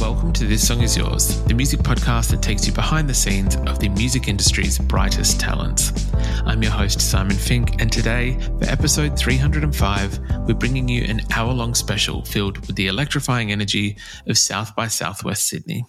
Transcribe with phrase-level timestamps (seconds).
[0.00, 3.56] Welcome to This Song Is Yours, the music podcast that takes you behind the scenes
[3.56, 6.10] of the music industry's brightest talents.
[6.44, 11.52] I'm your host, Simon Fink, and today, for episode 305, we're bringing you an hour
[11.52, 15.84] long special filled with the electrifying energy of South by Southwest Sydney.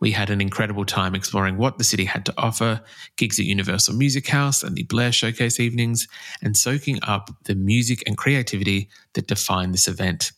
[0.00, 2.80] We had an incredible time exploring what the city had to offer,
[3.16, 6.08] gigs at Universal Music House and the Blair Showcase evenings,
[6.42, 10.32] and soaking up the music and creativity that define this event.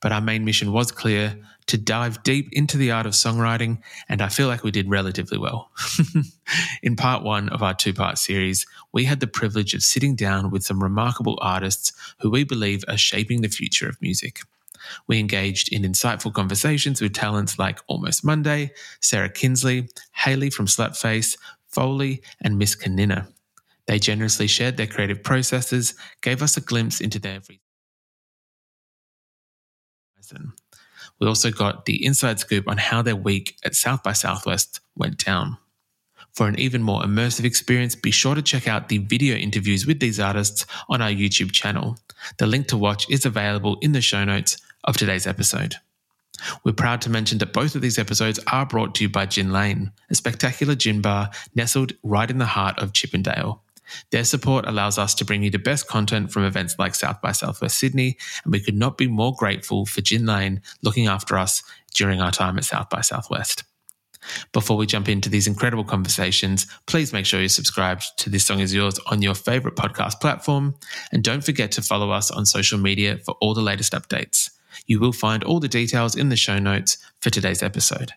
[0.00, 1.36] But our main mission was clear
[1.68, 5.38] to dive deep into the art of songwriting, and I feel like we did relatively
[5.38, 5.70] well.
[6.82, 10.50] In part one of our two part series, we had the privilege of sitting down
[10.50, 14.40] with some remarkable artists who we believe are shaping the future of music.
[15.06, 21.36] We engaged in insightful conversations with talents like Almost Monday, Sarah Kinsley, Haley from SLØTFACE,
[21.66, 23.28] Foley, and Miss Kaninna.
[23.86, 27.40] They generously shared their creative processes, gave us a glimpse into their
[31.20, 35.24] we also got the inside scoop on how their week at South by Southwest went
[35.24, 35.58] down.
[36.32, 39.98] For an even more immersive experience, be sure to check out the video interviews with
[39.98, 41.96] these artists on our YouTube channel.
[42.38, 45.76] The link to watch is available in the show notes of today's episode.
[46.62, 49.52] We're proud to mention that both of these episodes are brought to you by Gin
[49.52, 53.62] Lane, a spectacular gin bar nestled right in the heart of Chippendale.
[54.10, 57.32] Their support allows us to bring you the best content from events like South by
[57.32, 61.62] Southwest Sydney, and we could not be more grateful for Gin Lane looking after us
[61.94, 63.64] during our time at South by Southwest.
[64.52, 68.60] Before we jump into these incredible conversations, please make sure you're subscribed to This Song
[68.60, 70.74] Is Yours on your favorite podcast platform.
[71.12, 74.50] And don't forget to follow us on social media for all the latest updates.
[74.86, 78.12] You will find all the details in the show notes for today's episode.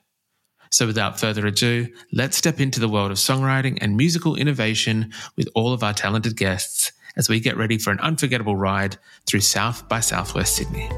[0.72, 5.50] So, without further ado, let's step into the world of songwriting and musical innovation with
[5.54, 9.88] all of our talented guests as we get ready for an unforgettable ride through South
[9.90, 10.90] by Southwest Sydney.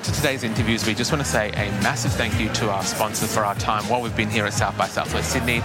[0.00, 2.82] Get to today's interviews, we just want to say a massive thank you to our
[2.82, 5.60] sponsor for our time while we've been here at South by Southwest Sydney.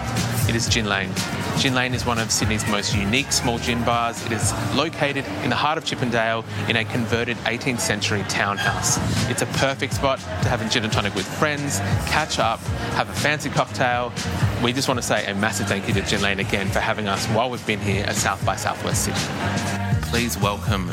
[0.50, 1.12] It is Gin Lane.
[1.58, 4.26] Gin Lane is one of Sydney's most unique small gin bars.
[4.26, 8.98] It is located in the heart of Chippendale in a converted 18th century townhouse.
[9.30, 12.60] It's a perfect spot to have a gin and tonic with friends, catch up,
[12.96, 14.12] have a fancy cocktail.
[14.64, 17.08] We just want to say a massive thank you to Gin Lane again for having
[17.08, 19.85] us while we've been here at South by Southwest Sydney
[20.16, 20.88] please welcome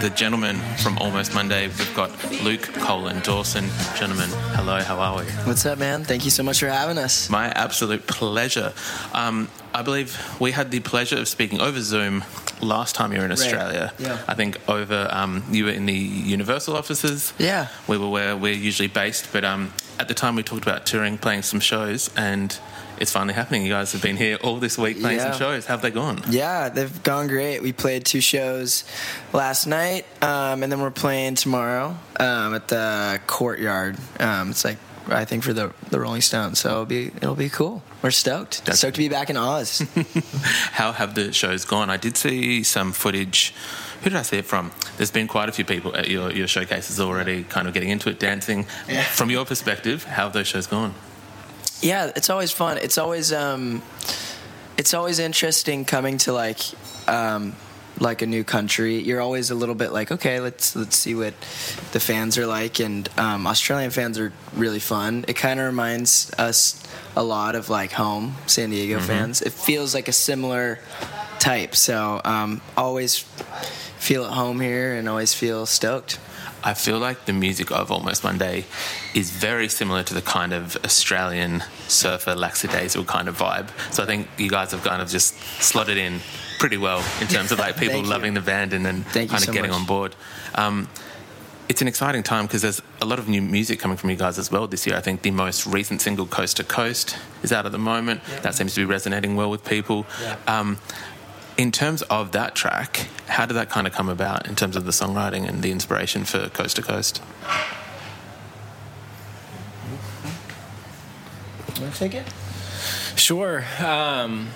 [0.00, 1.66] the gentleman from Almost Monday.
[1.66, 2.12] We've got
[2.44, 3.64] Luke Cole and Dawson.
[3.96, 5.24] Gentlemen, hello, how are we?
[5.42, 6.04] What's up, man?
[6.04, 7.28] Thank you so much for having us.
[7.28, 8.72] My absolute pleasure.
[9.12, 12.22] Um, I believe we had the pleasure of speaking over Zoom
[12.60, 13.92] last time you were in Australia.
[13.98, 14.08] Right.
[14.10, 14.24] Yeah.
[14.28, 17.32] I think over um, you were in the Universal offices.
[17.36, 17.66] Yeah.
[17.88, 21.18] We were where we're usually based, but um, at the time we talked about touring,
[21.18, 22.56] playing some shows, and
[23.00, 23.62] it's finally happening.
[23.64, 25.30] You guys have been here all this week playing Yeah.
[25.32, 25.66] some shows.
[25.66, 26.22] How have they gone?
[26.28, 27.62] Yeah, they've gone great.
[27.62, 28.84] We played two shows
[29.32, 33.96] last night, um, and then we're playing tomorrow um, at the Courtyard.
[34.20, 34.78] Um, it's like
[35.10, 37.82] I think for the the Rolling Stones, so it'll be it'll be cool.
[38.02, 38.60] We're stoked.
[38.64, 39.80] That's- stoked to be back in Oz.
[40.72, 41.90] How have the shows gone?
[41.90, 43.54] I did see some footage.
[44.02, 44.70] Who did I see it from?
[44.96, 48.08] There's been quite a few people at your, your showcases already kind of getting into
[48.08, 48.66] it, dancing.
[48.88, 49.02] Yeah.
[49.02, 50.94] From your perspective, how have those shows gone?
[51.80, 52.78] Yeah, it's always fun.
[52.78, 53.82] It's always um,
[54.76, 56.60] it's always interesting coming to like
[57.08, 57.54] um,
[58.00, 58.98] like a new country.
[58.98, 61.34] You're always a little bit like, okay, let's let's see what
[61.92, 65.24] the fans are like, and um, Australian fans are really fun.
[65.28, 66.82] It kind of reminds us
[67.16, 69.42] a lot of like home San Diego fans.
[69.42, 70.78] It feels like a similar
[71.38, 71.74] type.
[71.74, 73.18] So um, always
[73.98, 76.18] feel at home here and always feel stoked.
[76.68, 78.66] I feel like the music of Almost Monday
[79.14, 83.70] is very similar to the kind of Australian surfer lackadaisical kind of vibe.
[83.90, 86.20] So I think you guys have kind of just slotted in
[86.58, 89.46] pretty well in terms of like people loving the band and then Thank kind of
[89.46, 89.80] so getting much.
[89.80, 90.14] on board.
[90.56, 90.88] Um,
[91.70, 94.38] it's an exciting time because there's a lot of new music coming from you guys
[94.38, 94.96] as well this year.
[94.96, 98.22] I think the most recent single, Coast to Coast, is out at the moment.
[98.42, 100.06] That seems to be resonating well with people.
[100.46, 100.78] Um,
[101.58, 104.84] in terms of that track, how did that kind of come about in terms of
[104.84, 107.20] the songwriting and the inspiration for Coast to Coast?
[111.80, 112.26] Want to take it?
[113.16, 113.64] Sure.
[113.84, 114.48] Um,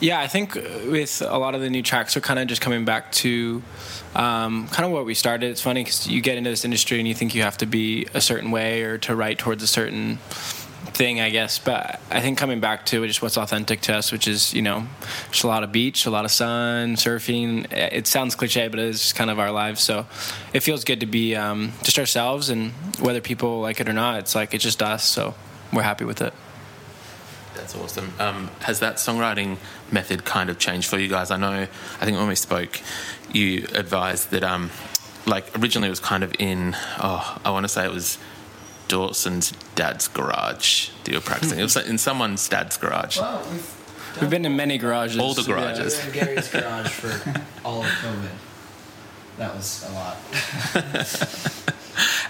[0.00, 2.86] yeah, I think with a lot of the new tracks, we're kind of just coming
[2.86, 3.62] back to
[4.14, 5.50] um, kind of what we started.
[5.50, 8.06] It's funny because you get into this industry and you think you have to be
[8.14, 10.18] a certain way or to write towards a certain
[10.96, 11.58] thing, I guess.
[11.58, 14.62] But I think coming back to it just what's authentic to us, which is, you
[14.62, 14.86] know,
[15.30, 17.70] just a lot of beach, a lot of sun, surfing.
[17.72, 19.82] It sounds cliche, but it is just kind of our lives.
[19.82, 20.06] So
[20.52, 24.18] it feels good to be um, just ourselves, and whether people like it or not,
[24.18, 25.04] it's like it's just us.
[25.04, 25.34] So
[25.72, 26.32] we're happy with it.
[27.54, 28.12] That's awesome.
[28.18, 29.56] Um, has that songwriting
[29.90, 31.30] method kind of changed for you guys?
[31.30, 31.66] I know,
[32.00, 32.80] I think when we spoke,
[33.32, 34.70] you advised that, um,
[35.26, 38.18] like, originally it was kind of in, oh, I want to say it was
[38.88, 41.58] Dawson's dad's garage that you were practicing.
[41.58, 43.18] it was in someone's dad's garage.
[43.18, 43.72] Well, we've,
[44.20, 45.18] We've been in many garages.
[45.18, 45.48] All the yeah.
[45.48, 46.04] garages.
[46.06, 47.08] in Gary's garage for
[47.64, 48.30] all of COVID.
[49.36, 50.16] That was a lot.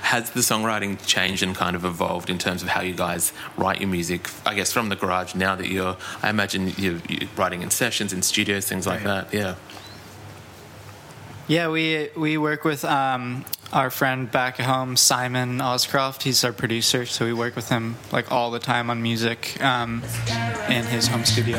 [0.02, 3.80] Has the songwriting changed and kind of evolved in terms of how you guys write
[3.80, 4.28] your music?
[4.44, 8.12] I guess from the garage now that you're, I imagine you're, you're writing in sessions,
[8.12, 9.28] in studios, things like Right.
[9.30, 9.34] that.
[9.34, 9.54] Yeah.
[11.48, 16.22] Yeah, we we work with um, our friend back at home, Simon Oscroft.
[16.22, 20.02] He's our producer, so we work with him like all the time on music um,
[20.68, 21.58] in his home studio.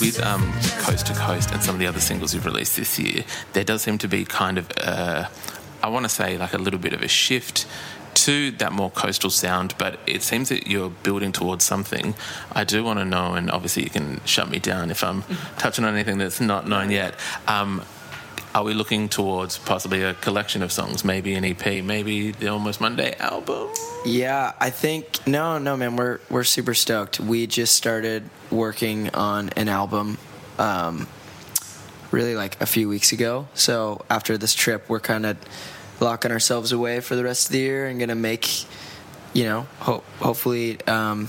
[0.00, 3.22] with um, Coast to Coast and some of the other singles you've released this year,
[3.52, 5.28] there does seem to be kind of, uh,
[5.80, 7.66] I want to say, like a little bit of a shift
[8.22, 12.14] to that more coastal sound, but it seems that you're building towards something.
[12.52, 15.22] I do want to know, and obviously you can shut me down if I'm
[15.58, 17.14] touching on anything that's not known yet.
[17.48, 17.82] Um,
[18.54, 22.80] are we looking towards possibly a collection of songs, maybe an EP, maybe the Almost
[22.80, 23.70] Monday album?
[24.04, 25.96] Yeah, I think no, no, man.
[25.96, 27.18] We're we're super stoked.
[27.18, 30.18] We just started working on an album,
[30.58, 31.08] um,
[32.10, 33.48] really like a few weeks ago.
[33.54, 35.38] So after this trip, we're kind of
[36.02, 38.64] locking ourselves away for the rest of the year and gonna make,
[39.32, 41.28] you know, ho- hopefully um,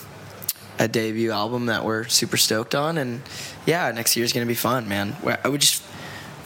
[0.79, 2.97] a debut album that we're super stoked on.
[2.97, 3.21] And
[3.65, 5.15] yeah, next year's gonna be fun, man.
[5.43, 5.81] I would just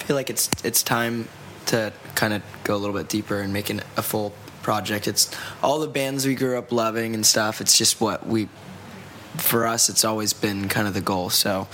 [0.06, 1.28] feel like it's it's time
[1.68, 5.08] to kind of go a little bit deeper and making a full project.
[5.08, 5.32] It's
[5.64, 7.62] all the bands we grew up loving and stuff.
[7.62, 8.50] It's just what we
[9.38, 9.90] for us.
[9.90, 11.30] It's always been kind of the goal.
[11.30, 11.68] So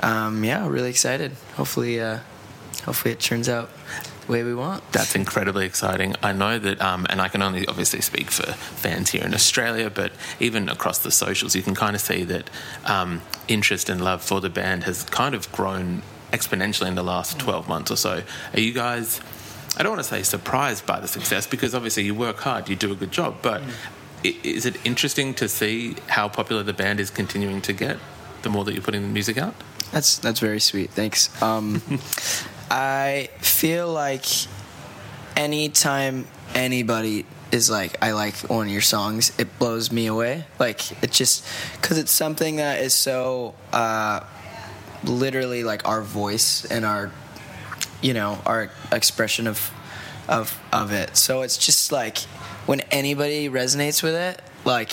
[0.00, 1.32] um, yeah, really excited.
[1.56, 2.18] Hopefully, uh,
[2.84, 3.70] hopefully it turns out
[4.28, 4.92] the way we want.
[4.92, 6.14] That's incredibly exciting.
[6.22, 9.90] I know that, um, and I can only obviously speak for fans here in Australia,
[9.90, 12.48] but even across the socials, you can kind of see that
[12.84, 16.02] um, interest and love for the band has kind of grown
[16.32, 18.22] exponentially in the last 12 months or so.
[18.54, 19.20] Are you guys,
[19.76, 22.76] I don't want to say surprised by the success because obviously you work hard, you
[22.76, 23.62] do a good job, but
[24.24, 27.96] i is it interesting to see how popular the band is continuing to get
[28.42, 29.54] the more that you're putting the music out?
[29.92, 30.90] That's that's very sweet.
[30.90, 31.30] Thanks.
[31.42, 31.80] Um,
[32.70, 34.24] I feel like
[35.36, 40.44] anytime anybody is like, I like one of your songs, it blows me away.
[40.58, 41.46] Like it just
[41.80, 44.20] because it's something that is so uh,
[45.04, 47.10] literally like our voice and our,
[48.02, 49.70] you know, our expression of
[50.28, 51.16] of of it.
[51.16, 52.18] So it's just like
[52.66, 54.92] when anybody resonates with it, like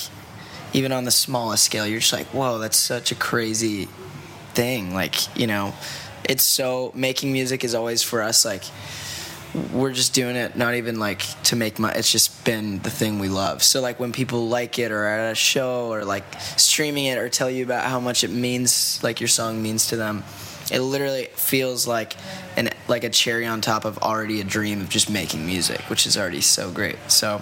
[0.73, 3.88] even on the smallest scale, you're just like, whoa, that's such a crazy
[4.53, 4.93] thing.
[4.93, 5.73] Like, you know,
[6.29, 8.63] it's so making music is always for us like
[9.72, 13.20] we're just doing it not even like to make money it's just been the thing
[13.20, 13.63] we love.
[13.63, 16.25] So like when people like it or at a show or like
[16.58, 19.96] streaming it or tell you about how much it means like your song means to
[19.96, 20.24] them
[20.72, 22.15] it literally feels like
[22.58, 26.05] an like a cherry on top of already a dream of just making music which
[26.05, 26.98] is already so great.
[27.08, 27.41] So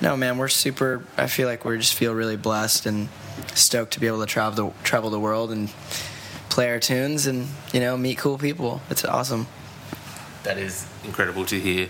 [0.00, 3.08] no man we're super i feel like we just feel really blessed and
[3.54, 5.72] stoked to be able to travel the travel the world and
[6.56, 9.46] play our tunes and you know meet cool people it's awesome
[10.44, 11.88] That is incredible to hear.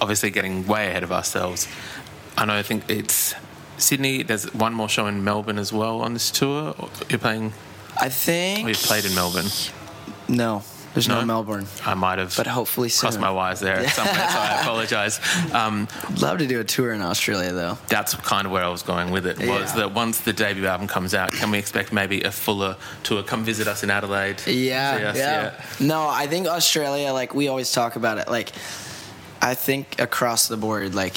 [0.00, 1.66] Obviously, getting way ahead of ourselves.
[2.40, 2.54] I know.
[2.54, 3.34] I think it's
[3.76, 4.22] Sydney.
[4.22, 6.74] There's one more show in Melbourne as well on this tour.
[7.10, 7.52] You're playing.
[8.00, 9.50] i think We've played in Melbourne.
[10.28, 10.62] no
[10.98, 11.26] there's no, No?
[11.26, 15.20] melbourne I might have but hopefully soon crossed my wires there somewhere, so I apologise.
[15.54, 15.86] Um,
[16.20, 19.10] love to do a tour in australia though that's kind of where I was going
[19.10, 19.38] with it.
[19.38, 19.76] Was Yeah.
[19.76, 23.22] that once the debut album comes out, can we expect maybe a fuller tour?
[23.22, 24.44] Come visit us in Adelaide.
[24.46, 25.62] Yeah, us, yeah.
[25.80, 28.28] No, I think Australia, like we always talk about it.
[28.28, 28.50] Like,
[29.40, 31.16] I think across the board, like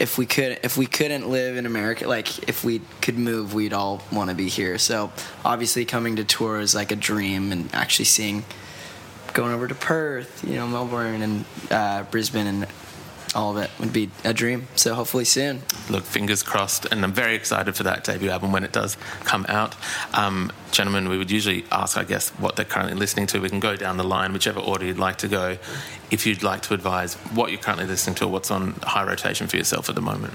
[0.00, 3.72] if we could if we couldn't live in America, like if we could move, we'd
[3.72, 4.78] all want to be here.
[4.78, 5.12] So
[5.44, 8.44] obviously, coming to tour is like a dream, and actually seeing
[9.38, 12.66] going over to Perth, you know, Melbourne and uh, Brisbane and
[13.36, 14.66] all of it would be a dream.
[14.74, 15.62] So hopefully soon.
[15.88, 19.46] Look, fingers crossed, and I'm very excited for that debut album when it does come
[19.48, 19.76] out.
[20.12, 23.38] Um, gentlemen, we would usually ask, I guess, what they're currently listening to.
[23.38, 25.58] We can go down the line, whichever order you'd like to go.
[26.10, 29.46] If you'd like to advise what you're currently listening to, or what's on high rotation
[29.46, 30.34] for yourself at the moment.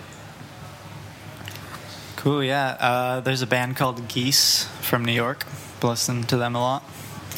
[2.15, 2.77] Cool, yeah.
[2.79, 5.45] Uh, there's a band called Geese from New York.
[5.83, 6.89] Listen to them a lot.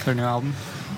[0.04, 0.54] Their new album.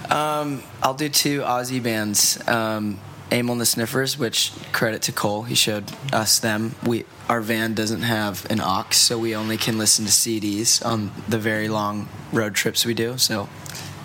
[0.09, 2.45] Um, I'll do two Aussie bands.
[2.47, 2.99] Um,
[3.31, 6.75] Amyl and the Sniffers, which credit to Cole, he showed us them.
[6.85, 11.11] We our van doesn't have an aux, so we only can listen to CDs on
[11.27, 13.17] the very long road trips we do.
[13.17, 13.49] So,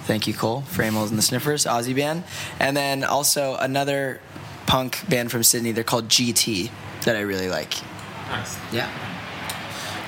[0.05, 2.25] thank you, Cole, for Amyl and the Sniffers, Aussie band,
[2.59, 4.21] and then also another
[4.67, 5.71] punk band from Sydney.
[5.71, 6.73] They're called Gee Tee
[7.05, 7.75] that I really like.
[8.29, 8.59] Nice.
[8.73, 8.91] Yeah.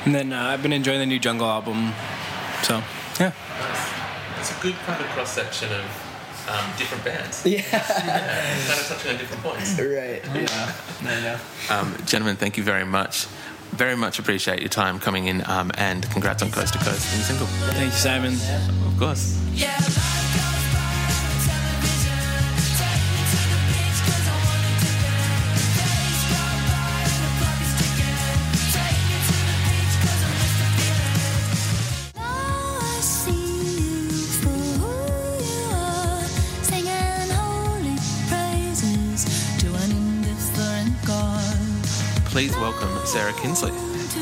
[0.04, 1.92] And then uh, I've been enjoying the new Jungle album.
[2.62, 2.84] So yeah.
[4.44, 7.46] It's a good kind of cross section of um, different bands.
[7.46, 7.62] Yeah.
[7.62, 9.78] kind of touching on different points.
[9.80, 10.22] right.
[10.34, 10.74] Yeah.
[11.00, 11.38] I know.
[11.70, 13.24] Um, gentlemen, thank you very much.
[13.70, 17.22] Very much appreciate your time coming in, um, and congrats on Coast to Coast and
[17.22, 17.46] the single.
[17.46, 18.34] Thank you, Simon.
[18.86, 19.40] Of course.
[19.56, 20.13] I
[42.44, 43.72] Please welcome Sarah Kinsley.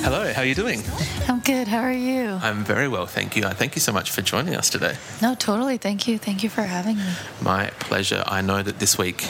[0.05, 0.81] Hello, how are you doing?
[1.27, 1.67] I'm good.
[1.67, 2.39] How are you?
[2.41, 3.43] I'm very well, thank you.
[3.43, 4.95] Uh, Thank you so much for joining us today.
[5.21, 5.77] No, totally.
[5.77, 6.19] Thank you.
[6.19, 7.13] Thank you for having me.
[7.41, 8.23] My pleasure.
[8.29, 9.23] I know that this week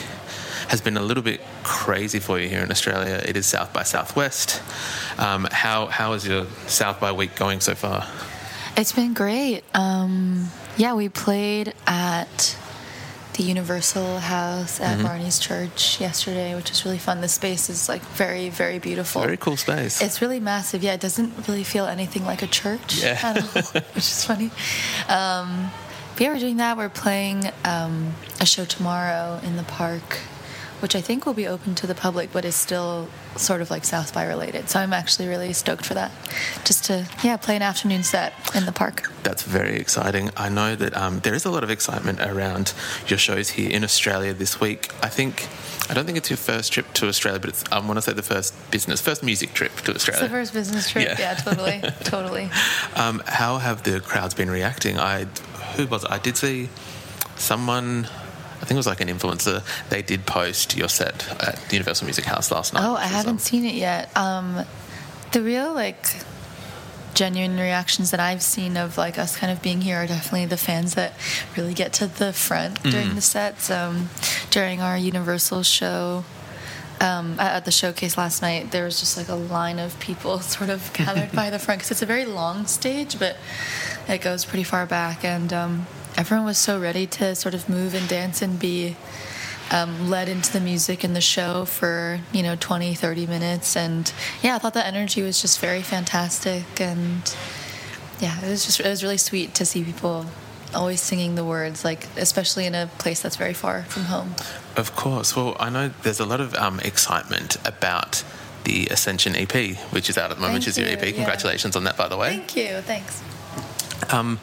[0.67, 3.19] has been a little bit crazy for you here in Australia.
[3.25, 4.61] It is South by Southwest.
[5.17, 8.07] Um, how how is your South by week going so far?
[8.77, 9.63] It's been great.
[9.73, 12.55] Um, yeah, we played at
[13.33, 15.07] the Universal House at Mm-hmm.
[15.07, 17.21] Barney's Church yesterday, which was really fun.
[17.21, 19.21] The space is like very, very beautiful.
[19.23, 20.01] Very cool space.
[20.01, 20.83] It's really massive.
[20.83, 23.19] Yeah, it doesn't really feel anything like a church Yeah.
[23.23, 23.63] at all,
[23.95, 24.51] which is funny.
[25.09, 25.71] Um,
[26.13, 26.77] but yeah, we're doing that.
[26.77, 30.19] We're playing um, a show tomorrow in the park,
[30.83, 33.85] which I think will be open to the public, but is still sort of like
[33.85, 34.69] South by related.
[34.69, 36.11] So I'm actually really stoked for that.
[36.65, 39.09] Just to yeah, play an afternoon set in the park.
[39.23, 40.29] That's very exciting.
[40.35, 42.73] I know that um, there is a lot of excitement around
[43.07, 44.91] your shows here in Australia this week.
[45.01, 45.47] I think.
[45.89, 48.13] I don't think it's your first trip to Australia, but it's, I want to say
[48.13, 50.23] the first business, first music trip to Australia.
[50.23, 51.07] It's the first business trip.
[51.07, 51.15] Yeah.
[51.19, 52.49] Yeah, totally, totally.
[52.95, 54.99] Um, how have the crowds been reacting?
[54.99, 55.25] I
[55.75, 56.11] who was it?
[56.11, 56.67] I did see
[57.37, 58.09] someone.
[58.63, 59.61] I think it was like an influencer.
[59.89, 62.81] They did post your set at the Universal Music House last night.
[62.85, 64.09] Oh, I haven't um, seen it yet.
[64.15, 64.63] Um,
[65.33, 66.23] the real like
[67.13, 70.55] genuine reactions that I've seen of like us kind of being here are definitely the
[70.55, 71.13] fans that
[71.57, 73.69] really get to the front during the sets.
[73.69, 74.09] Um,
[74.49, 76.23] during our Universal show.
[77.01, 80.39] Um, at at the showcase last night, there was just like a line of people
[80.55, 83.35] sort of gathered by the front because it's a very long stage, but
[84.07, 85.85] it goes pretty far back, and um,
[86.17, 88.95] everyone was so ready to sort of move and dance and be
[89.71, 94.13] um, led into the music and the show for you know 20 30 minutes and
[94.41, 97.35] yeah i thought the energy was just very fantastic and
[98.19, 100.25] yeah it was just it was really sweet to see people
[100.75, 104.33] always singing the words like especially in a place that's very far from home
[104.75, 105.35] Of course.
[105.35, 108.23] Well, I know there's a lot of um, excitement about
[108.63, 109.53] the Ascension EP,
[109.91, 111.05] which is out at the moment, Thank which is your you, EP.
[111.05, 111.11] yeah.
[111.11, 112.29] Congratulations on that, by the way.
[112.37, 113.21] thank you thanks
[114.11, 114.39] Um,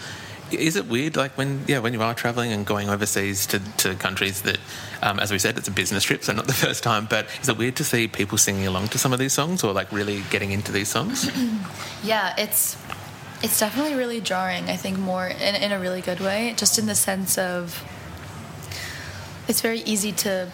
[0.52, 3.94] is it weird, like when yeah, when you are traveling and going overseas to, to
[3.94, 4.58] countries that,
[5.02, 7.06] um, as we said, it's a business trip, so not the first time.
[7.08, 9.72] But is it weird to see people singing along to some of these songs, or
[9.72, 11.30] like really getting into these songs?
[12.02, 12.78] Yeah, it's
[13.42, 14.70] it's definitely really jarring.
[14.70, 17.84] I think more in, in a really good way, just in the sense of
[19.48, 20.50] it's very easy to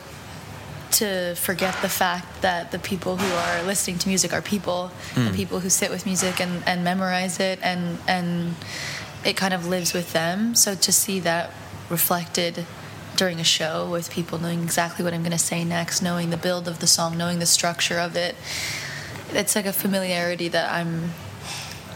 [0.92, 5.30] to forget the fact that the people who are listening to music are people, the
[5.32, 8.54] people who sit with music and, and memorize it and and
[9.26, 10.54] it kind of lives with them.
[10.54, 11.50] So to see that
[11.90, 12.64] reflected
[13.16, 16.36] during a show with people knowing exactly what I'm going to say next, knowing the
[16.36, 18.36] build of the song, knowing the structure of it,
[19.30, 21.10] it's like a familiarity that I'm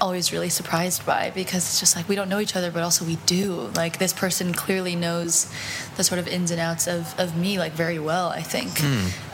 [0.01, 3.05] always really surprised by because it's just like we don't know each other but also
[3.05, 3.71] we do.
[3.77, 5.53] Like this person clearly knows
[5.97, 8.83] the sort of ins and outs of, of me like very well i think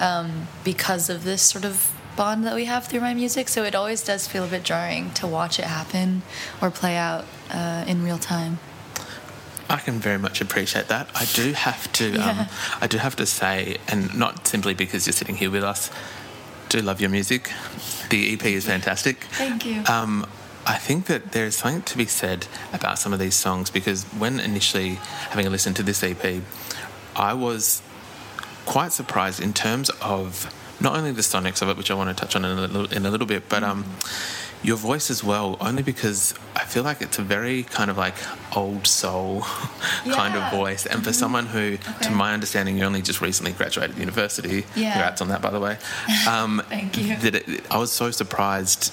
[0.01, 3.49] um, because of this sort of bond that we have through my music.
[3.49, 6.23] So it always does feel a bit jarring to watch it happen
[6.61, 8.59] or play out uh, in real time
[9.69, 11.09] I can very much appreciate that.
[11.15, 12.31] I do have to, Yeah.
[12.31, 12.47] um,
[12.81, 15.91] I do have to say, and not simply because you're sitting here with us,
[16.69, 17.51] do love your music.
[18.11, 19.25] The EP is fantastic.
[19.33, 19.83] Thank you.
[19.89, 20.25] Um,
[20.67, 24.05] I think that there is something to be said about some of these songs because
[24.19, 25.01] when initially
[25.31, 26.43] having a listen to this EP,
[27.17, 27.83] I was
[28.67, 32.21] quite surprised in terms of not only the sonics of it, which I want to
[32.21, 33.85] touch on in a little, in a little bit, but um,
[34.67, 35.57] your voice as well.
[35.61, 38.17] Only because I feel like it's a very kind of like
[38.57, 39.43] old soul
[40.05, 43.97] kind of voice, and for someone who, to my understanding, you only just recently graduated
[43.97, 44.65] university.
[44.75, 44.93] Yeah.
[44.93, 45.79] Congrats on that, by the way.
[46.29, 47.17] Um, Thank you.
[47.17, 48.93] That it, I was so surprised.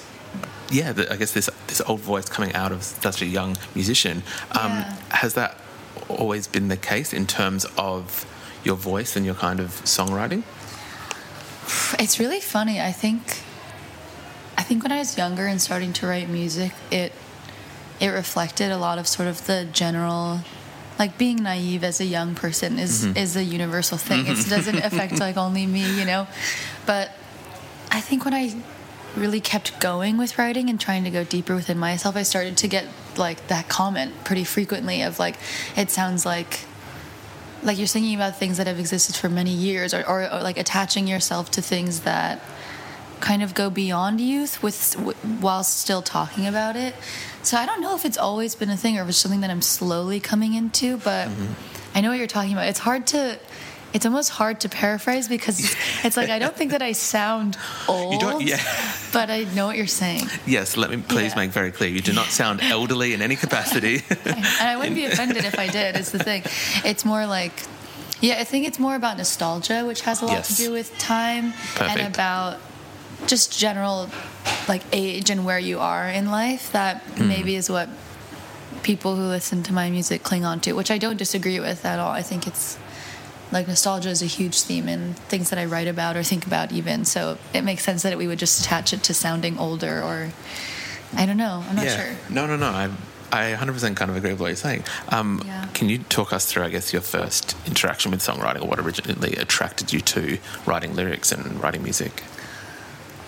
[0.70, 4.22] Yeah, that I guess this this old voice coming out of such a young musician.
[4.52, 4.96] Um, Yeah.
[5.10, 5.58] Has that
[6.08, 8.24] always been the case in terms of
[8.62, 10.42] your voice and your kind of songwriting?
[11.98, 12.80] It's really funny.
[12.80, 13.42] I think
[14.64, 17.12] think when I was younger and starting to write music, it
[18.00, 20.40] it reflected a lot of sort of the general
[20.98, 23.16] like being naive as a young person is mm-hmm.
[23.16, 24.26] is a universal thing.
[24.26, 24.50] It mm-hmm.
[24.50, 26.26] doesn't affect like only me, you know.
[26.86, 27.12] But
[27.90, 28.54] I think when I
[29.16, 32.68] really kept going with writing and trying to go deeper within myself, I started to
[32.68, 35.36] get like that comment pretty frequently of like
[35.76, 36.60] it sounds like
[37.62, 40.58] like you're singing about things that have existed for many years or, or, or like
[40.58, 42.42] attaching yourself to things that
[43.24, 46.94] kind of go beyond youth with w- while still talking about it
[47.42, 49.50] so i don't know if it's always been a thing or if it's something that
[49.54, 51.96] i'm slowly coming into but mm-hmm.
[51.96, 53.38] i know what you're talking about it's hard to
[53.94, 55.74] it's almost hard to paraphrase because it's,
[56.06, 57.56] it's like i don't think that i sound
[57.88, 58.60] old don't- yeah.
[59.12, 61.40] but i know what you're saying Yes, let me please Yeah.
[61.42, 61.88] make very clear.
[61.98, 63.94] You do not sound elderly in any capacity.
[64.26, 65.96] and I wouldn't be offended if I did.
[65.96, 66.42] It's the thing.
[66.90, 67.52] It's more like,
[68.20, 71.52] yeah, I think it's more about nostalgia, which has a lot to do with time,
[71.52, 71.90] Perfect.
[71.90, 72.60] and about
[73.26, 74.08] just general
[74.68, 76.72] like age and where you are in life.
[76.72, 77.28] That Hmm.
[77.28, 77.88] maybe is what
[78.82, 81.98] people who listen to my music cling on to, which I don't disagree with at
[81.98, 82.10] all.
[82.10, 82.76] I think it's
[83.52, 86.72] like nostalgia is a huge theme in things that I write about or think about
[86.72, 87.04] even.
[87.04, 90.30] So it makes sense that we would just attach it to sounding older or
[91.16, 91.62] I don't know.
[91.68, 91.96] I'm not yeah.
[91.96, 92.16] sure.
[92.28, 92.66] No, no, no.
[92.66, 92.90] I,
[93.32, 94.84] I 100% kind of agree with what you're saying.
[95.10, 95.66] Um, Yeah.
[95.72, 99.34] Can you talk us through, I guess, your first interaction with songwriting or what originally
[99.36, 102.22] attracted you to writing lyrics and writing music?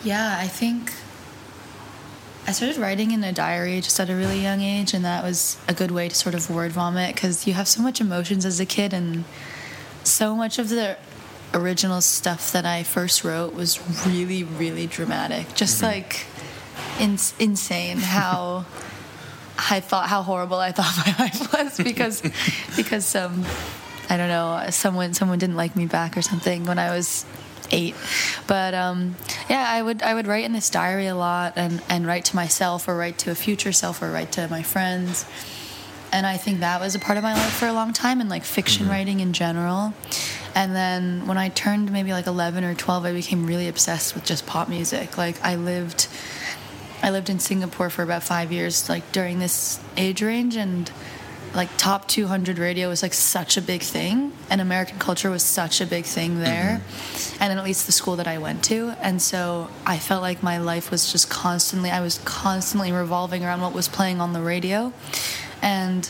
[0.07, 0.92] Yeah, I think
[2.47, 5.59] I started writing in a diary just at a really young age, and that was
[5.66, 8.61] a good way to sort of word vomit because you have so much emotions as
[8.61, 9.25] a kid, and
[10.05, 10.97] so much of the
[11.53, 15.57] original stuff that I first wrote was really, really dramatic.
[15.57, 16.27] Just like
[17.01, 18.64] in- insane how.
[19.59, 22.23] I thought how horrible I thought my life was because
[22.77, 23.42] because um
[24.11, 27.25] I don't know someone someone didn't like me back or something when I was
[27.70, 27.94] eight.
[28.46, 29.16] But um
[29.48, 32.37] yeah I would I would write in this diary a lot and and write to
[32.37, 35.26] myself or write to a future self or write to my friends.
[36.12, 38.31] And I think that was a part of my life for a long time and
[38.31, 39.92] like fiction writing in general.
[40.55, 44.24] And then when I turned maybe like 11 or 12 I became really obsessed with
[44.24, 45.18] just pop music.
[45.18, 46.09] Like I lived
[47.02, 50.90] I lived in Singapore for about five years, like during this age range, and
[51.57, 55.81] like top 200 radio was like such a big thing, and American culture was such
[55.81, 56.83] a big thing there,
[57.40, 60.42] and then at least the school that I went to, and so I felt like
[60.42, 64.42] my life was just constantly, I was constantly revolving around what was playing on the
[64.42, 64.92] radio,
[65.62, 66.09] and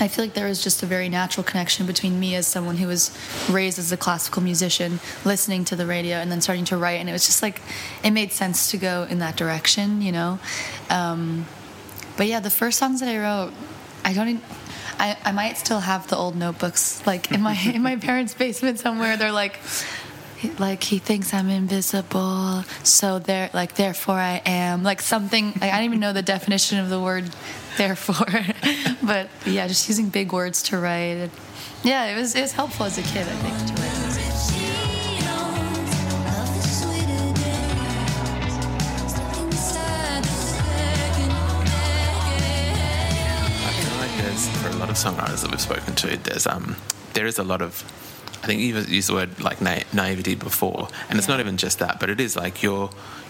[0.00, 2.86] I feel like there was just a very natural connection between me as someone who
[2.86, 3.10] was
[3.50, 7.00] raised as a classical musician, listening to the radio, and then starting to write.
[7.00, 7.60] And it was just like,
[8.04, 10.38] it made sense to go in that direction, you know?
[10.88, 11.46] Um,
[12.16, 13.52] but yeah, the first songs that I wrote,
[14.04, 14.42] I don't even.
[14.98, 18.78] I, I might still have the old notebooks like in my in my parents' basement
[18.78, 19.16] somewhere.
[19.16, 19.58] They're like,
[20.58, 25.46] like he thinks I'm invisible, so there like therefore I am like something.
[25.60, 27.30] Like, I don't even know the definition of the word
[27.76, 28.26] therefore,
[29.02, 31.30] but yeah, just using big words to write.
[31.84, 33.97] Yeah, it was it was helpful as a kid, I think, to write.
[44.88, 46.76] Lot of songwriters that we've spoken to, there's um
[47.12, 47.84] there is a lot of
[48.42, 51.78] I think you used the word like na- naivety before, and it's not even just
[51.80, 52.88] that, but it is like you're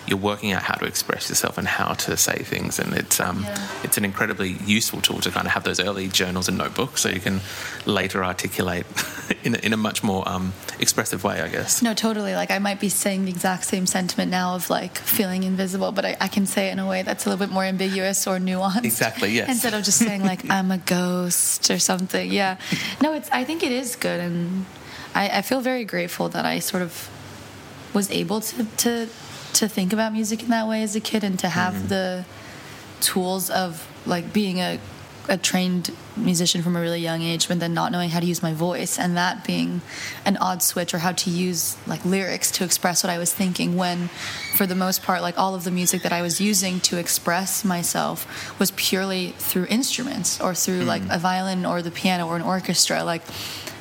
[0.08, 3.42] you're working out how to express yourself and how to say things, and it's um
[3.44, 3.68] Yeah.
[3.84, 7.08] it's an incredibly useful tool to kind of have those early journals and notebooks, so
[7.08, 7.40] you can
[7.86, 8.86] later articulate
[9.44, 11.82] in a, in a much more um expressive way, I guess.
[11.82, 12.34] No, totally.
[12.34, 16.04] Like I might be saying the exact same sentiment now of like feeling invisible, but
[16.04, 18.38] I, I can say it in a way that's a little bit more ambiguous or
[18.38, 18.84] nuanced.
[18.84, 19.48] Exactly, yes.
[19.48, 22.30] Instead of just saying like I'm a ghost or something.
[22.32, 22.56] Yeah.
[23.02, 23.28] No, it's.
[23.30, 24.64] I think it is good, and
[25.14, 27.08] I, I feel very grateful that I sort of
[27.94, 29.08] was able to to
[29.58, 31.88] to think about music in that way as a kid and to have Mm-hmm.
[31.88, 32.24] the
[33.00, 34.78] tools of like being a
[35.30, 38.42] a trained musician from a really young age, but then not knowing how to use
[38.42, 39.82] my voice, and that being
[40.24, 43.76] an odd switch, or how to use like lyrics to express what I was thinking.
[43.76, 44.08] When,
[44.56, 47.62] for the most part, like all of the music that I was using to express
[47.62, 48.26] myself
[48.58, 53.04] was purely through instruments or through like a violin or the piano or an orchestra.
[53.04, 53.22] Like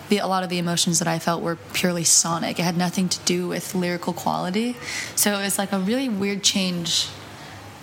[0.10, 2.60] the, a lot of the emotions that I felt were purely sonic.
[2.60, 4.76] It had nothing to do with lyrical quality.
[5.16, 7.08] So it was like a really weird change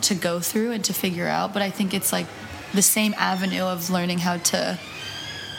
[0.03, 1.53] to go through and to figure out.
[1.53, 2.27] But I think it's like
[2.73, 4.79] the same avenue of learning how to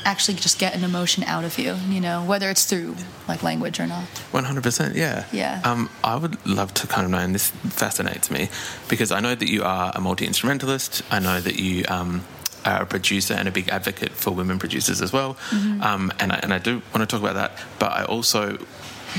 [0.04, 2.95] actually just get an emotion out of you, you know, whether it's through
[3.28, 4.04] like language or not.
[4.32, 5.25] One hundred percent, yeah.
[5.32, 5.62] Yeah.
[5.63, 8.49] Um, I would love to kind of know, and this fascinates me
[8.88, 11.01] because I know that you are a multi instrumentalist.
[11.10, 12.23] I know that you um,
[12.65, 15.36] a producer and a big advocate for women producers as well.
[15.49, 15.82] Mm-hmm.
[15.82, 18.58] Um, and I, and I do want to talk about that, but I also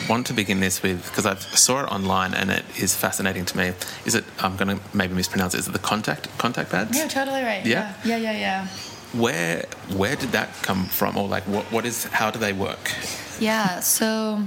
[0.09, 3.57] want to begin this with because I saw it online and it is fascinating to
[3.57, 3.73] me.
[4.05, 4.25] Is it?
[4.41, 5.61] I'm going to maybe mispronounce it.
[5.61, 6.97] Is it the contact contact pads?
[6.97, 7.65] Yeah, totally right.
[7.65, 7.95] Yeah?
[8.05, 8.39] Yeah, yeah, yeah.
[8.39, 8.67] yeah.
[9.13, 12.93] Where where did that come from, or like what what is how do they work?
[13.39, 14.43] Yeah, so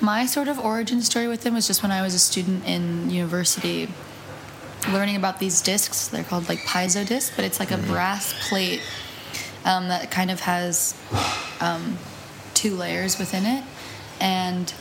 [0.00, 3.10] my sort of origin story with them was just when I was a student in
[3.10, 3.88] university,
[4.92, 6.08] learning about these discs.
[6.08, 8.82] They're called like piezo discs, but it's like a brass plate
[9.64, 11.00] um, that kind of has
[11.60, 11.98] um,
[12.54, 13.64] two layers within it,
[14.20, 14.72] and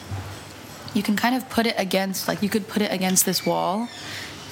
[0.93, 3.89] you can kind of put it against, like you could put it against this wall.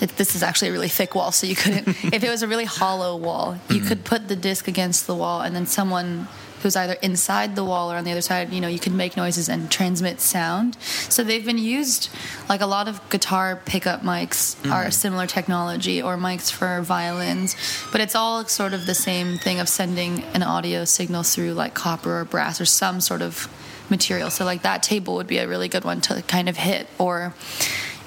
[0.02, 1.88] It, this is actually a really thick wall, so you couldn't.
[2.14, 5.42] if it was a really hollow wall, you could put the disc against the wall,
[5.42, 6.28] and then someone
[6.62, 9.16] who's either inside the wall or on the other side, you know, you could make
[9.16, 10.76] noises and transmit sound.
[10.82, 12.10] So they've been used,
[12.50, 17.56] like a lot of guitar pickup mics are similar technology, or mics for violins,
[17.92, 21.74] but it's all sort of the same thing of sending an audio signal through like
[21.74, 23.48] copper or brass or some sort of
[23.90, 24.30] material.
[24.30, 27.34] So like that table would be a really good one to kind of hit, or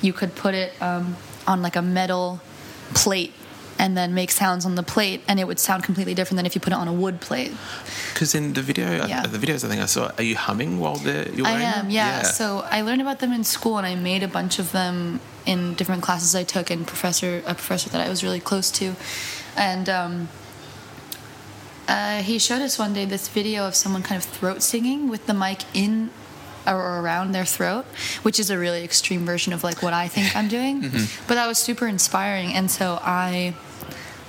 [0.01, 2.41] you could put it um, on like a metal
[2.95, 3.33] plate
[3.79, 6.55] and then make sounds on the plate and it would sound completely different than if
[6.55, 7.53] you put it on a wood plate
[8.13, 9.23] Because in the video, Yeah.
[9.27, 11.91] the videos I think I saw, are you humming while they're you're i am them?
[11.91, 12.23] yeah.
[12.23, 12.45] so
[12.77, 16.03] i learned about them in school and i made a bunch of them in different
[16.03, 18.87] classes i took and professor a professor that i was really close to
[19.57, 20.29] and um,
[21.89, 25.27] uh, he showed us one day this video of someone kind of throat singing with
[25.27, 26.11] the mic in
[26.67, 27.87] or around their throat,
[28.23, 30.83] which is a really extreme version of like what I think I'm doing.
[31.27, 33.55] But that was super inspiring, and so I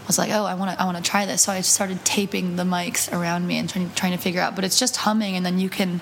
[0.10, 1.44] was like, oh, I want to, I want to try this.
[1.44, 4.56] So I started taping the mics around me and trying, trying to figure out.
[4.56, 6.02] But it's just humming, and then you can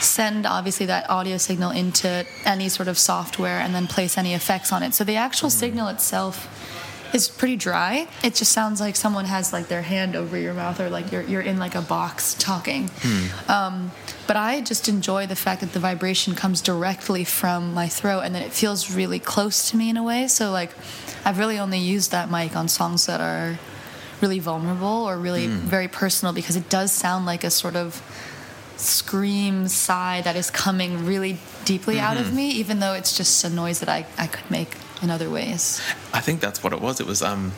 [0.00, 4.72] send obviously that audio signal into any sort of software, and then place any effects
[4.72, 4.92] on it.
[4.92, 6.50] So the actual signal itself
[7.14, 8.08] is pretty dry.
[8.24, 11.22] It just sounds like someone has like their hand over your mouth, or like you're
[11.22, 12.90] you're in like a box talking.
[13.48, 13.92] Um,
[14.26, 18.34] but I just enjoy the fact that the vibration comes directly from my throat, and
[18.34, 20.28] that it feels really close to me in a way.
[20.28, 20.70] So like,
[21.24, 23.58] I've really only used that mic on songs that are
[24.20, 28.02] really vulnerable or really very personal because it does sound like a sort of
[28.76, 33.50] scream sigh that is coming really deeply out of me, even though it's just a
[33.50, 35.80] noise that I, I could make in other ways.
[36.12, 37.00] I think that's what it was.
[37.00, 37.52] It was um,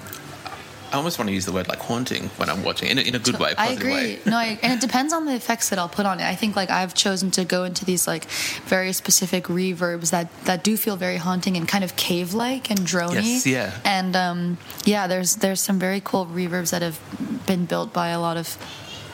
[0.93, 3.15] I almost want to use the word like haunting when I'm watching in a, in
[3.15, 3.93] a good way, I agree.
[3.93, 4.19] way.
[4.25, 6.25] no, I, and it depends on the effects that I'll put on it.
[6.25, 8.27] I think like I've chosen to go into these like
[8.67, 13.15] very specific reverbs that that do feel very haunting and kind of cave-like and drony.
[13.15, 13.79] Yes, yeah.
[13.85, 17.01] And um, yeah, there's there's some very cool reverbs that have
[17.47, 18.57] been built by a lot of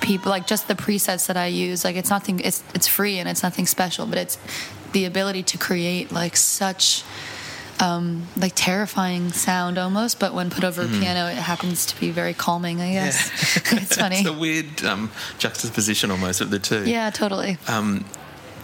[0.01, 0.31] people.
[0.31, 1.85] Like just the presets that I use.
[1.85, 2.41] Like it's nothing.
[2.41, 4.39] It's it's free and it's nothing special, but it's
[4.93, 7.03] the ability to create like such
[7.83, 12.11] um, like terrifying sound almost, but when put over a piano, it happens to be
[12.11, 12.81] very calming.
[12.81, 14.21] I guess it's funny.
[14.21, 16.89] it's a weird um, juxtaposition almost of the two.
[16.89, 17.59] Yeah, totally.
[17.67, 18.05] Um,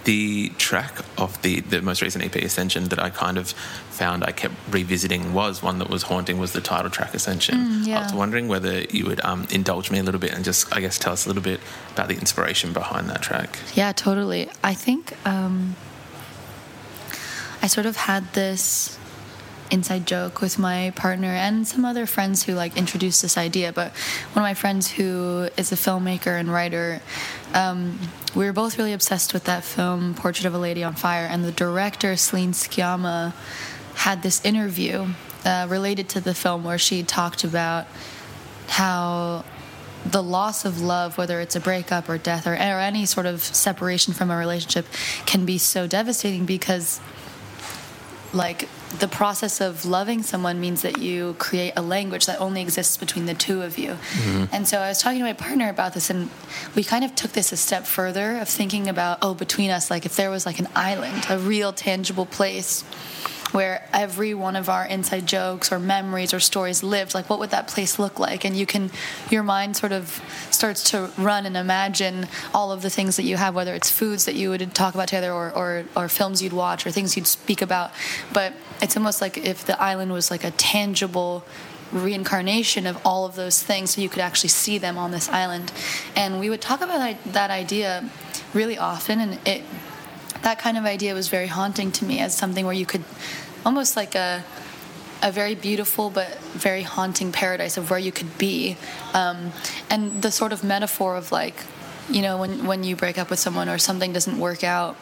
[0.05, 3.51] the track of the, the most recent EP Ascension that I kind of
[3.91, 7.57] found I kept revisiting was one that was haunting was the title track Ascension.
[7.57, 7.99] Mm, yeah.
[7.99, 10.81] I was wondering whether you would um, indulge me a little bit and just I
[10.81, 11.61] guess tell us a little bit
[11.93, 13.59] about the inspiration behind that track.
[13.75, 14.49] Yeah, totally.
[14.63, 15.75] I think um,
[17.61, 18.97] I sort of had this
[19.71, 23.73] inside joke with my partner and some other friends who like introduced this idea.
[23.73, 23.93] But
[24.33, 27.01] one of my friends who is a filmmaker and writer,
[27.55, 27.99] um,
[28.35, 31.45] we were both really obsessed with that film, Portrait of a Lady on Fire, and
[31.45, 33.33] the director Celine Sciamma
[33.95, 35.07] had this interview
[35.45, 37.87] uh, related to the film where she talked about
[38.69, 39.45] how
[40.07, 43.41] the loss of love, whether it's a breakup or death or, or any sort of
[43.43, 44.87] separation from a relationship,
[45.27, 47.01] can be so devastating because,
[48.33, 52.97] like, the process of loving someone means that you create a language that only exists
[52.97, 53.91] between the two of you.
[53.91, 54.45] Mm-hmm.
[54.51, 56.31] And so I was talking to my partner about this, and
[56.75, 60.07] we kind of took this a step further of thinking about, oh, between us, like
[60.07, 62.83] if there was like an island, a real tangible place
[63.53, 67.51] where every one of our inside jokes or memories or stories lived like what would
[67.51, 68.45] that place look like?
[68.45, 68.91] And you can
[69.31, 73.37] your mind sort of starts to run and imagine all of the things that you
[73.37, 76.53] have whether it's foods that you would talk about together or, or, or films you'd
[76.53, 77.91] watch or things you'd speak about.
[78.33, 81.45] But it's almost like if the island was like a tangible
[81.91, 85.73] reincarnation of all of those things so you could actually see them on this island.
[86.15, 88.11] And we would talk about that- that idea
[88.53, 89.63] really often and it
[90.43, 93.05] that kind of idea was very haunting to me as something where you could
[93.65, 94.45] almost like a
[95.21, 98.77] a very beautiful but very haunting paradise of where you could be.
[99.15, 99.53] Um,
[99.91, 101.65] and the sort of metaphor of like
[102.11, 104.97] you know when when you break up with someone or something doesn't work out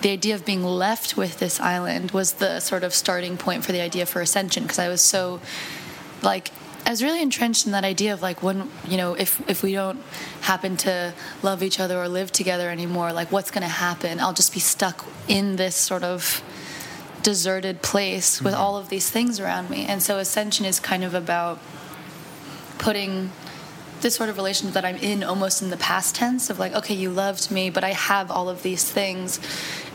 [0.00, 3.70] the idea of being left with this island was the sort of starting point for
[3.70, 5.40] the idea for ascension because i was so
[6.20, 6.50] like
[6.88, 9.74] I was really entrenched in that idea of like when you know if if we
[9.74, 10.00] don't
[10.40, 14.18] happen to love each other or live together anymore, like what's going to happen?
[14.20, 16.42] I'll just be stuck in this sort of
[17.22, 18.62] deserted place with mm-hmm.
[18.62, 19.84] all of these things around me.
[19.84, 21.58] And so ascension is kind of about
[22.78, 23.32] putting
[24.00, 26.94] this sort of relationship that I'm in almost in the past tense of like, okay,
[26.94, 29.40] you loved me, but I have all of these things.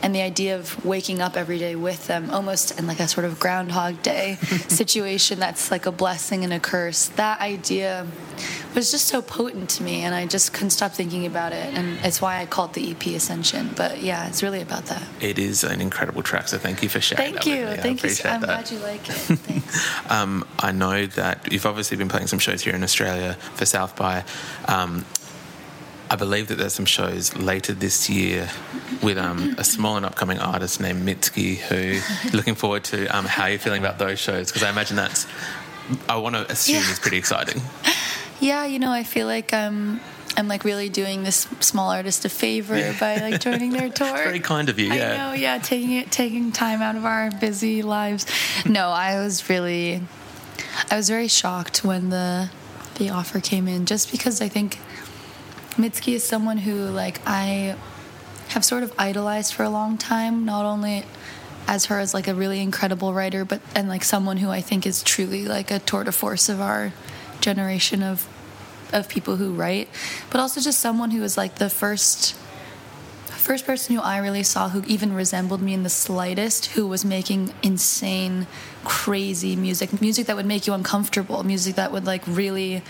[0.04, 3.26] And the idea of waking up every day with them, almost in like a sort
[3.26, 4.36] of Groundhog Day
[4.68, 8.06] situation that's like a blessing and a curse, that idea
[8.76, 10.02] was just so potent to me.
[10.02, 11.74] And I just couldn't stop thinking about it.
[11.74, 13.70] And it's why I called the EP Ascension.
[13.78, 15.04] But yeah, it's really about that.
[15.22, 17.68] It is an incredible track, so thank you for sharing Thank you.
[17.78, 18.10] Thank you.
[18.10, 18.48] so- I'm that.
[18.68, 19.13] glad you like it.
[19.16, 20.12] Thanks.
[20.12, 23.96] Um, I know that you've obviously been playing some shows here in Australia for South
[23.96, 24.26] by.
[24.68, 25.06] Um,
[26.13, 28.47] I believe that there's some shows later this year
[29.02, 31.56] with um, a small and upcoming artist named Mitski.
[31.58, 35.26] Who looking forward to um, how you're feeling about those shows because I imagine that's.
[36.08, 36.91] I want to assume Yeah.
[36.91, 37.63] is pretty exciting.
[38.39, 40.02] Yeah, you know, I feel like I'm
[40.38, 44.13] I'm like really doing this small artist a favor by like joining their tour.
[44.15, 45.17] Very kind of you, I yeah.
[45.17, 48.28] know, yeah, taking it taking time out of our busy lives.
[48.67, 50.04] No, I was really
[50.91, 52.52] I was very shocked when the
[52.99, 54.78] the offer came in just because I think
[55.77, 57.75] Mitski is someone who like I
[58.49, 61.03] have sort of idolized for a long time, not only
[61.67, 64.86] as her as like a really incredible writer, but and like someone who I think
[64.86, 66.93] is truly like a tour de force of our
[67.39, 68.27] generation of
[68.91, 69.89] of people who write,
[70.29, 72.36] but also just someone who was like the first
[73.43, 77.03] first person who I really saw who even resembled me in the slightest, who was
[77.03, 78.47] making insane,
[78.86, 82.81] crazy music, music that would make you uncomfortable, music that would like really,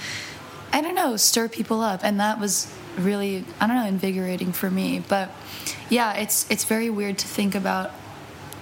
[0.74, 4.72] I don't know, stir people up, and that was really, I don't know, invigorating for
[4.72, 5.04] me.
[5.08, 5.30] But
[5.90, 7.92] yeah, it's it's very weird to think about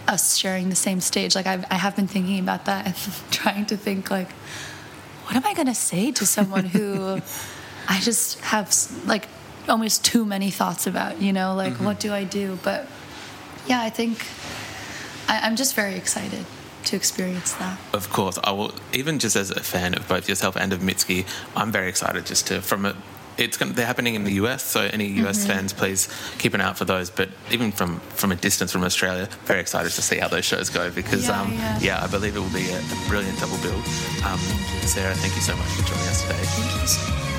[0.09, 1.35] us sharing the same stage.
[1.35, 2.95] Like I've, I have been thinking about that and
[3.31, 4.29] trying to think like,
[5.23, 7.21] what am I gonna say to someone who
[7.87, 9.29] I just have like
[9.69, 11.21] almost too many thoughts about?
[11.21, 11.85] You know, like mm-hmm.
[11.85, 12.59] what do I do?
[12.61, 12.87] But
[13.67, 14.27] yeah, I think
[15.29, 16.45] I, I'm just very excited
[16.85, 17.77] to experience that.
[17.93, 18.73] Of course, I will.
[18.93, 22.47] Even just as a fan of both yourself and of Mitski, I'm very excited just
[22.47, 22.95] to from a.
[23.37, 25.47] It's going to they're happening in the US, so any US Mm-hmm.
[25.47, 27.09] fans, please keep an eye out for those.
[27.09, 30.69] But even from from a distance from Australia, very excited to see how those shows
[30.69, 32.03] go because, Yeah, um, yeah.
[32.03, 33.77] I believe it will be a, a brilliant double bill.
[34.25, 34.37] Um,
[34.85, 37.30] Sarah, thank you so much for joining us today.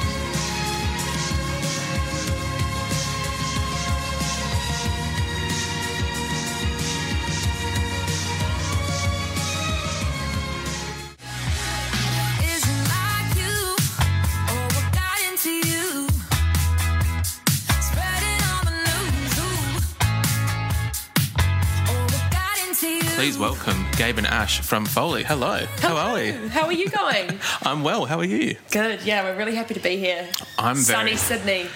[23.22, 25.22] Please welcome Gabe and Ash from Foley.
[25.22, 25.64] Hello.
[25.78, 26.32] How are we?
[26.48, 27.38] How are you going?
[27.62, 28.04] I'm well.
[28.04, 28.56] How are you?
[28.72, 29.02] Good.
[29.02, 30.28] Yeah, we're really happy to be here.
[30.58, 31.14] I'm very.
[31.14, 31.68] Sunny Sydney.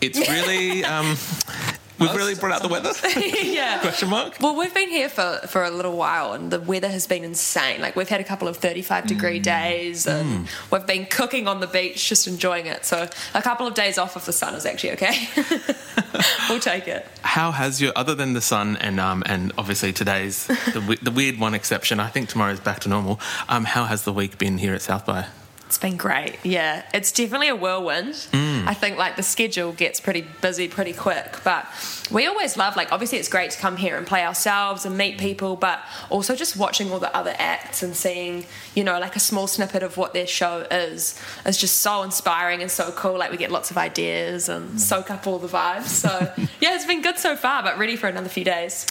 [0.00, 0.82] It's really.
[0.82, 1.18] Um,
[2.00, 2.92] we've really brought out the weather.
[3.42, 3.80] yeah.
[3.80, 4.36] Question mark.
[4.40, 7.80] Well, we've been here for, for a little while and the weather has been insane.
[7.80, 11.66] Like, we've had a couple of 35 degree days and we've been cooking on the
[11.66, 12.84] beach, just enjoying it.
[12.84, 15.28] So, a couple of days off of the sun is actually okay.
[16.48, 17.06] we'll take it.
[17.22, 21.38] How has your other than the sun and um and obviously today's the, the weird
[21.38, 22.00] one exception?
[22.00, 23.20] I think tomorrow's back to normal.
[23.48, 25.26] Um, how has the week been here at South by?
[25.70, 26.36] It's been great.
[26.42, 28.26] Yeah, it's definitely a whirlwind.
[28.66, 31.64] I think like the schedule gets pretty busy pretty quick, but
[32.10, 35.18] we always love like obviously it's great to come here and play ourselves and meet
[35.18, 35.78] people, but
[36.08, 39.84] also just watching all the other acts and seeing you know like a small snippet
[39.84, 43.16] of what their show is is just so inspiring and so cool.
[43.16, 45.84] Like we get lots of ideas and soak up all the vibes.
[45.84, 48.88] So yeah, it's been good so far, but ready for another few days.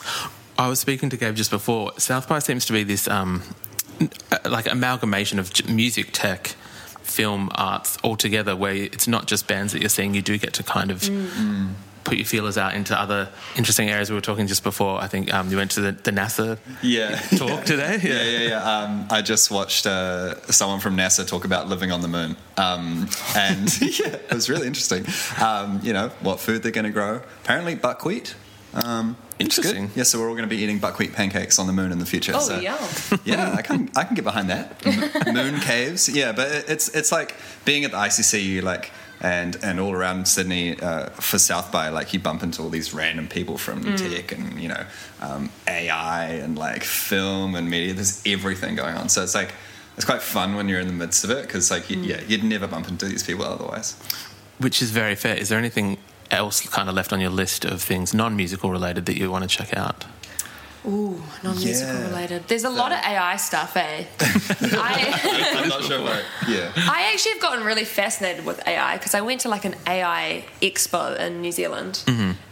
[0.57, 1.91] I was speaking to Gabe just before.
[1.97, 3.43] South by seems to be this um
[4.31, 6.55] uh, like amalgamation of music, tech,
[7.19, 8.55] film, arts altogether.
[8.55, 10.13] Where it's not just bands that you're seeing.
[10.15, 10.99] You do get to kind of.
[12.05, 14.09] put your feelers out into other interesting areas.
[14.09, 14.99] We were talking just before.
[14.99, 17.15] I think um, you went to the, the NASA Yeah.
[17.37, 17.99] talk today.
[18.01, 18.73] Yeah, yeah, yeah.
[18.73, 23.07] Um, I just watched uh, someone from NASA talk about living on the moon, um,
[23.35, 23.67] and
[23.99, 25.05] yeah, it was really interesting.
[25.43, 27.21] Um, you know what food they're going to grow?
[27.43, 28.33] Apparently buckwheat.
[28.73, 29.75] Um, which is good.
[29.75, 29.91] Interesting.
[29.95, 32.05] Yeah, so we're all going to be eating buckwheat pancakes on the moon in the
[32.05, 32.33] future.
[32.35, 32.59] Oh, so.
[32.59, 32.77] yum.
[33.25, 34.85] yeah, I can I can get behind that.
[35.33, 39.79] Moon caves, yeah, but it- it's it's like being at the ICCU, like and and
[39.79, 43.57] all around Sydney uh, for South by, like you bump into all these random people
[43.57, 44.85] from tech and you know
[45.21, 47.93] um, AI and like film and media.
[47.93, 49.53] There's everything going on, so it's like
[49.95, 52.43] it's quite fun when you're in the midst of it because like you, yeah, you'd
[52.43, 53.95] never bump into these people otherwise.
[54.59, 55.35] Which is very fair.
[55.37, 55.97] Is there anything
[56.31, 59.57] else kind of left on your list of things non-musical related that you want to
[59.57, 60.05] check out?
[60.85, 62.07] Ooh, non-musical Yeah.
[62.07, 62.47] related.
[62.47, 64.05] There's a lot of AI stuff, eh?
[64.21, 66.71] I, I'm not sure, but yeah.
[66.75, 70.45] I actually have gotten really fascinated with AI because I went to like an AI
[70.61, 72.01] expo in New Zealand.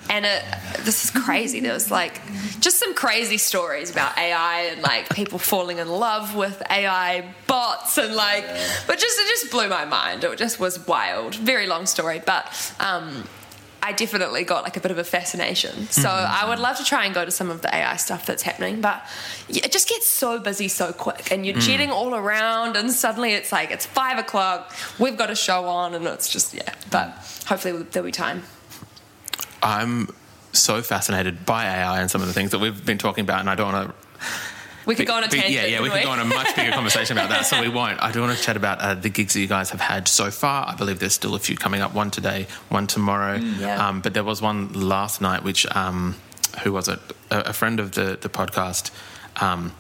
[0.10, 0.42] And it,
[0.86, 1.60] this is crazy.
[1.62, 2.22] There was like
[2.60, 7.98] just some crazy stories about AI and like people falling in love with AI bots
[7.98, 8.46] and like,
[8.88, 10.24] but just it just blew my mind.
[10.24, 11.36] It just was wild.
[11.36, 12.46] Very long story, but
[12.80, 13.28] um,
[13.88, 15.88] I definitely got like a bit of a fascination.
[15.88, 16.46] So mm-hmm.
[16.46, 18.82] I would love to try and go to some of the AI stuff that's happening,
[18.82, 19.02] but
[19.48, 21.62] it just gets so busy so quick, and you're mm.
[21.62, 25.96] jetting all around, and suddenly it's like it's five o'clock, we've got a show on,
[25.96, 26.74] and it's just yeah.
[26.92, 27.12] But
[27.48, 28.44] hopefully there'll be time.
[29.64, 30.10] I'm
[30.52, 33.50] so fascinated by AI and some of the things that we've been talking about, and
[33.50, 33.96] I don't want to.
[34.88, 35.52] We could go on a tangent.
[35.52, 37.70] Yeah, yeah, we couldn't could go on a much bigger conversation about that, so we
[37.70, 38.02] won't.
[38.02, 40.32] I do want to chat about uh, the gigs that you guys have had so
[40.32, 40.66] far.
[40.68, 41.94] I believe there's still a few coming up.
[41.94, 43.36] One today, one tomorrow.
[43.36, 43.88] yeah.
[43.88, 46.16] Um, but there was one last night, which um,
[46.64, 47.00] who was it?
[47.30, 48.92] A, a friend of the the podcast.
[49.42, 49.74] Um,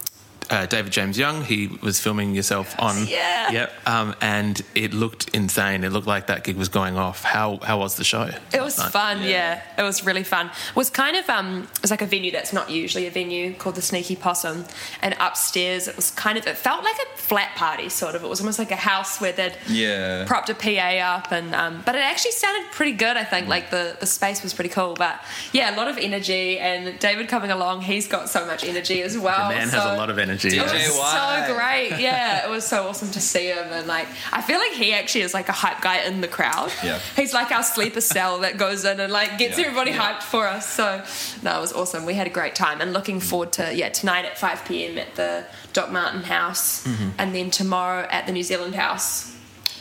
[0.49, 3.51] uh, David James Young, he was filming yourself on, Yeah.
[3.51, 5.83] yep, um, and it looked insane.
[5.83, 7.23] It looked like that gig was going off.
[7.23, 8.29] How how was the show?
[8.53, 8.91] It was night?
[8.91, 9.62] fun, yeah.
[9.77, 10.47] It was really fun.
[10.47, 13.53] It was kind of um it was like a venue that's not usually a venue
[13.53, 14.65] called the Sneaky Possum.
[15.01, 18.23] And upstairs it was kind of it felt like a flat party sort of.
[18.23, 20.25] It was almost like a house where they'd Yeah.
[20.25, 23.47] propped a PA up and um but it actually sounded pretty good, I think.
[23.47, 24.93] Like the, the space was pretty cool.
[24.95, 29.01] But yeah, a lot of energy and David coming along, he's got so much energy
[29.01, 29.49] as well.
[29.49, 30.37] The man so has a lot of energy.
[30.45, 32.00] It was DJ so great.
[32.00, 35.21] Yeah, it was so awesome to see him, and like I feel like he actually
[35.21, 36.71] is like a hype guy in the crowd.
[36.84, 37.00] Yeah.
[37.15, 39.65] he's like our sleeper cell that goes in and like gets Yeah.
[39.65, 40.13] everybody Yeah.
[40.19, 40.67] hyped for us.
[40.69, 41.04] So
[41.43, 42.06] no, it was awesome.
[42.06, 45.15] We had a great time, and looking forward to yeah tonight at five pm at
[45.15, 46.86] the Doc Martens House,
[47.17, 49.34] and then tomorrow at the New Zealand House,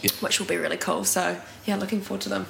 [0.02, 0.10] Yeah.
[0.20, 1.04] which will be really cool.
[1.04, 2.46] So yeah, looking forward to them.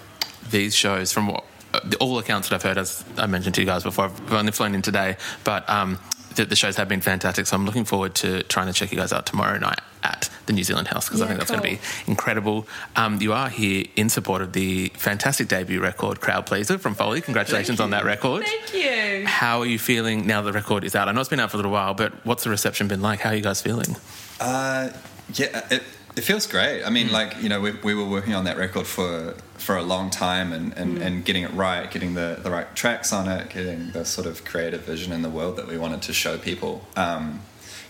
[0.51, 3.66] these shows, from what uh, all accounts that I've heard, as I mentioned to you
[3.66, 5.99] guys before, I've only flown in today, but um,
[6.37, 7.46] the, the shows have been fantastic.
[7.46, 10.53] So I'm looking forward to trying to check you guys out tomorrow night at the
[10.53, 12.66] New Zealand House because I think that's going to be incredible.
[12.94, 17.20] Um, you are here in support of the fantastic debut record, Crowd Pleaser from Foley.
[17.20, 18.44] Congratulations on that record.
[18.44, 19.27] Thank you.
[19.27, 21.09] How are you feeling now the record is out?
[21.09, 23.20] I know it's been out for a little while, but what's the reception been like?
[23.20, 23.96] How are you guys feeling?
[24.38, 24.90] Uh,
[25.35, 25.83] yeah, it,
[26.16, 26.83] it feels great.
[26.83, 29.83] I mean, like you know, we, we were working on that record for for a
[29.83, 33.50] long time, and, and, and getting it right, getting the, the right tracks on it,
[33.50, 36.87] getting the sort of creative vision in the world that we wanted to show people.
[36.96, 37.40] Um,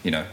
[0.02, 0.26] you know,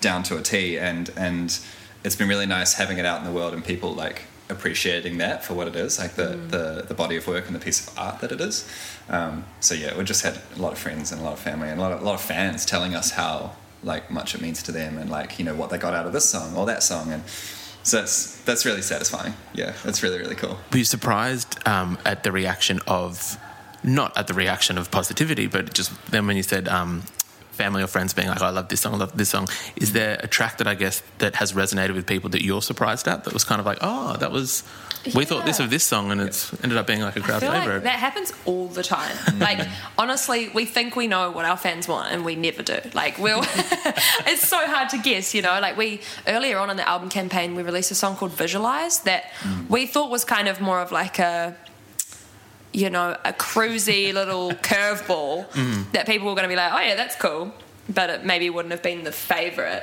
[0.00, 1.58] down to a T, and and
[2.04, 5.44] it's been really nice having it out in the world and people like appreciating that
[5.44, 7.98] for what it is, like the the, the body of work and the piece of
[7.98, 8.68] art that it is.
[9.08, 11.68] Um, so yeah, we just had a lot of friends and a lot of family
[11.68, 14.62] and a lot of, a lot of fans telling us how like much it means
[14.64, 16.82] to them and like you know what they got out of this song or that
[16.82, 17.12] song.
[17.12, 17.22] And
[17.82, 19.34] so that's that's really satisfying.
[19.54, 20.58] Yeah it's really really cool.
[20.72, 23.38] Were you surprised um, at the reaction of,
[23.82, 27.04] not at the reaction of positivity, but just then when you said um,
[27.62, 29.46] family or friends being like, "I love this song, I love this song."
[29.76, 33.06] Is there a track that I guess that has resonated with people that you're surprised
[33.12, 33.18] at?
[33.24, 34.62] That was kind of like, "Oh, that was."
[35.14, 37.52] We thought this of this song, and it's ended up being like a crowd feel
[37.52, 37.76] favorite.
[37.76, 39.16] like that happens all the time.
[39.16, 39.38] Hmm.
[39.48, 39.60] Like
[39.96, 42.78] honestly, we think we know what our fans want, and we never do.
[43.02, 43.42] Like we'll,
[44.32, 45.34] it's so hard to guess.
[45.34, 48.32] You know, like we earlier on in the album campaign, we released a song called
[48.32, 49.66] Visualize that hmm.
[49.74, 51.56] we thought was kind of more of like a.
[52.72, 56.94] You know, a cruisy little curveball that people were going to be like, "Oh yeah,
[56.94, 57.52] that's cool,"
[57.88, 59.82] but it maybe wouldn't have been the favorite.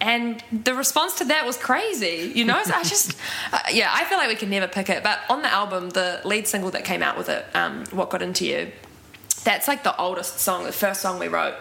[0.00, 2.62] And the response to that was crazy, you know.
[2.62, 3.16] So I just,
[3.52, 5.02] uh, yeah, I feel like we can never pick it.
[5.02, 8.20] But on the album, the lead single that came out with it, um, "What Got
[8.20, 8.70] Into You,"
[9.44, 11.54] that's like the oldest song, the first song we wrote.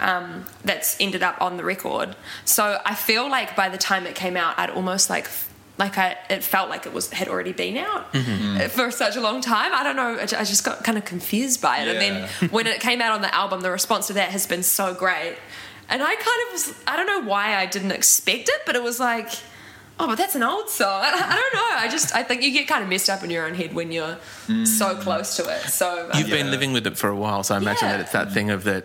[0.00, 2.16] Um, that's ended up on the record.
[2.44, 5.28] So I feel like by the time it came out, I'd almost like.
[5.76, 9.20] Like I, it felt like it was had already been out uh, for such a
[9.20, 9.72] long time.
[9.74, 10.18] I don't know.
[10.20, 13.22] I just got kind of confused by it, and then when it came out on
[13.22, 15.36] the album, the response to that has been so great.
[15.88, 18.82] And I kind of was, I don't know why I didn't expect it, but it
[18.82, 19.28] was like,
[20.00, 20.88] oh, but that's an old song.
[21.04, 21.76] I, I don't know.
[21.76, 23.90] I just I think you get kind of messed up in your own head when
[23.90, 24.16] you're
[24.64, 25.60] so close to it.
[25.70, 27.96] So um, You've been living with it for a while, so I imagine Yeah.
[27.96, 28.84] that it's that thing of that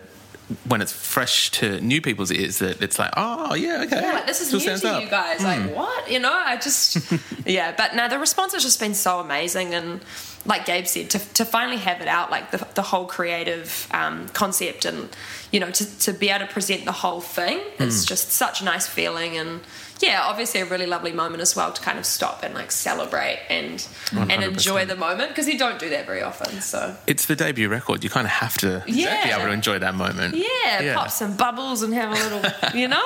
[0.66, 4.00] when it's fresh to new people's ears that it's like, oh yeah, okay.
[4.00, 5.02] Yeah, like this is new to up.
[5.02, 5.42] you guys.
[5.42, 6.10] Like what?
[6.10, 6.98] You know, I just
[7.46, 7.72] yeah.
[7.76, 10.00] But no, the response has just been so amazing, and
[10.44, 14.28] like Gabe said, to, to finally have it out, like the, the whole creative um,
[14.28, 15.08] concept, and
[15.50, 18.08] you know, to, to be able to present the whole thing is hmm.
[18.08, 19.60] just such a nice feeling, and
[20.00, 23.40] yeah, obviously a really lovely moment as well to kind of stop and like celebrate
[23.50, 26.60] and and enjoy the moment because you don't do that very often.
[26.60, 28.02] So It's the debut record.
[28.02, 29.24] You kind of have to Yeah.
[29.24, 30.36] be able to enjoy that moment.
[30.36, 30.94] yeah, Yeah.
[30.94, 33.04] pop some bubbles and have a little, you know.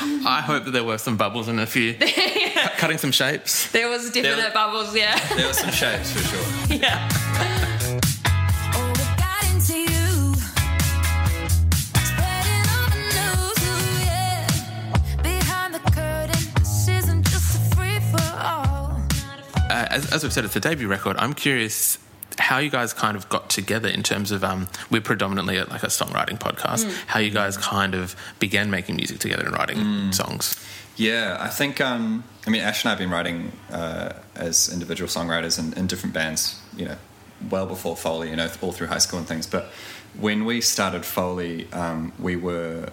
[0.26, 1.94] I hope that there were some bubbles in a few,
[2.54, 3.70] cut- cutting some shapes.
[3.72, 6.76] There was definite There- bubbles, yeah, There were some shapes for sure.
[6.78, 7.72] yeah.
[19.76, 21.16] Uh, as, as we've said, it's the debut record.
[21.18, 21.98] I'm curious
[22.38, 25.82] how you guys kind of got together in terms of um, we're predominantly at like
[25.82, 26.86] a songwriting podcast.
[26.86, 27.06] Mm.
[27.08, 30.56] How you guys kind of began making music together and writing songs.
[30.96, 35.08] Yeah, I think, um, I mean, Ash and I have been writing uh, as individual
[35.08, 36.96] songwriters in, in different bands, you know,
[37.50, 39.46] well before Foley, you know, all through high school and things.
[39.46, 39.70] But
[40.18, 42.88] when we started Foley, um, we were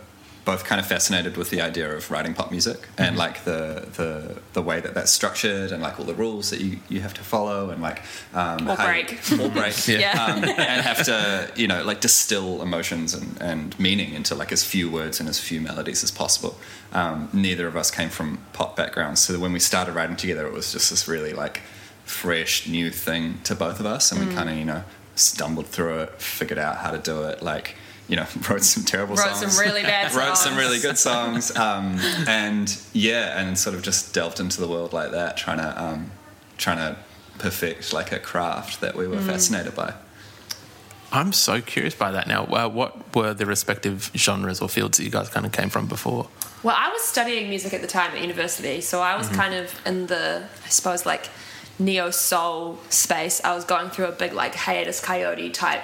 [0.46, 4.42] both kind of fascinated with the idea of writing pop music and like the, the
[4.54, 7.22] the way that that's structured and like all the rules that you, you have to
[7.24, 8.02] follow and like
[8.34, 9.20] um, Or break.
[9.40, 10.12] or break Yeah.
[10.26, 14.64] um, and have to you know like distill emotions and, and meaning into like as
[14.64, 16.58] few words and as few melodies as possible
[16.92, 20.52] um, neither of us came from pop backgrounds so when we started writing together it
[20.54, 21.62] was just this really like
[22.04, 24.28] fresh new thing to both of us and Mm.
[24.28, 24.84] we kind of you know
[25.16, 27.76] stumbled through it figured out how to do it like
[28.08, 29.30] you know wrote some terrible songs.
[29.32, 30.26] Wrote songs some really bad songs.
[30.28, 31.98] wrote some really good songs um,
[32.28, 36.12] and yeah and sort of just delved into the world like that trying to um,
[36.58, 36.98] trying to
[37.40, 39.26] perfect like a craft that we were Mm.
[39.28, 39.94] fascinated by
[41.12, 42.46] I'm so curious by that now.
[42.46, 45.86] Uh, what were the respective genres or fields that you guys kind of came from
[45.86, 46.28] before?
[46.64, 49.80] Well, I was studying music at the time at university, so I was kind of
[49.86, 51.30] in the, I suppose, like
[51.78, 53.40] neo soul space.
[53.44, 55.84] I was going through a big like Hiatus Kaiyote type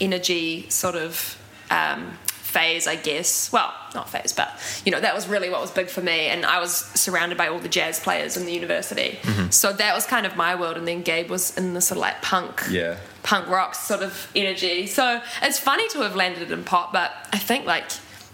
[0.00, 1.36] energy sort of
[1.72, 3.50] um, phase, I guess.
[3.50, 4.50] Well, not phase, but
[4.84, 6.28] you know that was really what was big for me.
[6.28, 9.18] And I was surrounded by all the jazz players in the university,
[9.50, 10.76] so that was kind of my world.
[10.76, 14.30] And then Gabe was in the sort of like punk yeah punk rock sort of
[14.36, 14.86] energy.
[14.86, 17.84] So it's funny to have landed in pop, but I think like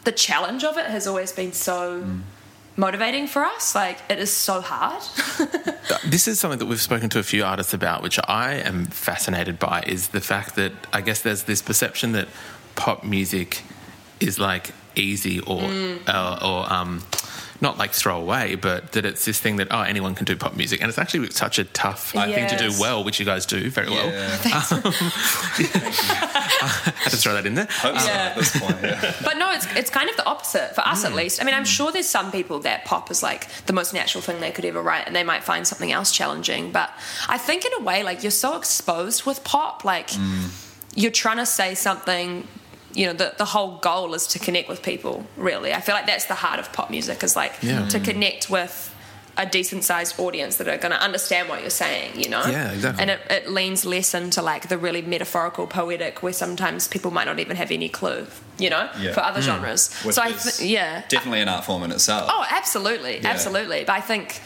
[0.04, 2.04] the challenge of it has always been so
[2.76, 3.74] motivating for us.
[3.74, 5.02] Like it is so hard.
[6.04, 9.58] This is something that we've spoken to a few artists about, which I am fascinated
[9.58, 12.28] by, is the fact that I guess there's this perception that
[12.78, 13.62] pop music
[14.20, 15.98] is like easy or mm.
[16.08, 17.02] uh, or um,
[17.60, 20.56] not like throw away, but that it's this thing that oh anyone can do pop
[20.56, 23.68] music, and it's actually such a tough thing to do well, which you guys do
[23.68, 24.06] very well.
[24.06, 24.80] yeah um,
[26.60, 27.66] I had to throw that in there.
[27.70, 30.82] hope so at this point yeah but no, it's it's kind of the opposite for
[30.82, 31.16] us at mm.
[31.16, 31.42] least.
[31.42, 31.76] I mean, I'm mm.
[31.76, 34.80] sure there's some people that pop is like the most natural thing they could ever
[34.80, 36.70] write, and they might find something else challenging.
[36.70, 36.90] But
[37.28, 40.10] I think in a way, like you're so exposed with pop, like
[40.94, 42.46] you're trying to say something.
[42.98, 45.24] You know, the, the whole goal is to connect with people.
[45.36, 47.86] Really, I feel like that's the heart of pop music is like Yeah.
[47.94, 48.74] to connect with
[49.36, 52.18] a decent sized audience that are going to understand what you're saying.
[52.20, 53.00] You know, Yeah, exactly.
[53.02, 57.26] And it, it leans less into like the really metaphorical, poetic, where sometimes people might
[57.26, 58.26] not even have any clue.
[58.58, 59.12] You know, Yeah.
[59.12, 59.46] for other hmm.
[59.46, 59.94] genres.
[60.02, 63.28] Which so I, th- yeah, definitely an art form in itself Oh, absolutely, Yeah.
[63.28, 63.84] absolutely.
[63.84, 64.40] But I think,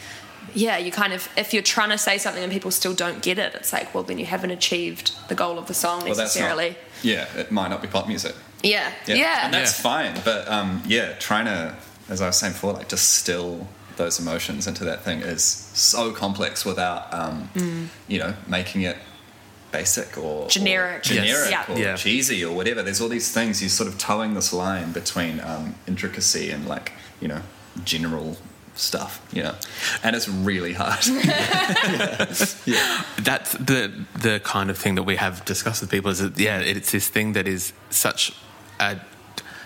[0.55, 3.37] yeah, you kind of if you're trying to say something and people still don't get
[3.39, 6.35] it, it's like, well, then you haven't achieved the goal of the song well that's
[6.35, 6.69] necessarily.
[6.69, 10.47] not yeah it might not be pop music yeah, yeah, yeah, and that's fine but
[10.47, 11.75] um, yeah trying to
[12.09, 16.63] as I was saying before like distill those emotions into that thing is so complex
[16.65, 17.49] without um,
[18.07, 18.97] you know making it
[19.71, 20.99] basic or Generic.
[20.99, 21.69] or generic Yes.
[21.69, 21.95] Or Yeah.
[21.95, 25.75] cheesy or whatever there's all these things you're sort of towing this line between um,
[25.87, 27.41] intricacy and like you know
[27.83, 28.37] general
[28.75, 29.55] stuff you know
[30.03, 31.03] and it's really hard
[33.17, 36.11] That's the the kind of thing that we have discussed with people.
[36.11, 38.33] Is that yeah, it's this thing that is such
[38.79, 38.97] a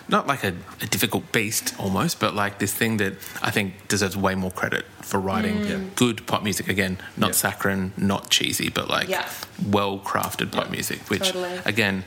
[0.10, 4.16] not like a, a difficult beast almost, but like this thing that I think deserves
[4.16, 5.80] way more credit for writing Yeah.
[5.96, 6.68] good pop music.
[6.70, 7.34] Again, not Yeah.
[7.34, 9.28] saccharine, not cheesy, but like Yeah.
[9.70, 11.60] well crafted pop music, which Totally.
[11.66, 12.04] again,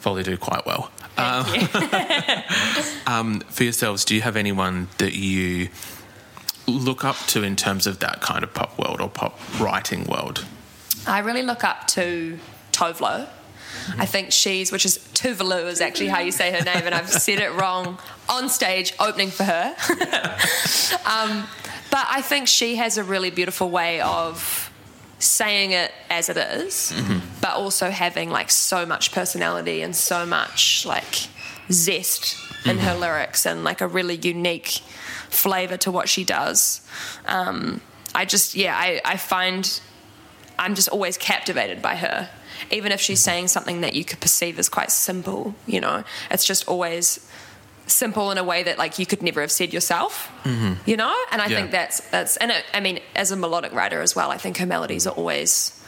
[0.00, 0.90] Foley do quite well.
[1.16, 2.42] Thank you.
[3.06, 5.68] Um, for yourselves, do you have anyone that you
[6.66, 10.44] look up to in terms of that kind of pop world or pop writing world?
[11.06, 12.38] I really look up to
[12.72, 13.26] Tove Lo.
[13.26, 14.00] Mm-hmm.
[14.00, 17.10] I think she's, which is Tuvalu is actually how you say her name, and I've
[17.10, 17.98] said it wrong
[18.28, 19.74] on stage opening for her.
[21.04, 21.46] um,
[21.94, 24.68] But I think she has a really beautiful way of
[25.20, 27.20] saying it as it is, mm-hmm.
[27.40, 31.28] but also having like so much personality and so much like
[31.70, 32.86] zest in mm-hmm.
[32.86, 34.80] her lyrics and like a really unique
[35.34, 36.80] flavor to what she does.
[37.26, 37.80] Um,
[38.14, 39.80] I just, yeah, I, I find
[40.58, 42.28] I'm just always captivated by her.
[42.70, 46.44] Even if she's saying something that you could perceive as quite simple, you know, it's
[46.44, 47.28] just always
[47.86, 50.30] simple in a way that like you could never have said yourself,
[50.86, 51.14] you know.
[51.32, 51.56] And I Yeah.
[51.56, 54.56] think that's that's and it, I mean, as a melodic writer as well, I think
[54.58, 55.78] her melodies are always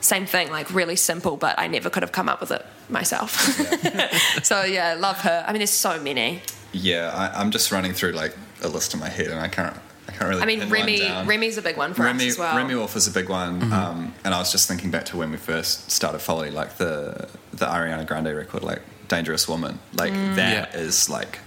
[0.00, 3.30] same thing, like really simple, but I never could have come up with it myself.
[4.42, 5.44] so yeah, love her.
[5.46, 6.42] I mean, there's so many.
[6.72, 8.34] Yeah, I, I'm just running through like
[8.64, 9.76] a list in my head, and I can't.
[10.08, 10.42] I can't really.
[10.42, 11.26] I mean, pin Remy down.
[11.26, 12.56] Remi's a big one for Remi, us as well.
[12.56, 15.30] Remi Wolf is a big one, um, and I was just thinking back to when
[15.30, 20.34] we first started following like the the Ariana Grande record, like "Dangerous Woman." Like Mm.
[20.36, 21.38] that is like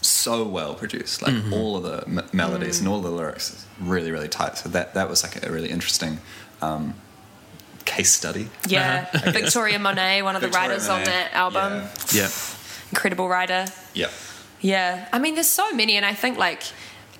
[0.00, 1.22] so well produced.
[1.22, 2.80] Like all of the m- melodies Mm.
[2.80, 4.56] and all the lyrics, is really really tight.
[4.58, 6.20] So that that was like a really interesting
[6.62, 6.94] um,
[7.84, 8.48] case study.
[8.66, 9.32] yeah, I guess.
[9.34, 12.22] Victoria Monet, one of the Victoria writers on that album, Yeah.
[12.22, 12.28] Yeah.
[12.90, 13.66] incredible writer.
[13.94, 14.08] yeah.
[14.60, 16.62] Yeah, I mean, there's so many, and I think like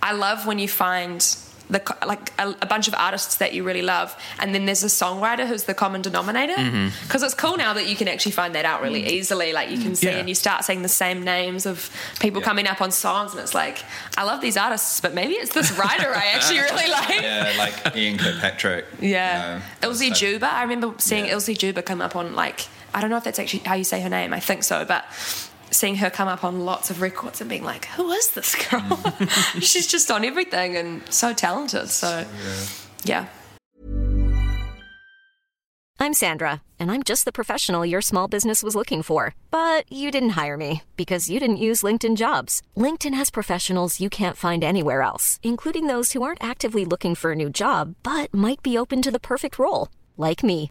[0.03, 1.21] I love when you find
[1.69, 4.87] the like a, a bunch of artists that you really love, and then there's a
[4.87, 6.55] songwriter who's the common denominator.
[6.55, 6.89] Mm-hmm.
[7.03, 9.09] Because it's cool now that you can actually find that out really mm.
[9.09, 9.53] easily.
[9.53, 10.19] Like you can see, Yeah.
[10.19, 12.47] and you start seeing the same names of people Yeah.
[12.47, 13.79] coming up on songs, and it's like
[14.17, 17.21] I love these artists, but maybe it's this writer I actually really like.
[17.21, 18.87] Yeah, like Ian Kirkpatrick.
[19.01, 19.57] Yeah.
[19.57, 20.47] you know, Ilsey so- Juber.
[20.47, 21.35] I remember seeing Yeah.
[21.35, 24.01] Ilsey Juber come up on like I don't know if that's actually how you say
[24.01, 24.33] her name.
[24.33, 25.05] I think so, but
[25.71, 29.03] seeing her come up on lots of records and being like, "Who is this girl?
[29.61, 32.25] She's just on everything and so talented." So,
[33.05, 33.27] yeah.
[35.99, 39.35] I'm Sandra, and I'm just the professional your small business was looking for.
[39.51, 42.63] But you didn't hire me because you didn't use LinkedIn jobs.
[42.77, 47.33] LinkedIn has professionals you can't find anywhere else, including those who aren't actively looking for
[47.33, 50.71] a new job but might be open to the perfect role, like me.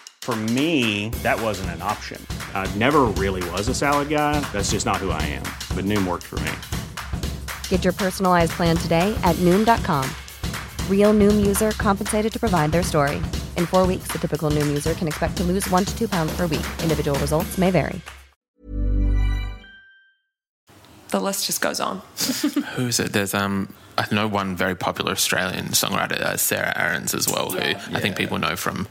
[0.21, 2.23] For me, that wasn't an option.
[2.53, 4.39] I never really was a salad guy.
[4.53, 5.43] That's just not who I am.
[5.75, 6.51] But Noom worked for me.
[7.69, 10.07] Get your personalized plan today at Noom.com.
[10.89, 13.15] Real Noom user compensated to provide their story.
[13.57, 16.31] In four weeks, the typical Noom user can expect to lose one to two pounds
[16.37, 16.67] per week.
[16.83, 17.99] Individual results may vary.
[21.09, 21.97] The list just goes on.
[22.75, 23.11] Who is it?
[23.11, 27.59] There's um, I know one very popular Australian songwriter, uh, Sarah Aarons, as well, who
[27.59, 28.87] I think people know from,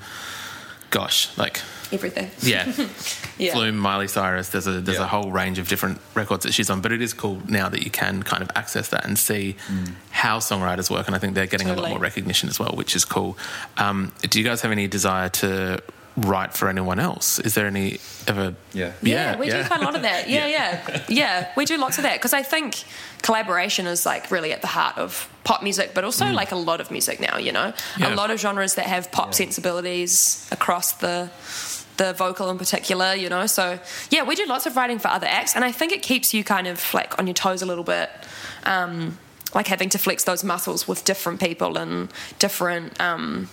[0.90, 1.60] gosh, like
[1.92, 2.30] Everything.
[2.40, 2.64] yeah,
[3.38, 3.52] Yeah.
[3.54, 4.48] Flume, Miley Cyrus.
[4.50, 5.04] There's a there's Yeah.
[5.04, 7.82] a whole range of different records that she's on, but it is cool now that
[7.82, 9.56] you can kind of access that and see
[10.10, 12.94] how songwriters work, and I think they're getting a lot more recognition as well, which
[12.94, 13.36] is cool.
[13.76, 15.82] Um, do you guys have any desire to
[16.20, 17.38] write for anyone else?
[17.38, 18.54] Is there any ever?
[18.72, 18.92] Yeah.
[19.02, 20.28] Yeah, we do quite a lot of that.
[20.28, 21.52] Yeah, yeah, yeah.
[21.56, 22.84] we do lots of that because I think
[23.22, 26.80] collaboration is like really at the heart of pop music, but also like a lot
[26.80, 27.38] of music now.
[27.38, 28.14] You know, Yeah.
[28.14, 31.30] a lot of genres that have pop sensibilities across the
[31.96, 33.14] the vocal in particular.
[33.14, 33.78] You know, so
[34.10, 36.44] yeah, we do lots of writing for other acts, and I think it keeps you
[36.44, 38.10] kind of like on your toes a little bit.
[38.64, 39.18] Um,
[39.52, 42.08] like having to flex those muscles with different people and
[42.38, 43.48] different um,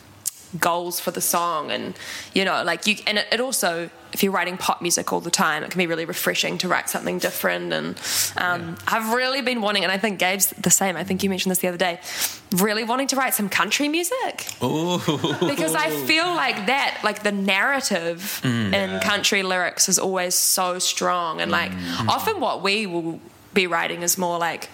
[0.60, 1.96] goals for the song and
[2.34, 5.32] you know like you and it, it also if you're writing pop music all the
[5.32, 8.00] time it can be really refreshing to write something different and
[8.38, 11.52] um, i've really been wanting and i think gabe's the same i think you mentioned
[11.52, 12.00] this the other day
[12.56, 14.48] really wanting to write some country music.
[15.48, 21.42] Because i feel like that like the narrative in country lyrics is always so strong
[21.42, 21.72] and like
[22.08, 23.20] often what we will
[23.54, 24.70] be writing is more like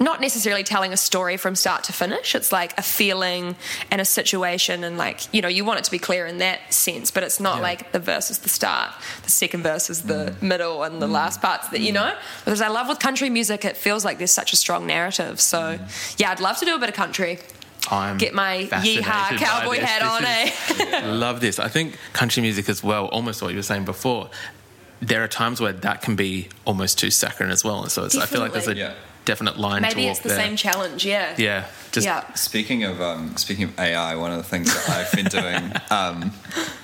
[0.00, 2.34] not necessarily telling a story from start to finish.
[2.34, 3.56] It's like a feeling
[3.90, 6.72] and a situation, and like you know, you want it to be clear in that
[6.72, 8.92] sense, but it's not like the verse is the start,
[9.22, 10.42] the second verse is the mm.
[10.42, 11.12] middle, and the mm.
[11.12, 11.94] last part's that you mm.
[11.94, 12.16] know.
[12.44, 15.40] Because I love with country music, it feels like there's such a strong narrative.
[15.40, 15.78] So
[16.16, 17.38] yeah, I'd love to do a bit of country.
[17.90, 21.06] I'm Get my yeehaw cowboy hat on, is- eh?
[21.10, 21.58] Love this.
[21.58, 24.28] I think country music as well, almost what you were saying before,
[25.00, 27.82] there are times where that can be almost too saccharine as well.
[27.82, 28.94] And so it's, I feel like there's a Yeah.
[29.28, 30.38] Definite line to Maybe walk it's the there.
[30.38, 31.04] same challenge.
[31.04, 31.34] Yeah.
[31.36, 31.66] Yeah.
[31.92, 32.32] Just yeah.
[32.34, 36.32] Speaking of um, speaking of AI, one of the things that I've been doing um,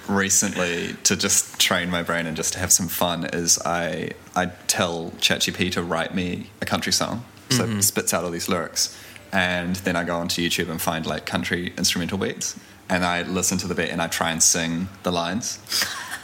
[0.09, 4.47] recently to just train my brain and just to have some fun is I I
[4.67, 8.97] tell ChatGPT to write me a country song, so it spits out all these lyrics,
[9.33, 13.59] and then I go onto YouTube and find like country instrumental beats, and I listen
[13.59, 15.59] to the beat and I try and sing the lines,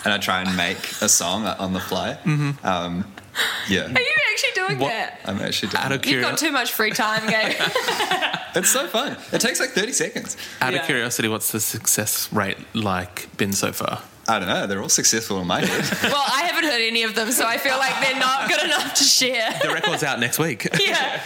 [0.04, 2.18] and I try and make a song on the fly.
[2.24, 2.64] Mhm.
[2.64, 3.04] Um,
[3.68, 5.20] yeah, Are you actually doing that?
[5.24, 5.82] I'm actually doing.
[5.84, 7.54] Out of You've got too much free time, Gabe.
[8.52, 9.16] It's so fun.
[9.32, 10.36] It takes like 30 seconds.
[10.60, 10.80] Out Yeah.
[10.80, 14.02] of curiosity, what's the success rate like been so far?
[14.28, 14.66] I don't know.
[14.66, 15.84] They're all successful in my head.
[16.02, 18.94] well, I haven't heard any of them, so I feel like they're not good enough
[18.94, 19.52] to share.
[19.62, 20.66] The record's out next week.
[20.84, 21.20] yeah.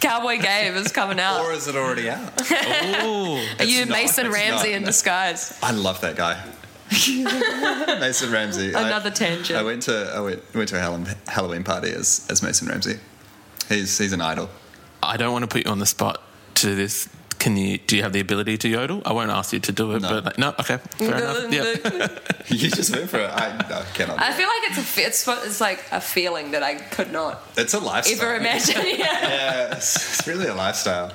[0.00, 1.40] Cowboy Gabe is coming out.
[1.44, 2.32] or is it already out?
[3.02, 4.76] Oh, Are you not, Mason Ramsey not.
[4.76, 5.58] in disguise?
[5.62, 6.40] I love that guy.
[8.00, 8.74] Mason Ramsey.
[8.74, 9.58] I- Another tangent.
[9.58, 12.98] I went to I went, went to a Halloween, Halloween party as, as Mason Ramsey.
[13.68, 14.48] He's he's an idol.
[15.02, 16.22] I don't want to put you on the spot
[16.56, 17.08] to this.
[17.38, 17.78] Can you?
[17.78, 19.02] Do you have the ability to yodel?
[19.04, 20.08] I won't ask you to do it, No.
[20.10, 20.50] but like, no.
[20.60, 21.52] Okay, fair enough.
[21.52, 22.08] Yeah.
[22.56, 23.30] you just went for it.
[23.32, 24.20] I no, cannot.
[24.20, 27.74] I feel like it's a it's, it's like a feeling that I could not It's
[27.74, 28.22] a lifestyle.
[28.28, 28.76] ever imagine.
[28.86, 28.96] Yeah.
[28.96, 31.12] yeah, it's, it's really a lifestyle.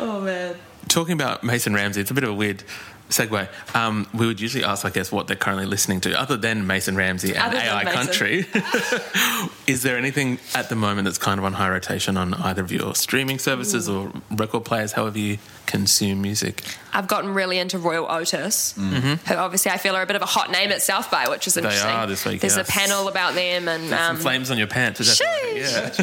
[0.00, 0.54] Oh man.
[0.86, 2.62] Talking about Mason Ramsey, it's a bit of a weird
[3.08, 3.48] segue.
[3.74, 6.96] Um, we would usually ask, I guess, what they're currently listening to, other than Mason
[6.96, 7.98] Ramsey and Other AI Mason.
[8.02, 8.46] Country.
[9.66, 12.72] Is there anything at the moment that's kind of on high rotation on either of
[12.72, 16.62] your streaming services or record players, however you consume music?
[16.92, 19.18] I've gotten really into Royal Otis, Mhm.
[19.26, 21.46] who obviously I feel are a bit of a hot name at South by, which
[21.46, 21.86] is interesting.
[21.86, 22.66] They are this week, There's yes.
[22.68, 25.00] a panel about them, and Some um, flames on your pants.
[25.00, 25.98] Is that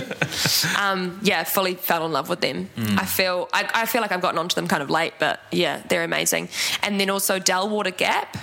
[0.78, 0.92] yeah.
[0.92, 2.70] um, yeah, fully fell in love with them.
[2.78, 3.00] Mm.
[3.00, 5.82] I feel I, I feel like I've gotten onto them kind of late, but yeah,
[5.90, 6.50] they're amazing.
[6.84, 8.38] And then also Del Water Gap,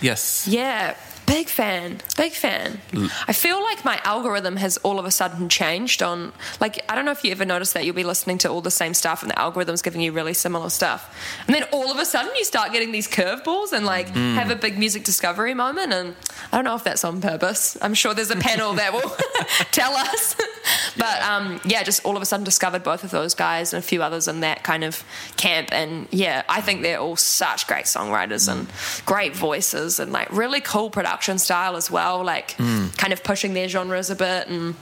[0.00, 0.46] Yes.
[0.48, 0.94] yeah,
[1.28, 2.80] big fan, big fan.
[3.28, 7.04] I feel like my algorithm has all of a sudden changed on like I don't
[7.04, 9.30] know if you ever noticed that you'll be listening to all the same stuff and
[9.30, 11.14] the algorithm's giving you really similar stuff.
[11.46, 14.34] And then all of a sudden you start getting these curveballs and like Mm.
[14.36, 16.14] have a big music discovery moment and
[16.50, 17.76] I don't know if that's on purpose.
[17.82, 19.10] I'm sure there's a panel that will
[19.70, 20.34] tell us.
[20.96, 23.86] but um, yeah, just all of a sudden discovered both of those guys and a
[23.86, 25.04] few others in that kind of
[25.36, 28.66] camp and yeah, I think they're all such great songwriters and
[29.04, 32.96] great voices and like really cool production style as well, like Mm.
[32.96, 34.74] kind of pushing their genres a bit and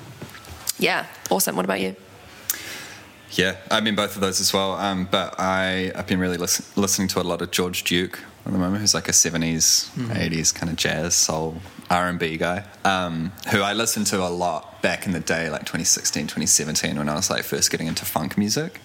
[0.79, 1.57] yeah, awesome.
[1.57, 1.97] What about you?
[3.33, 4.73] Yeah, I mean both of those as well.
[4.77, 8.53] Um, but I I've been really listen, listening to a lot of George Duke at
[8.53, 10.15] the moment, who's like a '70s, Mhm.
[10.17, 11.61] '80s kind of jazz, soul,
[11.91, 16.29] R&B guy, um, who I listened to a lot back in the day, like 2016,
[16.29, 18.81] 2017, when I was like first getting into funk music.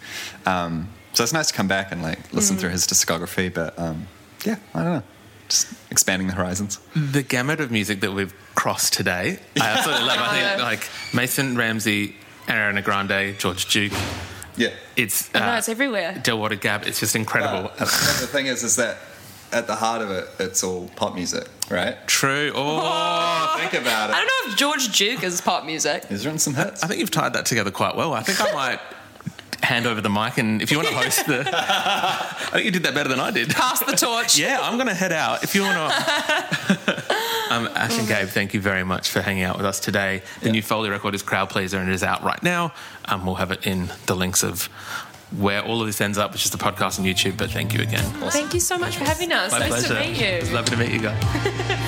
[0.45, 2.59] Um, so it's nice to come back and like listen Mm.
[2.61, 3.53] through his discography.
[3.53, 4.07] But um,
[4.43, 5.03] yeah, I don't know,
[5.51, 6.79] just expanding the horizons.
[6.95, 10.17] The gamut of music that we've crossed today, I absolutely love.
[10.19, 12.15] I think like Mason Ramsey,
[12.47, 13.93] Ariana Grande, George Duke.
[14.57, 16.19] Yeah, it's I know uh, it's everywhere.
[16.23, 16.87] Del Water Gap.
[16.87, 17.71] It's just incredible.
[17.77, 18.97] But the thing is, is that
[19.51, 21.95] at the heart of it, it's all pop music, right?
[22.07, 22.51] True.
[22.55, 24.13] Oh, think about it.
[24.15, 26.05] I don't know if George Duke is pop music.
[26.05, 26.83] He's written some hits.
[26.83, 28.13] I think you've tied that together quite well.
[28.13, 28.79] I think I might
[29.63, 32.83] hand over the mic and if you want to host the, I think you did
[32.83, 33.49] that better than I did.
[33.49, 34.37] Pass the torch.
[34.37, 35.43] Yeah, I'm going to head out.
[35.43, 37.03] If you want to.
[37.51, 40.21] Um, Ash and Gabe, thank you very much for hanging out with us today.
[40.39, 42.71] The new Foley record is Crowd Pleaser and it is out right now.
[43.03, 44.67] Um, we'll have it in the links of
[45.37, 47.35] where all of this ends up, which is the podcast on YouTube.
[47.35, 48.05] But thank you again.
[48.29, 49.51] Thank you so much for having us.
[49.51, 49.95] My nice pleasure.
[49.95, 50.27] to meet you.
[50.27, 51.87] It's lovely to meet you guys.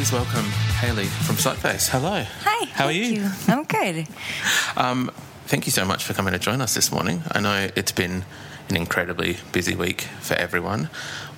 [0.00, 0.46] Please welcome
[0.80, 1.90] Haley from SLØTFACE.
[1.90, 2.24] Hello.
[2.24, 2.64] Hi.
[2.72, 3.30] How are thank you?
[3.48, 4.08] I'm good.
[4.78, 5.10] Um,
[5.44, 7.22] thank you so much for coming to join us this morning.
[7.32, 8.24] I know it's been
[8.70, 10.88] an incredibly busy week for everyone.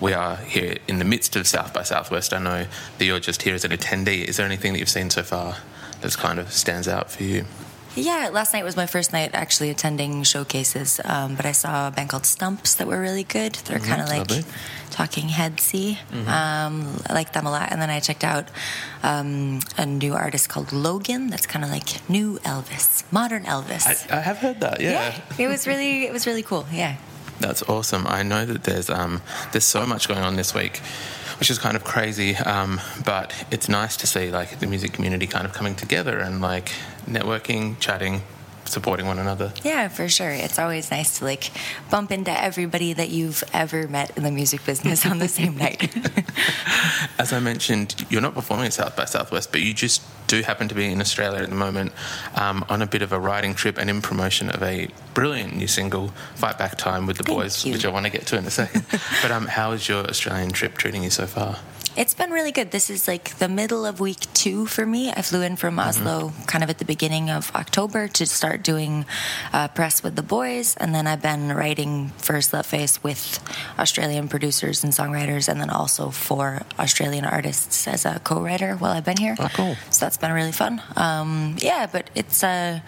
[0.00, 2.32] We are here in the midst of South by Southwest.
[2.32, 2.66] I know
[2.98, 4.22] that you're just here as an attendee.
[4.26, 5.56] Is there anything that you've seen so far
[6.00, 7.46] that kind of stands out for you?
[7.94, 11.90] Yeah, last night was my first night actually attending showcases, um, but I saw a
[11.90, 13.54] band called Stumps that were really good.
[13.66, 14.44] They're Mhm, kind of like lovely.
[14.90, 15.98] talking headsy.
[16.10, 16.26] Mhm.
[16.28, 17.70] Um, I like them a lot.
[17.70, 18.48] And then I checked out
[19.02, 21.28] um, a new artist called Logan.
[21.28, 23.84] That's kind of like new Elvis, modern Elvis.
[23.86, 25.12] I, I have heard that, yeah.
[25.36, 26.64] it was really, it was really cool.
[26.72, 26.96] Yeah.
[27.40, 28.06] That's awesome.
[28.06, 29.20] I know that there's um,
[29.50, 30.80] there's so much going on this week,
[31.42, 32.36] which is kind of crazy.
[32.36, 36.40] Um, but it's nice to see like the music community kind of coming together and
[36.40, 36.70] like
[37.04, 38.22] networking, chatting,
[38.64, 39.52] supporting one another.
[39.64, 40.30] Yeah, for sure.
[40.30, 41.50] It's always nice to like
[41.90, 45.92] bump into everybody that you've ever met in the music business on the same night.
[47.18, 50.00] As I mentioned, you're not performing at South by Southwest, but you just
[50.32, 51.92] do happen to be in Australia at the moment
[52.36, 55.66] um, on a bit of a writing trip and in promotion of a brilliant new
[55.66, 58.50] single, Fight Back Time with the Buoys, which I want to get to in a
[58.50, 58.86] second.
[59.22, 61.58] but um, how is your Australian trip treating you so far?
[61.94, 62.70] It's been really good.
[62.70, 65.10] This is like the middle of week two for me.
[65.10, 69.04] I flew in from Oslo kind of at the beginning of October to start doing
[69.52, 73.38] uh, press with the Buoys, and then I've been writing for SLØTFACE with
[73.78, 79.04] Australian producers and songwriters, and then also for Australian artists as a co-writer while I've
[79.04, 79.36] been here.
[79.38, 79.76] Oh, cool.
[79.90, 80.80] So that's been really fun.
[80.96, 82.80] Um, yeah, but it's uh,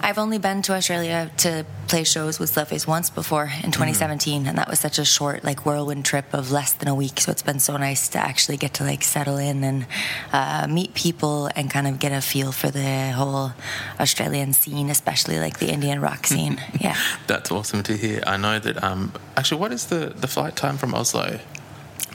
[0.00, 4.56] I've only been to Australia to play shows with SLØTFACE once before in 2017, and
[4.58, 7.20] that was such a short, like whirlwind trip of less than a week.
[7.20, 9.86] So it's been so nice to actually get to like settle in and
[10.32, 13.52] uh, meet people and kind of get a feel for the whole
[13.98, 16.60] Australian scene, especially like the Indian rock scene.
[16.80, 16.96] yeah.
[17.26, 18.22] That's awesome to hear.
[18.26, 18.82] I know that.
[18.82, 21.40] Um, actually, what is the the flight time from Oslo?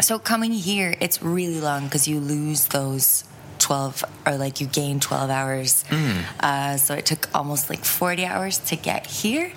[0.01, 3.23] So coming here, it's really long because you lose those
[3.63, 5.85] 12 or like you gain 12 hours.
[6.39, 9.51] Uh, so it took almost like 40 hours to get here.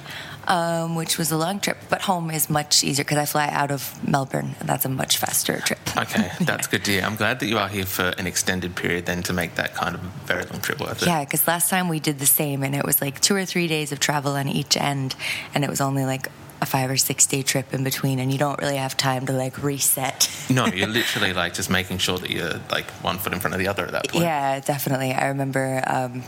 [0.48, 3.72] Um, which was a long trip, but home is much easier because I fly out
[3.72, 5.80] of Melbourne, and that's a much faster trip.
[5.96, 7.02] Okay, that's good to hear.
[7.02, 9.96] I'm glad that you are here for an extended period then to make that kind
[9.96, 11.08] of very long trip worth it.
[11.08, 13.66] Yeah, because last time we did the same, and it was like two or three
[13.66, 15.16] days of travel on each end,
[15.52, 16.30] and it was only like
[16.60, 19.32] a five or six day trip in between, and you don't really have time to
[19.32, 20.30] like reset.
[20.50, 23.60] No, you're literally like just making sure that you're like one foot in front of
[23.60, 24.24] the other at that point.
[24.24, 25.12] Yeah, definitely.
[25.12, 26.22] I remember um,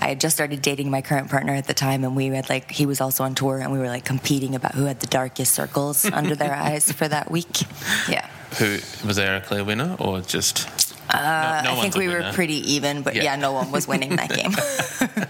[0.00, 2.70] I had just started dating my current partner at the time, and we had like
[2.70, 5.54] he was also on tour, and we were like competing about who had the darkest
[5.54, 7.62] circles under their eyes for that week.
[8.08, 8.28] Yeah.
[8.58, 10.68] Who was there a clear winner or just?
[11.10, 13.24] Uh, no I think we were pretty even, but Yeah.
[13.24, 13.36] yeah.
[13.36, 14.52] no one was winning that game.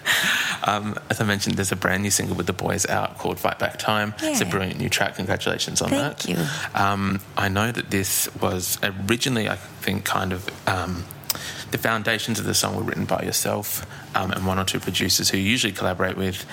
[0.64, 3.58] Um, as I mentioned, there's a brand new single with the Buoys out called "Fight
[3.58, 5.16] Back Time." It's a brilliant new track.
[5.16, 6.20] Congratulations on Thank that.
[6.22, 6.80] Thank you.
[6.80, 11.04] Um, I know that this was originally, I think, kind of um,
[11.72, 15.30] the foundations of the song were written by yourself um, and one or two producers
[15.30, 16.46] who you usually collaborate with,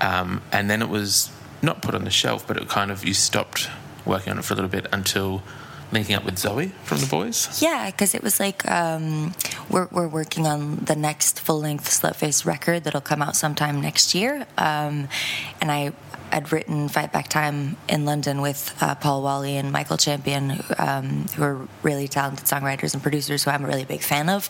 [0.00, 3.12] um, and then it was not put on the shelf, but it kind of you
[3.12, 3.68] stopped
[4.06, 5.42] working on it for a little bit until
[5.92, 7.60] linking up with Zoe from the Buoys.
[7.62, 9.32] Yeah, because it was like um,
[9.68, 14.14] we're we're working on the next full length SLØTFACE record that'll come out sometime next
[14.14, 15.08] year, um,
[15.60, 15.92] and I.
[16.32, 21.26] I'd written Fight Back Time in London with uh, Paul Wally and Michael Champion, um,
[21.34, 24.48] who are really talented songwriters and producers who I'm a really big fan of.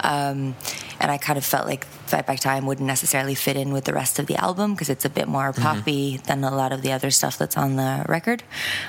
[0.00, 0.54] Um,
[1.00, 3.94] and I kind of felt like Fight Back Time wouldn't necessarily fit in with the
[3.94, 6.92] rest of the album because it's a bit more poppy than a lot of the
[6.92, 8.42] other stuff that's on the record.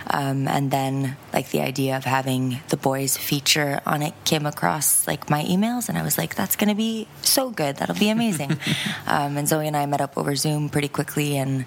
[0.08, 5.08] Um, and then, like, the idea of having the Buoys feature on it came across,
[5.08, 7.78] like, my emails, and I was like, that's going to be so good.
[7.78, 8.52] That'll be amazing.
[9.08, 11.64] um, and Zoe and I met up over Zoom pretty quickly, and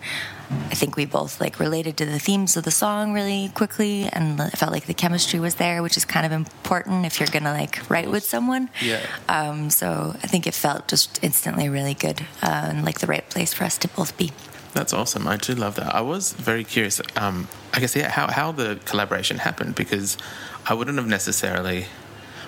[0.50, 4.40] I think we both, like, related to the themes of the song really quickly, and
[4.42, 7.44] I felt like the chemistry was there, which is kind of important if you're going
[7.44, 8.68] to, like, write with someone.
[8.82, 9.00] Yeah.
[9.26, 13.28] Um, so I think it felt just instantly really good uh, and like the right
[13.30, 14.32] place for us to both be.
[14.72, 15.28] That's awesome.
[15.28, 15.94] I do love that.
[15.94, 17.00] I was very curious.
[17.14, 20.18] Um, I guess yeah, how how the collaboration happened because
[20.66, 21.86] I wouldn't have necessarily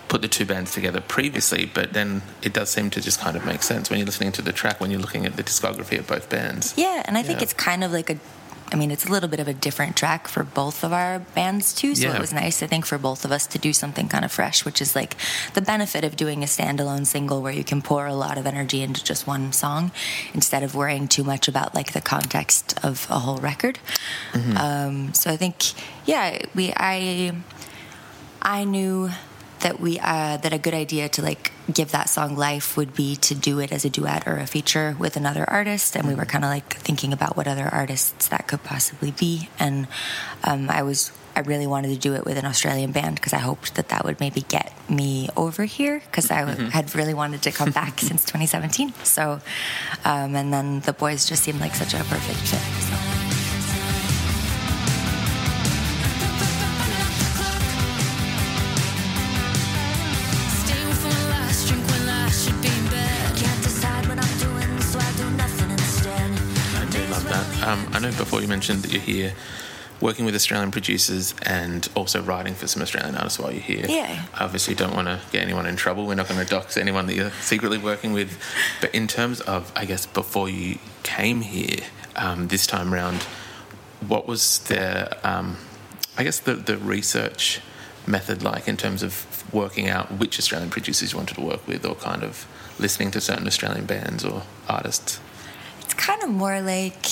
[0.08, 3.44] put the two bands together previously, but then it does seem to just kind of
[3.44, 6.06] make sense when you're listening to the track when you're looking at the discography of
[6.06, 6.74] both bands.
[6.76, 8.18] Yeah, and I think it's kind of like a.
[8.70, 11.72] I mean, it's a little bit of a different track for both of our bands
[11.74, 11.94] too.
[11.94, 12.16] So Yeah.
[12.16, 14.64] it was nice, I think, for both of us to do something kind of fresh,
[14.64, 15.16] which is like
[15.54, 18.82] the benefit of doing a standalone single where you can pour a lot of energy
[18.82, 19.90] into just one song
[20.34, 23.78] instead of worrying too much about like the context of a whole record.
[24.34, 25.56] Um, so I think,
[26.06, 27.32] yeah, we I
[28.42, 29.10] I knew
[29.60, 33.16] that we uh, that a good idea to like give that song life would be
[33.16, 36.24] to do it as a duet or a feature with another artist, and we were
[36.24, 39.86] kind of like thinking about what other artists that could possibly be, and
[40.44, 41.12] um, I was.
[41.36, 44.04] I really wanted to do it with an Australian band because I hoped that that
[44.04, 46.70] would maybe get me over here because I Mhm.
[46.70, 48.92] had really wanted to come back since 2017.
[49.04, 49.38] So,
[50.04, 52.58] um, and then the Buoys just seemed like such a perfect fit.
[52.90, 53.07] So.
[67.68, 69.34] Um, I know before you mentioned that you're here
[70.00, 73.84] working with Australian producers and also writing for some Australian artists while you're here.
[73.86, 74.24] Yeah.
[74.32, 76.06] I obviously don't want to get anyone in trouble.
[76.06, 78.40] We're not going to dox anyone that you're secretly working with.
[78.80, 81.80] But in terms of, I guess, before you came here
[82.16, 83.24] um, this time round,
[84.06, 85.58] what was the, um,
[86.16, 87.60] I guess, the, the research
[88.06, 91.84] method like in terms of working out which Australian producers you wanted to work with
[91.84, 92.46] or kind of
[92.78, 95.20] listening to certain Australian bands or artists?
[95.88, 97.06] it's kind of more like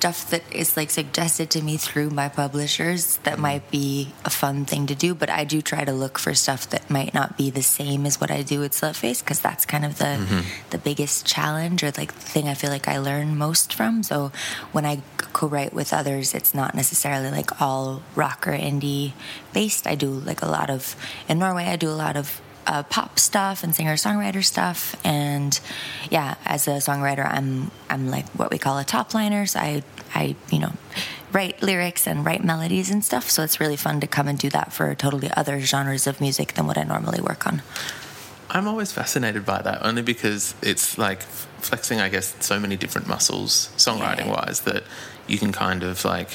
[0.00, 4.64] stuff that is like suggested to me through my publishers that might be a fun
[4.64, 7.50] thing to do, but I do try to look for stuff that might not be
[7.50, 10.44] the same as what I do at SLØTFACE because that's kind of the Mhm.
[10.70, 14.02] the biggest challenge or like the thing I feel like I learn most from.
[14.02, 14.32] So
[14.72, 15.02] when I
[15.34, 19.12] co-write with others, it's not necessarily like all rock or indie
[19.52, 19.86] based.
[19.86, 20.96] I do like a lot of
[21.28, 21.66] in Norway.
[21.66, 24.94] I do a lot of uh, pop stuff and singer songwriter stuff.
[25.04, 25.58] And
[26.10, 29.46] yeah, as a songwriter, I'm I'm like what we call a top liner.
[29.46, 29.82] So I
[30.14, 30.72] I you know
[31.32, 33.30] write lyrics and write melodies and stuff.
[33.30, 36.54] So it's really fun to come and do that for totally other genres of music
[36.54, 37.62] than what I normally work on.
[38.50, 43.06] I'm always fascinated by that, only because it's like flexing, I guess, so many different
[43.06, 44.82] muscles, songwriting wise, that
[45.28, 46.30] you can kind of like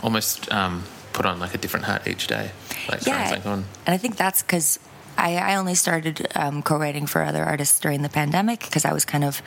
[0.00, 2.50] almost um, put on like a different hat each day.
[2.88, 3.40] Like Yeah.
[3.44, 3.64] on.
[3.86, 4.78] And I think that's because
[5.16, 9.04] I, I only started um, co-writing for other artists during the pandemic because I was
[9.04, 9.42] kind of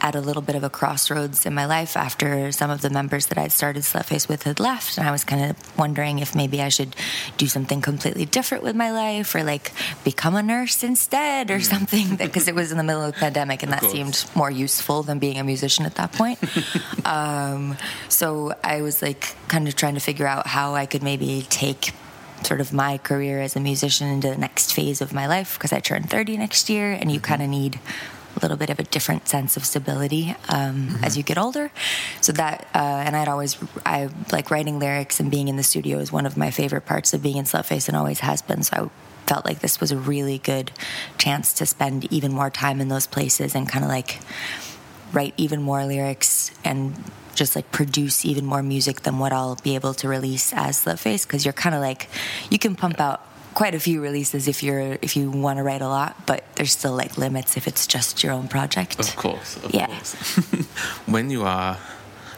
[0.00, 3.26] at a little bit of a crossroads in my life after some of the members
[3.26, 6.60] that I'd started SLØTFACE with had left, and I was kind of wondering if maybe
[6.60, 6.94] I should
[7.38, 9.72] do something completely different with my life, or like
[10.04, 12.16] become a nurse instead, or something.
[12.16, 13.92] Because it was in the middle of the pandemic, and Of that course.
[13.92, 16.38] seemed more useful than being a musician at that point.
[17.06, 17.76] um,
[18.10, 21.92] so I was like kind of trying to figure out how I could maybe take
[22.46, 25.72] sort of my career as a musician into the next phase of my life because
[25.72, 27.78] I turn 30 next year and you kind of need
[28.36, 31.70] a little bit of a different sense of stability um, as you get older.
[32.20, 35.98] So that, uh, and I'd always, I like writing lyrics and being in the studio
[35.98, 38.62] is one of my favorite parts of being in SLØTFACE and always has been.
[38.62, 40.72] So I felt like this was a really good
[41.18, 44.20] chance to spend even more time in those places and kind of like
[45.12, 46.94] write even more lyrics and
[47.34, 51.26] just like produce even more music than what I'll be able to release as SLØTFACE
[51.26, 52.08] because you're kind of like
[52.50, 53.20] you can pump out
[53.54, 56.72] quite a few releases if you're if you want to write a lot but there's
[56.72, 59.86] still like limits if it's just your own project Of course, of Yeah.
[59.86, 60.14] course.
[61.06, 61.78] when you are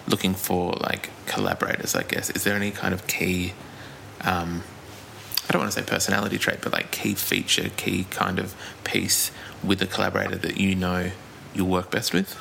[0.09, 3.55] looking for like collaborators, I guess, is there any kind of key,
[4.23, 4.63] um,
[5.49, 9.31] I don't want to say personality trait, but like key feature, key kind of piece
[9.65, 11.11] with a collaborator that you know
[11.55, 12.37] you'll work best with?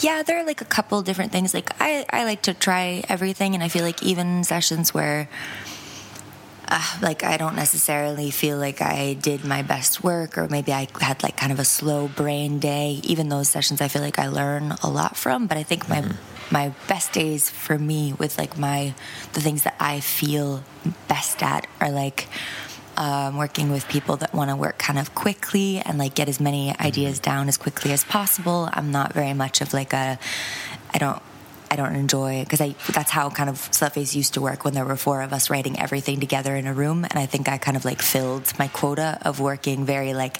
[0.00, 1.52] Yeah, there are like a couple different things.
[1.52, 5.28] Like I, I like to try everything, and I feel like even sessions where,
[6.68, 10.88] uh, like I don't necessarily feel like I did my best work, or maybe I
[11.00, 13.00] had like kind of a slow brain day.
[13.04, 15.46] Even those sessions, I feel like I learn a lot from.
[15.46, 16.04] But I think my
[16.50, 18.94] my best days for me with like my
[19.34, 20.64] the things that I feel
[21.08, 22.28] best at are like
[23.02, 26.38] um, working with people that want to work kind of quickly and like get as
[26.38, 28.68] many ideas down as quickly as possible.
[28.72, 30.20] I'm not very much of like a,
[30.94, 31.20] I don't,
[31.72, 34.84] I don't enjoy because I that's how kind of SLØTFACE used to work when there
[34.84, 37.78] were four of us writing everything together in a room, and I think I kind
[37.78, 40.36] of like filled my quota of working very like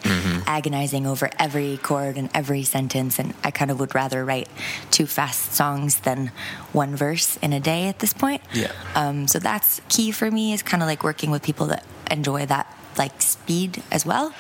[0.46, 4.50] agonizing over every chord and every sentence, and I kind of would rather write
[4.90, 6.32] two fast songs than
[6.72, 8.42] one verse in a day at this point.
[8.52, 8.72] Yeah.
[8.94, 12.44] Um, so that's key for me is kind of like working with people that enjoy
[12.44, 12.66] that
[12.98, 14.34] like speed as well.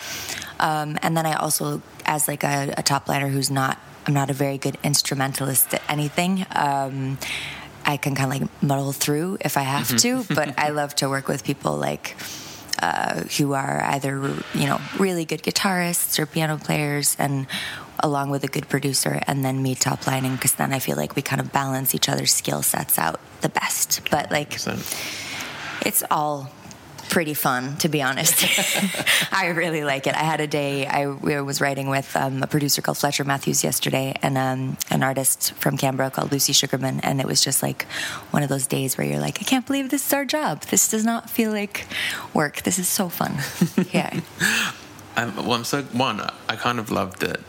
[0.60, 4.30] Um, and then I also, as like a, a top liner who's not, I'm not
[4.30, 6.44] a very good instrumentalist at anything.
[6.54, 7.18] Um,
[7.84, 10.00] I can kind of like muddle through if I have Mhm.
[10.28, 12.16] to, but I love to work with people like
[12.80, 14.18] uh, who are either
[14.54, 17.46] you know really good guitarists or piano players, and
[18.00, 21.14] along with a good producer, and then me top lining because then I feel like
[21.14, 24.00] we kind of balance each other's skill sets out the best.
[24.10, 24.58] But like,
[25.86, 26.50] it's all
[27.12, 28.42] pretty fun to be honest.
[29.32, 30.14] I really like it.
[30.14, 34.16] I had a day I was writing with um, a producer called Fletcher Matthews yesterday,
[34.22, 37.82] and um, an artist from Canberra called Lucy Sugarman, and it was just like
[38.30, 40.62] one of those days where you're like, I can't believe this is our job.
[40.62, 41.86] This does not feel like
[42.32, 42.62] work.
[42.62, 43.36] This is so fun.
[43.92, 44.20] yeah.
[45.14, 46.18] Um, well, I'm so one.
[46.48, 47.40] I kind of love that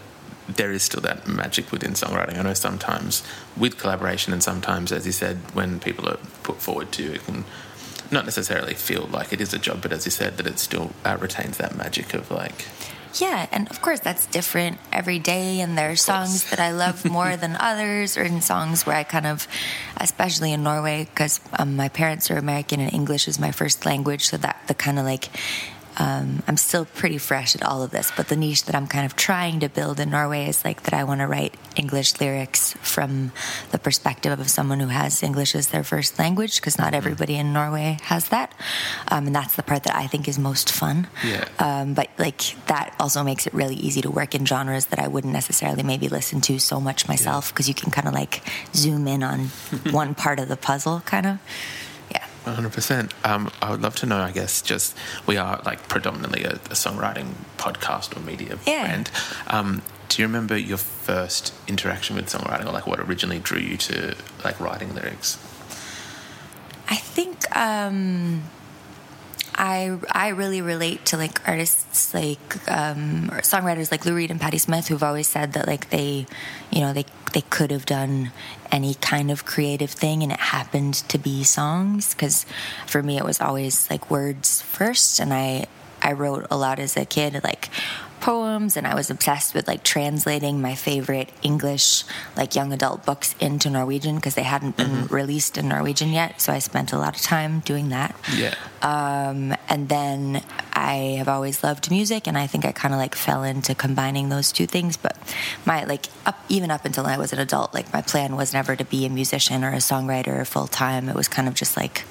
[0.50, 2.38] there is still that magic within songwriting.
[2.38, 3.24] I know sometimes
[3.56, 7.26] with collaboration, and sometimes, as you said, when people are put forward to, you, it
[7.26, 7.46] can
[8.14, 10.92] not necessarily feel like it is a job, but as you said, that it still
[11.04, 12.66] uh, retains that magic of like.
[13.16, 15.60] Yeah, and of course that's different every day.
[15.60, 19.04] And there are songs that I love more than others, or in songs where I
[19.04, 19.48] kind of,
[19.98, 24.28] especially in Norway, because um, my parents are American and English is my first language,
[24.28, 25.30] so that the kind of like.
[25.98, 29.06] Um, I'm still pretty fresh at all of this, but the niche that I'm kind
[29.06, 32.74] of trying to build in Norway is like that I want to write English lyrics
[32.82, 33.32] from
[33.72, 37.54] the perspective of someone who has English as their first language, because not everybody in
[37.54, 38.54] Norway has that.
[39.10, 41.08] Um, and that's the part that I think is most fun.
[41.26, 41.48] Yeah.
[41.60, 45.08] Um, but like that also makes it really easy to work in genres that I
[45.08, 48.42] wouldn't necessarily maybe listen to so much myself because you can kind of like
[48.74, 49.40] zoom in on
[49.92, 51.40] one part of the puzzle, kind of.
[52.46, 53.12] 100%.
[53.26, 56.76] Um, I would love to know, I guess, just we are like predominantly a, a
[56.76, 58.84] songwriting podcast or media Yeah.
[58.86, 59.12] brand.
[59.48, 63.78] Um, do you remember your first interaction with songwriting, or like what originally drew you
[63.78, 65.38] to like writing lyrics?
[66.90, 68.44] I think um,
[69.56, 74.40] I I really relate to like artists like um, or songwriters like Lou Reed and
[74.40, 76.26] Patti Smith who've always said that like they,
[76.72, 78.32] you know, they they could have done
[78.72, 82.14] any kind of creative thing and it happened to be songs.
[82.14, 82.46] Because
[82.88, 85.68] for me it was always like words first and I
[86.02, 87.70] I wrote a lot as a kid like
[88.24, 92.06] poems and I was obsessed with like translating my favorite English
[92.38, 96.54] like young adult books into Norwegian because they hadn't been released in Norwegian yet so
[96.54, 98.56] I spent a lot of time doing that Yeah.
[98.82, 100.42] um, and then
[100.74, 104.30] I have always loved music, and I think I kind of like fell into combining
[104.30, 104.98] those two things.
[104.98, 105.16] But
[105.66, 108.76] my like up even up until I was an adult, like my plan was never
[108.76, 111.10] to be a musician or a songwriter full time.
[111.10, 112.04] It was kind of just like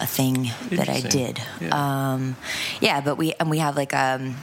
[0.00, 1.40] a thing that I did.
[1.60, 1.74] Yeah.
[1.80, 2.36] Um,
[2.80, 4.36] yeah, but we and we have like um.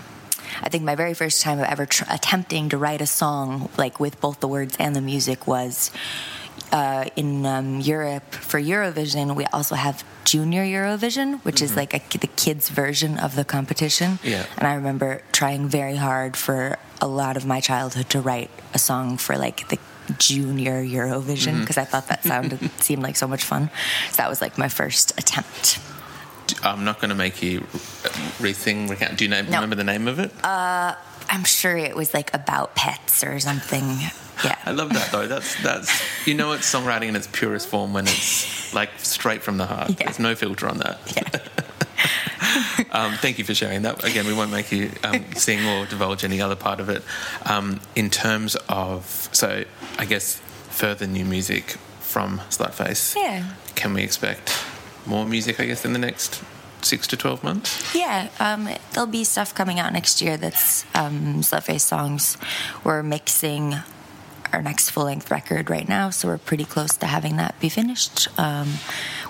[0.62, 4.00] I think my very first time of ever tr- attempting to write a song like
[4.00, 5.92] with both the words and the music was
[6.72, 9.36] uh, in um, Europe for Eurovision.
[9.36, 11.78] We also have Junior Eurovision, which is Mhm.
[11.78, 14.20] like a, the kids' version of the competition.
[14.24, 14.46] Yeah.
[14.58, 18.80] And I remember trying very hard for a lot of my childhood to write a
[18.80, 19.78] song for like the
[20.18, 23.70] Junior Eurovision because I thought that sounded seemed like so much fun.
[24.12, 25.80] So that was like my first attempt.
[26.64, 27.66] I'm not going to make you
[28.40, 28.88] re-sing.
[28.88, 29.18] Recount.
[29.18, 29.58] Do you name, No.
[29.58, 30.32] remember the name of it?
[30.44, 30.96] Uh,
[31.30, 33.84] I'm sure it was like about pets or something.
[34.44, 34.58] Yeah.
[34.66, 35.28] I love that though.
[35.28, 35.92] That's that's
[36.28, 39.96] you know it's songwriting in its purest form when it's like straight from the heart.
[39.98, 41.00] There's no filter on that.
[42.92, 44.04] um, thank you for sharing that.
[44.04, 47.04] Again, we won't make you um, sing or divulge any other part of it.
[47.46, 49.64] Um, in terms of so,
[49.98, 50.40] I guess
[50.70, 53.16] further new music from SLØTFACE.
[53.16, 53.54] Yeah.
[53.76, 54.52] Can we expect
[55.06, 55.60] more music?
[55.60, 56.44] I guess in the next
[56.86, 57.94] six to twelve months.
[57.96, 62.38] Yeah, um, there'll be stuff coming out next year that's um, songs.
[62.84, 63.76] We're mixing
[64.52, 67.70] our next full length record right now, so we're pretty close to having that be
[67.70, 68.68] finished, um,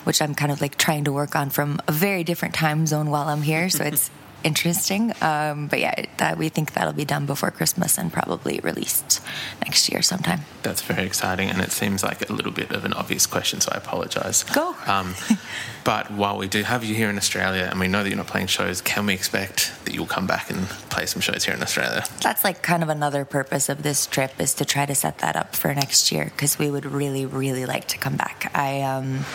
[0.04, 3.10] which I'm kind of like trying to work on from a very different time zone
[3.10, 4.12] while I'm here, so it's
[4.44, 5.14] interesting.
[5.22, 9.22] Um, but yeah, that, we think that'll be done before Christmas and probably released
[9.62, 10.42] next year sometime.
[10.62, 13.72] That's very exciting, and it seems like a little bit of an obvious question, so
[13.74, 14.44] I apologise.
[14.44, 14.76] Go.
[14.86, 15.16] Um,
[15.84, 18.28] but while we do have you here in Australia, and we know that you're not
[18.28, 21.62] playing shows, can we expect that you'll come back and play some shows here in
[21.62, 22.04] Australia?
[22.22, 25.36] That's like kind of another purpose of this trip is to try to set that
[25.36, 28.52] up for next year because we would really, really like to come back.
[28.54, 29.26] I um,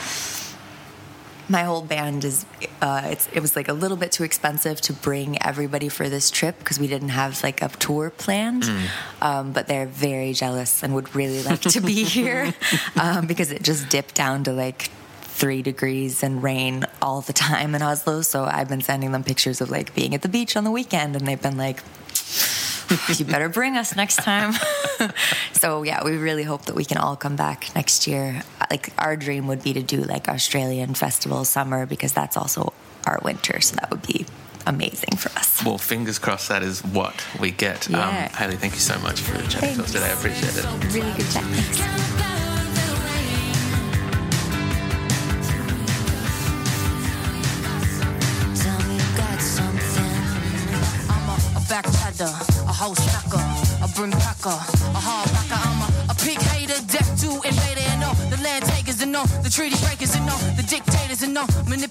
[1.49, 2.45] my whole band is
[2.83, 6.31] uh, it's, it was like a little bit too expensive to bring everybody for this
[6.31, 8.65] trip because we didn't have like a tour planned.
[9.23, 12.55] Um, but they're very jealous and would really like to be here
[13.01, 14.91] um, because it just dipped down to like
[15.23, 18.23] three degrees and rain all the time in Oslo.
[18.23, 21.17] So I've been sending them pictures of like being at the beach on the weekend,
[21.17, 21.83] and they've been like,
[23.09, 24.53] "You better bring us next time."
[25.53, 28.43] so yeah, we really hope that we can all come back next year.
[28.71, 32.73] Like our dream would be to do like Australian festival summer because that's also
[33.07, 33.61] our winter.
[33.61, 34.27] So that would be
[34.67, 35.65] amazing for us.
[35.65, 37.89] Well, fingers crossed that is what we get.
[37.89, 38.07] Yeah.
[38.07, 40.07] Um, Haley, thank you so much for chatting to us today.
[40.07, 40.95] I appreciate it.
[40.95, 42.09] Really good chat.
[51.71, 52.19] Thanks.
[52.19, 52.48] Tell
[52.97, 53.39] you.
[53.39, 55.61] I'm a, brim packer, a hard rocker.
[55.61, 59.25] I'm a, a pig hater, death to invader, and no, the land takers, and no,
[59.45, 61.88] the treaty breakers, and no, the dictators, and no, manipulators.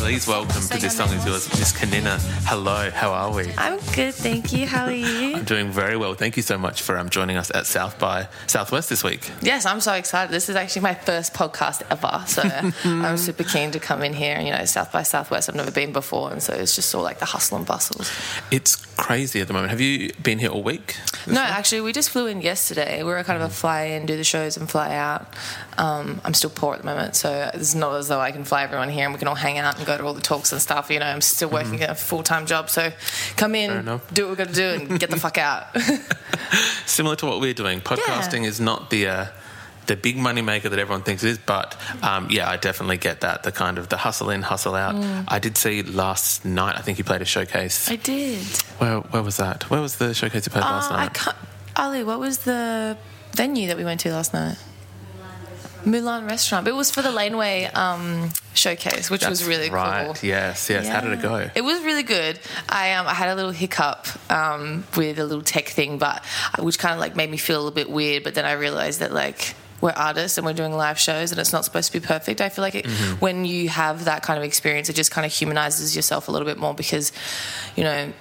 [0.00, 2.18] Please welcome to this song is yours, Miss Kaninna.
[2.46, 3.52] Hello, how are we?
[3.56, 4.66] I'm good, thank you.
[4.66, 5.36] How are you?
[5.36, 6.14] I'm doing very well.
[6.14, 9.30] Thank you so much for um, joining us at South by Southwest this week.
[9.40, 10.32] Yes, I'm so excited.
[10.32, 12.42] This is actually my first podcast ever, so
[12.90, 14.40] I'm super keen to come in here.
[14.40, 15.48] You know, South by Southwest.
[15.48, 18.04] I've never been before, and so it's just all like the hustle and bustle.
[18.50, 19.70] It's crazy at the moment.
[19.70, 20.96] Have you been here all week?
[21.26, 23.02] No, actually, we just flew in yesterday.
[23.02, 25.26] We were kind of a fly in, do the shows, and fly out.
[25.78, 28.64] Um, I'm still poor at the moment, so it's not as though I can fly
[28.64, 30.90] everyone here and we can hang out and go to all the talks and stuff.
[30.90, 32.92] You know, I'm still working a full time job, so
[33.36, 35.66] come in, do what we're gonna do, and get the fuck out.
[36.86, 37.80] Similar to what we're doing.
[37.80, 39.26] Podcasting is not the uh,
[39.86, 43.20] the big money maker that everyone thinks it is, but um, yeah, I definitely get
[43.22, 43.42] that.
[43.42, 44.94] The kind of the hustle in, hustle out.
[44.94, 45.24] Mm.
[45.28, 46.76] I did see last night.
[46.76, 47.90] I think you played a showcase.
[47.90, 48.42] I did.
[48.78, 49.68] Where where was that?
[49.70, 51.14] Where was the showcase you played last Uh, I night?
[51.14, 51.36] can't.
[51.76, 52.96] Ali, what was the
[53.32, 54.56] venue that we went to last night?
[55.84, 56.64] Mulan Restaurant.
[56.64, 60.06] But it was for the Laneway um, showcase, which was That's really right.
[60.06, 60.16] cool.
[60.22, 60.86] Yes, yes.
[60.88, 61.48] How did it go?
[61.54, 62.38] It was really good.
[62.68, 66.24] I um, I had a little hiccup um, with a little tech thing, but
[66.58, 68.24] which kind of like made me feel a little bit weird.
[68.24, 71.52] But then I realized that like we're artists and we're doing live shows and it's
[71.54, 72.40] not supposed to be perfect.
[72.42, 73.14] I feel like it, Mm-hmm.
[73.14, 73.20] Mhm.
[73.20, 76.46] when you have that kind of experience, it just kind of humanizes yourself a little
[76.46, 77.12] bit more because,
[77.76, 78.12] you know.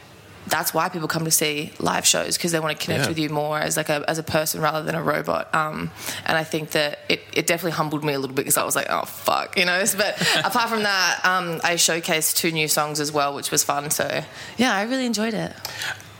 [0.49, 3.09] That's why people come to see live shows because they want to connect Yeah.
[3.09, 5.53] with you more as like a as a person rather than a robot.
[5.53, 5.91] Um,
[6.25, 8.75] and I think that it, it definitely humbled me a little bit because I was
[8.75, 9.83] like, oh fuck, you know.
[9.97, 13.89] But apart from that, um, I showcased two new songs as well, which was fun.
[13.91, 14.23] So
[14.57, 15.53] yeah, I really enjoyed it.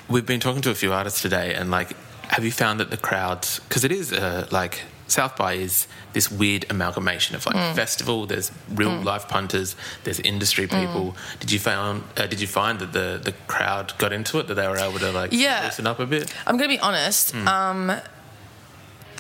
[0.10, 1.96] We've been talking to a few artists today, and like,
[2.30, 6.32] have you found that the crowds, because it is uh, like South by is this
[6.32, 7.76] weird amalgamation of like Mm.
[7.76, 8.26] festival.
[8.26, 9.04] There's real Mm.
[9.04, 9.76] life punters.
[10.04, 10.80] There's industry Mm.
[10.80, 11.18] people.
[11.40, 12.04] Did you found?
[12.18, 14.48] Uh, did you find that the the crowd got into it?
[14.48, 15.64] That they were able to like Yeah.
[15.66, 16.34] loosen up a bit?
[16.48, 17.34] I'm going to be honest.
[17.34, 17.48] Mm.
[17.48, 18.02] Um,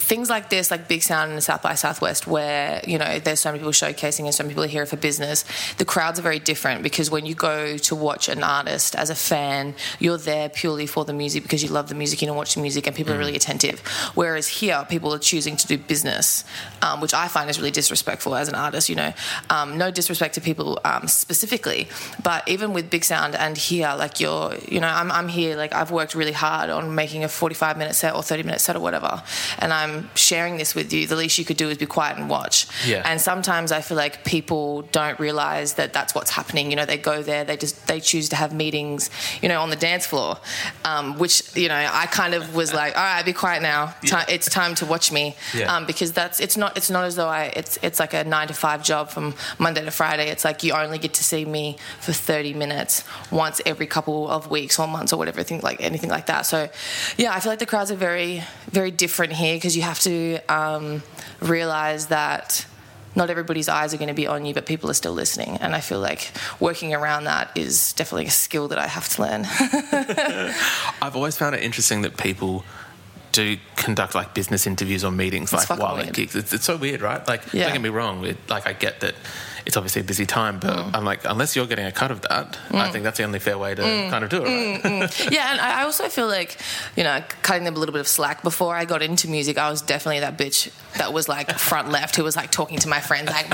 [0.10, 3.40] things like this, like Big Sound and the South by Southwest, where you know there's
[3.40, 5.46] so many people showcasing and so many people are here for business.
[5.78, 9.16] The crowds are very different because when you go to watch an artist as a
[9.16, 12.56] fan, you're there purely for the music because you love the music, you know, watch
[12.56, 13.80] the music, and people are really attentive.
[14.16, 16.44] Whereas here, people are choosing to do business,
[16.82, 18.90] um, which I find is really disrespectful as an artist.
[18.90, 19.14] You know,
[19.52, 21.88] um, no disrespect to people um, specifically,
[22.24, 25.74] but even with Big Sound and here, like you're, you know, I'm, I'm here, like
[25.74, 28.80] I've worked really hard on making a 45 minute set or 30 minute set or
[28.80, 29.22] whatever,
[29.60, 31.08] and I'm sharing this with you.
[31.08, 32.68] The least you could do is be quiet and watch.
[32.88, 33.02] Yeah.
[33.06, 36.70] And sometimes I feel like people don't realize that that's what's happening.
[36.70, 39.10] You know, they go there, they just they choose to have meetings,
[39.42, 40.38] you know, on the dance floor,
[40.86, 43.94] um, which you know I kind of was like, all right, be quiet now.
[44.04, 45.76] Ti- It's time to watch me, Yeah.
[45.76, 48.48] um, because that's it's not it's not as though I it's it's like a nine
[48.48, 50.30] to five job from Monday to Friday.
[50.30, 54.50] It's like you only get to see me for thirty minutes once every couple of
[54.50, 56.46] weeks or months or whatever, thing like anything like that.
[56.46, 56.70] So,
[57.18, 60.40] yeah, I feel like the crowds are very very different here because you have to
[60.48, 61.04] um,
[61.42, 62.66] realize that
[63.16, 65.58] not everybody's eyes are going to be on you, but people are still listening.
[65.58, 69.22] And I feel like working around that is definitely a skill that I have to
[69.24, 69.46] learn.
[71.02, 72.64] I've always found it interesting that people
[73.32, 76.36] do conduct like business interviews or meetings It's like while at gigs.
[76.36, 77.28] It's, it's so weird, right?
[77.28, 77.66] Like, Yeah.
[77.66, 78.26] don't get me wrong.
[78.26, 79.16] It, like, I get that
[79.70, 82.58] it's obviously a busy time, but I'm like, unless you're getting a cut of that,
[82.72, 82.92] I Mm.
[82.92, 84.50] think that's the only fair way to Mm, kind of do it.
[84.50, 84.82] Right?
[84.84, 85.32] mm, mm.
[85.32, 86.58] yeah, and I I also feel like,
[86.98, 88.42] you know, cutting them a little bit of slack.
[88.42, 92.16] Before I got into music, I was definitely that bitch that was like front left
[92.18, 93.48] who was like talking to my friends, like,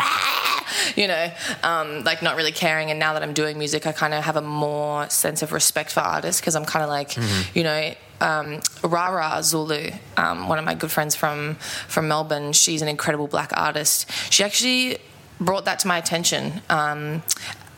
[0.95, 1.25] you know,
[1.63, 2.89] um, like not really caring.
[2.91, 5.91] And now that I'm doing music, I kind of have a more sense of respect
[5.91, 7.17] for artists because I'm kind of like,
[7.55, 11.55] you know, um, Rara Zulu, um, one of my good friends from
[11.93, 12.53] from Melbourne.
[12.53, 14.09] She's an incredible black artist.
[14.31, 14.97] She actually
[15.39, 16.61] brought that to my attention.
[16.69, 17.23] Um,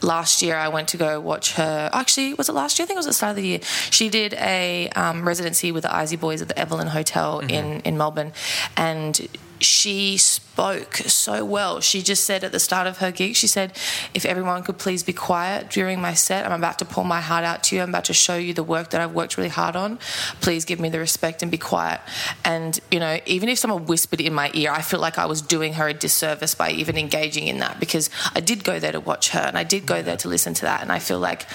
[0.02, 1.90] last year, I went to go watch her.
[1.94, 2.84] Actually, was it last year?
[2.84, 3.60] I think it was the start of the year.
[3.90, 7.98] She did a um, residency with the Izzy Boys at the Evelyn Hotel in in
[7.98, 8.34] Melbourne,
[8.76, 9.28] and
[9.60, 11.82] she spoke so well.
[11.82, 13.74] She just said at the start of her gig, she said,
[14.14, 17.44] If everyone could please be quiet during my set, I'm about to pour my heart
[17.44, 17.82] out to you.
[17.82, 20.00] I'm about to show you the work that I've worked really hard on.
[20.42, 22.02] Please give me the respect and be quiet.
[22.44, 25.42] And, you know, even if someone whispered in my ear, I feel like I was
[25.42, 29.00] doing her a disservice by even engaging in that because I did go there to
[29.00, 30.82] watch her and I did go there to listen to that.
[30.82, 31.46] And I feel like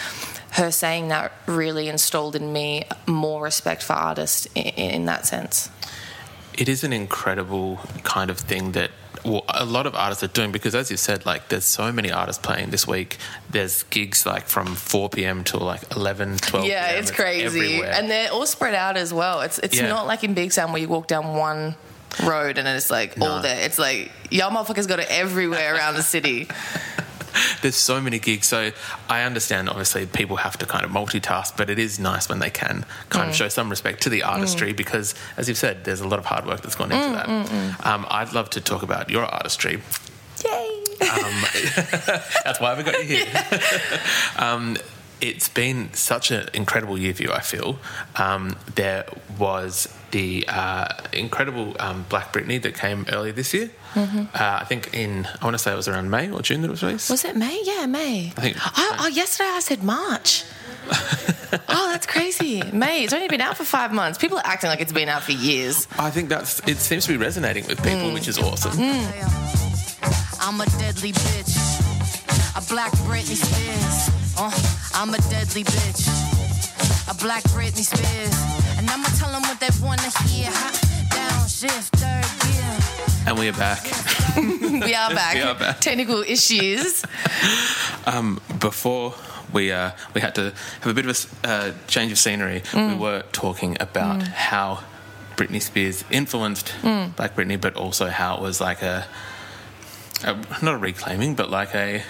[0.53, 5.71] her saying that really installed in me more respect for artists in, in that sense.
[6.59, 8.91] It is an incredible kind of thing that
[9.25, 12.11] well, a lot of artists are doing because as you said like there's so many
[12.11, 13.19] artists playing this week
[13.51, 15.45] there's gigs like from 4 p.m.
[15.45, 16.99] till like 11 12 yeah, p.m.
[17.01, 17.93] it's crazy, everywhere.
[17.93, 19.41] and they're all spread out as well.
[19.43, 19.89] It's it's Yeah.
[19.89, 21.77] not like in Big Sound where you walk down one
[22.25, 23.65] road and then it's like all there.
[23.65, 26.49] It's like y'all motherfuckers go to everywhere around the city.
[27.63, 28.71] there's so many gigs so
[29.09, 32.51] i understand obviously people have to kind of multitask but it is nice when they
[32.51, 33.39] can kind of Mm.
[33.39, 34.77] show some respect to the artistry Mm.
[34.77, 37.27] because as you've said there's a lot of hard work that's gone into Mm, that
[37.27, 37.87] mm, mm.
[37.87, 39.81] Um, i'd love to talk about your artistry
[40.45, 40.69] Yay!
[41.03, 41.45] Um,
[42.45, 43.27] that's why we got you here.
[44.37, 44.77] um,
[45.21, 47.79] it's been such an incredible year for you, I feel.
[48.17, 49.05] Um, there
[49.39, 53.71] was the uh, incredible um, Black Britney that came earlier this year.
[53.95, 54.29] Mhm.
[54.35, 56.69] Uh, I think in, I want to say it was around May or June that
[56.69, 57.11] it was released.
[57.11, 57.61] Was it May?
[57.65, 58.33] Yeah, May.
[58.37, 58.57] I think.
[58.79, 60.45] Oh, oh yesterday I said March.
[61.69, 62.63] oh, that's crazy.
[62.73, 63.05] May.
[63.05, 64.19] It's only been out for five months.
[64.19, 65.87] People are acting like it's been out for years.
[65.99, 68.15] I think that's, it seems to be resonating with people, Mm.
[68.15, 68.73] which is awesome.
[70.41, 71.53] I'm a deadly bitch.
[72.57, 74.11] A black Britney Spears.
[74.39, 74.51] Uh,
[74.95, 76.09] I'm a deadly bitch.
[77.09, 78.35] A black Britney Spears.
[78.79, 80.51] And I'ma tell them what they wanna hear.
[80.51, 80.75] Hot
[81.43, 83.27] down, shift, third gear.
[83.27, 83.83] And we are back.
[84.37, 85.35] we are back.
[85.35, 85.81] We are back.
[85.81, 87.05] Technical issues.
[88.05, 89.15] Um, before
[89.53, 92.81] we uh, we had to have a bit of a uh, change of scenery, we
[92.81, 92.99] Mm.
[92.99, 94.27] were talking about Mm.
[94.51, 94.81] how
[95.37, 97.15] Britney Spears influenced Mm.
[97.15, 99.07] Black Britney, but also how it was like a,
[100.25, 102.03] a not a reclaiming, but like a.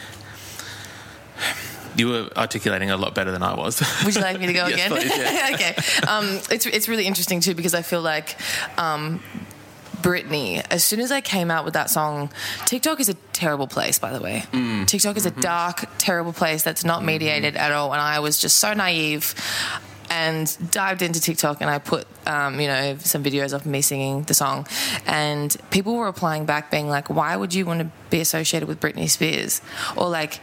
[1.96, 3.82] You were articulating a lot better than I was.
[4.04, 4.90] Would you like me to go Yes, again?
[4.90, 5.50] please, yeah.
[5.54, 6.06] okay.
[6.06, 8.36] Um, it's it's really interesting too because I feel like
[8.78, 9.20] um,
[10.00, 10.64] Britney.
[10.70, 12.30] As soon as I came out with that song,
[12.66, 14.44] TikTok is a terrible place, by the way.
[14.52, 14.86] Mm.
[14.86, 17.92] TikTok is a dark, terrible place that's not mediated at all.
[17.92, 19.34] And I was just so naive.
[20.10, 24.24] and dived into TikTok and I put, um, you know, some videos of me singing
[24.24, 24.66] the song.
[25.06, 28.78] And people were replying back being like, why would you want to be associated with
[28.78, 29.62] Britney Spears?
[29.96, 30.40] Or like,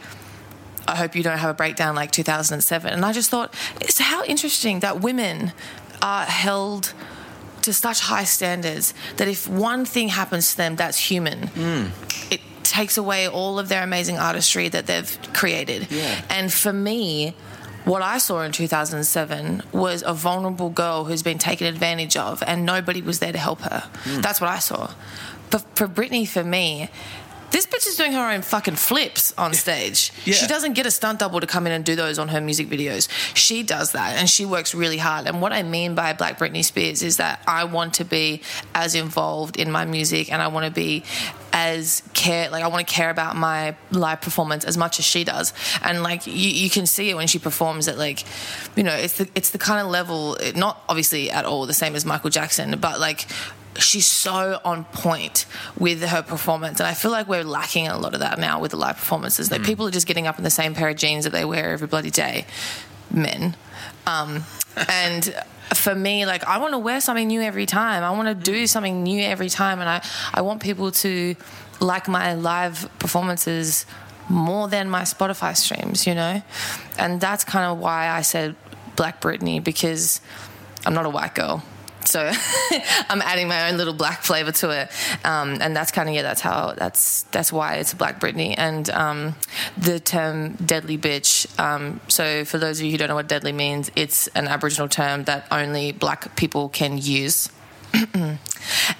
[0.86, 2.92] I hope you don't have a breakdown like 2007.
[2.92, 5.52] And I just thought, it's how interesting that women
[6.02, 6.92] are held
[7.62, 11.50] to such high standards that if one thing happens to them that's human,
[12.30, 15.90] it takes away all of their amazing artistry that they've created.
[15.90, 16.22] Yeah.
[16.30, 17.34] And for me,
[17.84, 22.64] what I saw in 2007 was a vulnerable girl who's been taken advantage of and
[22.64, 23.90] nobody was there to help her.
[24.04, 24.22] Mm.
[24.22, 24.92] That's what I saw.
[25.50, 26.88] But for Britney, for me,
[27.50, 30.12] this bitch is doing her own fucking flips on stage.
[30.24, 30.34] Yeah.
[30.34, 32.68] She doesn't get a stunt double to come in and do those on her music
[32.68, 33.08] videos.
[33.34, 35.26] She does that and she works really hard.
[35.26, 38.42] And what I mean by Black Britney Spears is that I want to be
[38.74, 41.04] as involved in my music and I want to be
[41.52, 45.24] as care like I want to care about my live performance as much as she
[45.24, 45.52] does.
[45.82, 48.24] And like you, you can see it when she performs that like
[48.76, 51.96] you know it's the it's the kind of level not obviously at all the same
[51.96, 53.26] as Michael Jackson, but like
[53.78, 55.46] she's so on point
[55.78, 56.80] with her performance.
[56.80, 59.48] And i feel like we're lacking a lot of that now with the live performances.
[59.50, 61.72] That people are just getting up in the same pair of jeans that they wear
[61.72, 62.46] every bloody day.
[63.10, 63.56] Men.
[64.06, 64.44] Um,
[64.88, 65.34] and
[65.74, 68.02] for me like i want to wear something new every time.
[68.02, 69.80] I want to do something new every time.
[69.80, 71.36] And i i want people to
[71.80, 73.86] like my live performances
[74.28, 76.42] more than my spotify streams you know?
[76.98, 78.56] And that's kind of why i said
[78.96, 80.20] black britney because
[80.84, 81.62] i'm not a white girl
[82.04, 82.20] so
[83.08, 84.90] I'm adding my own little black flavor to it,
[85.24, 88.88] um, and that's kind of yeah, that's how that's that's why it's Black Britney and
[88.90, 89.34] um,
[89.76, 91.46] the term deadly bitch.
[91.58, 94.88] Um, so for those of you who don't know what deadly means, it's an Aboriginal
[94.88, 97.50] term that only black people can use.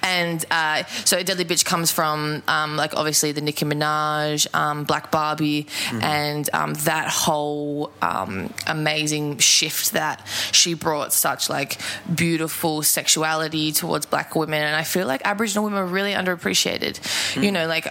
[0.03, 5.11] And uh, so deadly bitch comes from um, like obviously the Nicki Minaj, um, Black
[5.11, 5.67] Barbie,
[6.01, 11.77] and um, that whole um, amazing shift that she brought such like
[12.13, 17.41] beautiful sexuality towards black women, and I feel like Aboriginal women are really underappreciated.
[17.41, 17.87] You know, like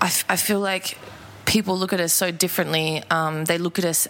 [0.00, 0.98] I, f- I feel like
[1.44, 3.02] people look at us so differently.
[3.10, 4.08] Um, they look at us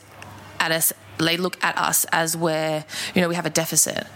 [0.58, 0.92] at us.
[1.18, 2.84] They look at us as where
[3.14, 4.06] you know we have a deficit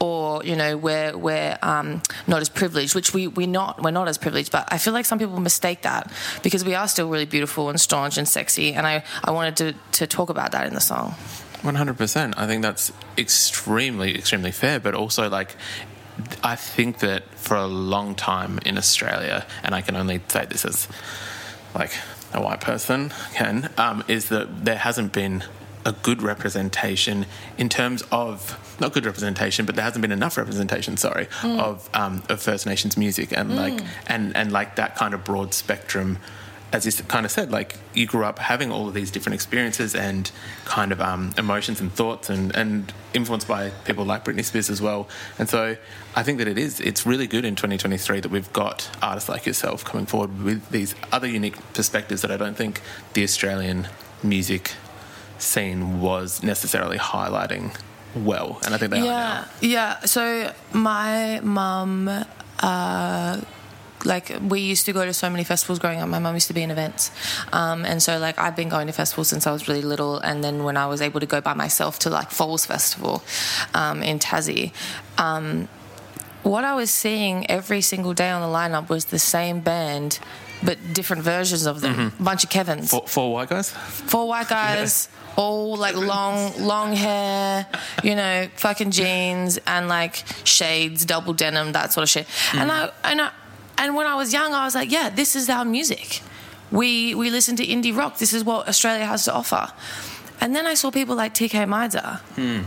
[0.00, 4.08] or you know we're we're um, not as privileged, which we we're not we're not
[4.08, 4.52] as privileged.
[4.52, 6.12] But I feel like some people mistake that
[6.42, 9.74] because we are still really beautiful and staunch and sexy, and I I wanted to
[9.98, 11.14] to talk about that in the song.
[11.62, 12.38] One hundred percent.
[12.38, 14.78] I think that's extremely, extremely fair.
[14.78, 15.56] But also, like,
[16.42, 20.64] I think that for a long time in Australia, and I can only say this
[20.64, 20.88] as
[21.74, 21.92] like
[22.32, 25.42] a white person can, um, is that there hasn't been
[25.84, 27.26] a good representation
[27.56, 30.96] in terms of not good representation, but there hasn't been enough representation.
[30.96, 31.58] Sorry, Mm.
[31.60, 33.86] of um, of First Nations music and like Mm.
[34.06, 36.18] and and like that kind of broad spectrum.
[36.70, 39.94] As you kind of said, like you grew up having all of these different experiences
[39.94, 40.30] and
[40.66, 44.82] kind of um, emotions and thoughts, and, and influenced by people like Britney Spears as
[44.82, 45.08] well.
[45.38, 45.78] And so
[46.14, 49.46] I think that it is, it's really good in 2023 that we've got artists like
[49.46, 52.82] yourself coming forward with these other unique perspectives that I don't think
[53.14, 53.88] the Australian
[54.22, 54.72] music
[55.38, 57.78] scene was necessarily highlighting
[58.14, 58.60] well.
[58.64, 59.06] And I think they are now.
[59.06, 60.00] yeah, yeah.
[60.00, 62.08] So my mum,
[62.60, 63.40] uh,
[64.04, 66.08] like we used to go to so many festivals growing up.
[66.08, 67.10] My mum used to be in events,
[67.52, 70.18] um, and so like I've been going to festivals since I was really little.
[70.18, 73.22] And then when I was able to go by myself to like Falls Festival
[73.74, 74.72] um, in Tassie.
[75.18, 75.68] Um,
[76.44, 80.18] what I was seeing every single day on the lineup was the same band,
[80.62, 82.12] but different versions of them.
[82.18, 82.90] A bunch of Kevins.
[82.90, 83.70] Four, four white guys?
[83.70, 87.66] Four white guys, all like long, long hair,
[88.02, 92.26] you know, fucking jeans and like shades, double denim, that sort of shit.
[92.54, 92.74] And mm.
[93.04, 93.30] I, and I,
[93.78, 96.22] and when I was young, I was like, yeah, this is our music.
[96.70, 98.18] We we listen to indie rock.
[98.18, 99.72] This is what Australia has to offer.
[100.40, 102.20] And then I saw people like Tkay Maidza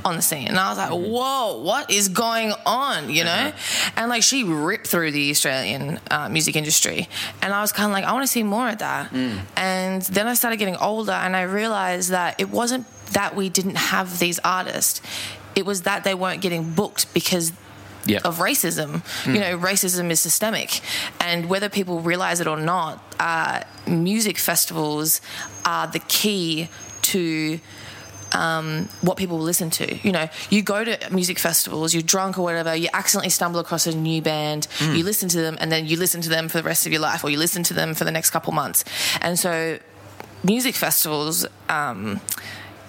[0.06, 3.52] on the scene, and I was like, "Whoa, what is going on?" You know,
[3.96, 7.08] and like she ripped through the Australian uh, music industry,
[7.42, 9.14] and I was kind of like, "I want to see more of that."
[9.56, 13.78] And then I started getting older, and I realized that it wasn't that we didn't
[13.78, 15.02] have these artists;
[15.56, 17.54] it was that they weren't getting booked because
[18.06, 18.20] Yeah.
[18.26, 19.04] of racism.
[19.26, 19.34] Mm.
[19.36, 20.82] You know, racism is systemic,
[21.20, 25.22] and whether people realize it or not, uh, music festivals
[25.66, 26.68] are the key
[27.14, 27.60] to
[28.34, 29.86] um, what people will listen to.
[30.08, 33.88] You know, you go to music festivals, you're drunk or whatever, you accidentally stumble across
[33.88, 34.98] a new band, Mm.
[34.98, 37.02] you listen to them, and then you listen to them for the rest of your
[37.02, 38.86] life, or you listen to them for the next couple months.
[39.22, 39.80] And so,
[40.44, 41.46] music festivals.
[41.70, 42.22] Um,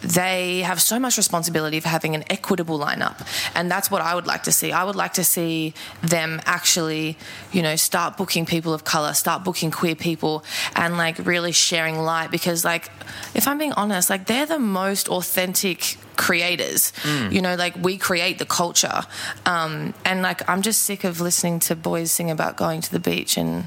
[0.03, 4.27] they have so much responsibility for having an equitable lineup, and that's what I would
[4.27, 4.73] like to see.
[4.73, 7.17] I would like to see them actually,
[7.53, 11.99] you know, start booking people of color, start booking queer people, and like really sharing
[11.99, 12.91] light because, like,
[13.35, 16.93] if I'm being honest, like they're the most authentic creators.
[17.03, 17.33] Mm.
[17.33, 19.03] You know, like we create the culture,
[19.47, 23.01] um, and like I'm just sick of listening to boys sing about going to the
[23.01, 23.67] beach and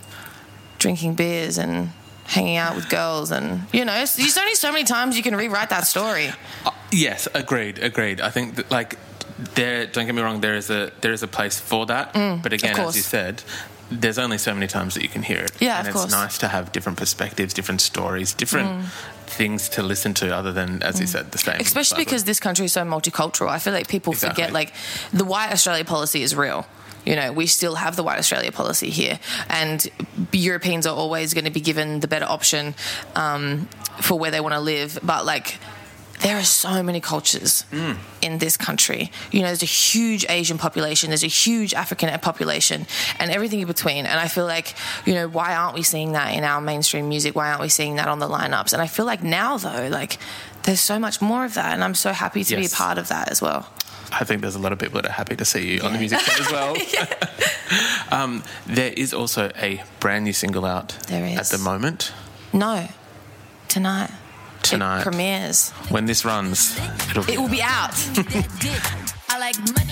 [0.77, 1.91] drinking beers and
[2.25, 5.69] hanging out with girls and you know there's only so many times you can rewrite
[5.69, 6.29] that story
[6.91, 8.21] Yes, agreed, agreed.
[8.21, 8.97] I think that, like
[9.55, 9.85] there.
[9.87, 10.39] Don't get me wrong.
[10.39, 12.13] There is a there is a place for that.
[12.13, 13.43] Mm, but again, as you said,
[13.91, 15.51] there's only so many times that you can hear it.
[15.59, 16.11] Yeah, and it's course.
[16.11, 18.85] nice to have different perspectives, different stories, different Mm.
[19.27, 21.59] things to listen to, other than as you said, the same.
[21.59, 24.43] especially because this country is so multicultural i feel like people Exactly.
[24.43, 24.71] forget like
[25.11, 26.65] the white australia policy is real
[27.05, 29.19] you know we still have the white australia policy here
[29.49, 29.87] and
[30.31, 32.75] europeans are always going to be given the better option
[33.15, 33.67] um,
[34.01, 35.57] for where they want to live but like
[36.21, 37.65] there are so many cultures
[38.21, 39.11] in this country.
[39.31, 42.87] You know, there's a huge Asian population, there's a huge African population,
[43.19, 44.05] and everything in between.
[44.05, 44.75] And I feel like,
[45.05, 47.35] you know, why aren't we seeing that in our mainstream music?
[47.35, 48.73] Why aren't we seeing that on the lineups?
[48.73, 50.17] And I feel like now, though, like
[50.63, 53.09] there's so much more of that, and I'm so happy to be a part of
[53.09, 53.69] that as well.
[54.11, 55.99] I think there's a lot of people that are happy to see you on the
[55.99, 56.75] music set as well.
[58.11, 61.37] um, there is also a brand new single out There is.
[61.37, 62.13] at the moment.
[62.53, 62.87] No,
[63.67, 64.11] tonight.
[64.63, 65.01] Tonight.
[65.01, 65.71] It premieres.
[65.89, 66.77] When this runs,
[67.09, 67.93] it'll be It will be out.
[69.29, 69.91] I like money.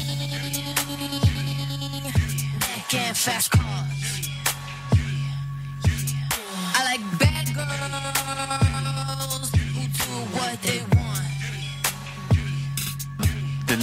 [3.13, 4.29] Fast cars.
[6.75, 7.12] I like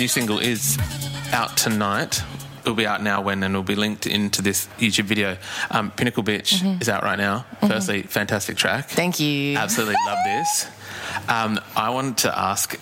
[0.01, 0.79] new single is
[1.31, 2.23] out tonight.
[2.63, 5.37] It'll be out now when and it'll be linked into this YouTube video.
[5.71, 6.81] Um, Pinnacle Bitch Mhm.
[6.81, 7.45] is out right now.
[7.63, 7.69] Mhm.
[7.69, 8.89] Firstly, fantastic track.
[8.89, 9.57] Thank you.
[9.59, 10.67] Absolutely love this.
[11.29, 12.79] Um, I wanted to ask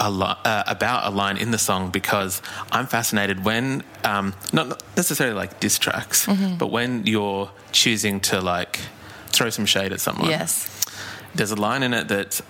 [0.00, 2.40] a uh, about a line in the song because
[2.72, 6.56] I'm fascinated when, um, not necessarily like diss tracks, Mhm.
[6.56, 8.80] but when you're choosing to like
[9.32, 10.30] throw some shade at someone.
[10.30, 10.66] Yes.
[11.34, 12.40] There's a line in it that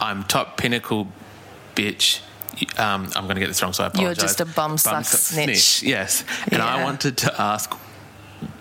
[0.00, 1.08] I'm top pinnacle
[1.74, 2.20] bitch.
[2.78, 4.16] Um, I'm going to get this wrong, so I apologize.
[4.18, 5.82] You're just a bum suck snitch.
[5.82, 6.24] Yes.
[6.50, 7.74] And I wanted to ask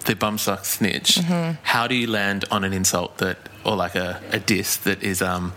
[0.05, 1.57] the bum suck snitch, Mhm.
[1.63, 5.21] how do you land on an insult that, or like a, a diss that is,
[5.21, 5.53] um,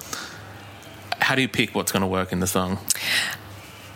[1.20, 2.78] how do you pick what's going to work in the song?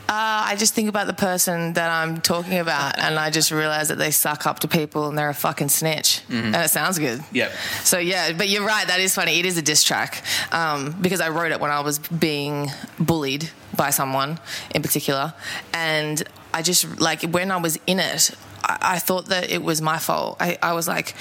[0.08, 3.88] Uh, I just think about the person that I'm talking about, and I just realize
[3.88, 6.46] that they suck up to people and they're a fucking snitch, Mhm.
[6.46, 7.22] and it sounds good.
[7.32, 7.52] Yep.
[7.84, 8.86] So yeah, but you're right.
[8.86, 9.38] That is funny.
[9.38, 13.50] It is a diss track um, because I wrote it when I was being bullied
[13.76, 14.40] by someone
[14.74, 15.34] in particular,
[15.74, 16.22] and
[16.54, 18.30] I just like when I was in it,
[18.64, 20.38] I, I thought that it was my fault.
[20.40, 21.14] I, I was like.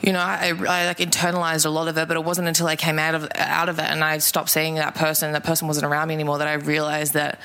[0.00, 2.76] You know, I, I like internalized a lot of it, but it wasn't until I
[2.76, 5.86] came out of out of it and I stopped seeing that person, that person wasn't
[5.86, 7.40] around me anymore, that I realized that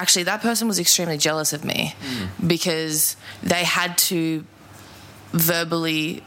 [0.00, 1.94] actually that person was extremely jealous of me
[2.54, 4.44] because they had to
[5.32, 6.22] verbally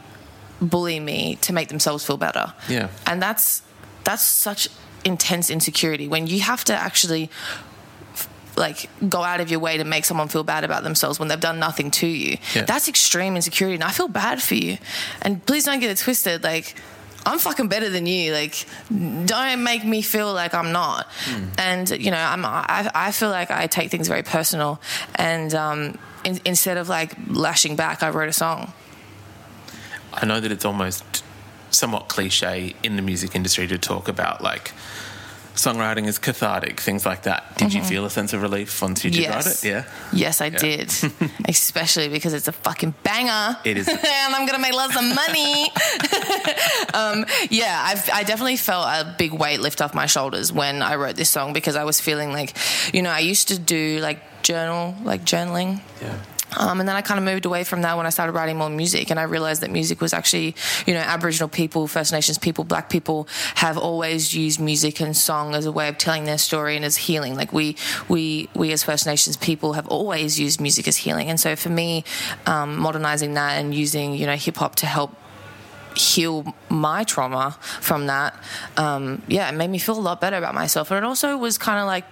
[0.60, 2.88] bully me to make themselves feel better Yeah.
[3.06, 3.62] and that's
[4.04, 4.68] that's such
[5.04, 7.30] intense insecurity when you have to actually
[8.56, 11.40] like go out of your way to make someone feel bad about themselves when they've
[11.40, 12.62] done nothing to you Yeah.
[12.62, 14.78] that's extreme insecurity and i feel bad for you
[15.22, 16.76] and please don't get it twisted like
[17.24, 18.66] i'm fucking better than you like
[19.24, 21.06] don't make me feel like i'm not.
[21.58, 24.80] And you know i'm i, I feel like i take things very personal.
[25.14, 28.72] And um in, instead of like lashing back i wrote a song.
[30.12, 31.24] I know that it's almost
[31.70, 34.72] somewhat cliche in the music industry to talk about like
[35.54, 37.56] songwriting is cathartic, things like that.
[37.58, 37.86] Did you Mhm.
[37.88, 39.46] feel a sense of relief once you did Yes.
[39.46, 39.64] write it?
[39.64, 39.84] Yeah.
[40.12, 40.58] yes i Yeah.
[40.58, 40.94] did
[41.48, 43.86] especially because it's a fucking banger It is.
[43.88, 45.70] and I'm gonna make lots of money.
[46.94, 50.96] um, yeah, I've, I definitely felt a big weight lift off my shoulders when I
[50.96, 52.56] wrote this song because I was feeling like,
[52.92, 55.80] you know, I used to do like journal, like journaling.
[56.00, 56.14] Yeah.
[56.58, 58.70] Um, and then I kind of moved away from that when I started writing more
[58.70, 60.54] music, and I realized that music was actually,
[60.86, 63.26] you know, Aboriginal people, First Nations people, Black people
[63.56, 66.96] have always used music and song as a way of telling their story and as
[66.96, 67.36] healing.
[67.36, 67.76] Like we,
[68.08, 71.70] we, we as First Nations people have always used music as healing, and so for
[71.70, 72.04] me,
[72.46, 75.16] um, modernizing that and using, you know, hip hop to help
[75.96, 78.34] heal my trauma from that,
[78.76, 81.58] um, yeah, it made me feel a lot better about myself, and it also was
[81.58, 82.04] kind of like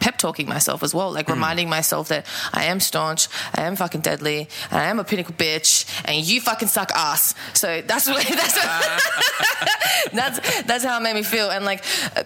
[0.00, 4.00] pep talking myself as well, like reminding myself that I am staunch, I am fucking
[4.02, 7.34] deadly, and I am a pinnacle bitch, and you fucking suck ass.
[7.54, 11.82] So that's what that's what, that's that's how it made me feel, and like.
[12.16, 12.22] uh,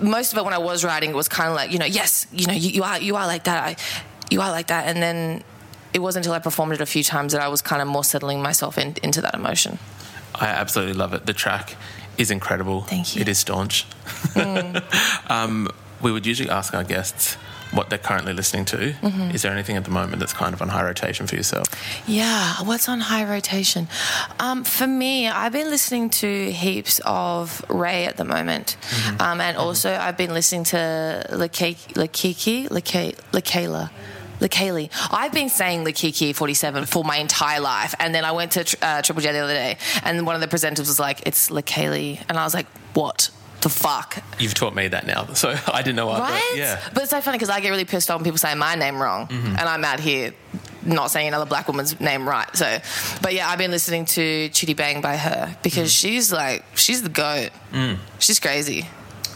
[0.00, 2.26] Most of it when I was writing it was kind of like you know yes
[2.32, 3.76] you know you, you are you are like that I,
[4.28, 5.44] you are like that and then
[5.94, 8.02] it wasn't until I performed it a few times that I was kind of more
[8.02, 9.78] settling myself in, into that emotion.
[10.34, 11.24] I absolutely love it.
[11.26, 11.76] The track
[12.18, 12.80] is incredible.
[12.82, 13.20] Thank you.
[13.22, 13.86] It is staunch.
[15.28, 15.68] um,
[16.02, 17.36] we would usually ask our guests
[17.72, 18.94] what they're currently listening to.
[19.00, 19.32] Mhm.
[19.32, 21.68] Is there anything at the moment that's kind of on high rotation for yourself?
[22.04, 23.86] Yeah, what's on high rotation?
[24.40, 28.76] Um, for me, I've been listening to heaps of Ray at the moment,
[29.20, 32.68] um, and also I've been listening to Lakiki, Lakiki,
[33.32, 33.90] Lakayla.
[34.40, 34.88] Lakaylee.
[35.10, 37.94] I've been saying Lakiki 47 for my entire life.
[38.00, 40.48] And then I went to uh, Triple J the other day, and one of the
[40.48, 42.20] presenters was like, it's Lakaylee.
[42.26, 43.28] And I was like, what
[43.62, 44.22] the fuck?
[44.38, 46.20] You've taught me that now, so I didn't know what.
[46.20, 46.42] Right?
[46.52, 46.80] But yeah.
[46.94, 49.00] But it's so funny because I get really pissed off when people say my name
[49.00, 49.50] wrong, Mhm.
[49.58, 50.32] and I'm out here
[50.82, 52.48] not saying another black woman's name right.
[52.56, 52.78] So,
[53.20, 57.10] but yeah, I've been listening to Chitty Bang by her because she's like she's the
[57.10, 57.50] goat.
[57.72, 57.98] Mm.
[58.18, 58.86] She's crazy.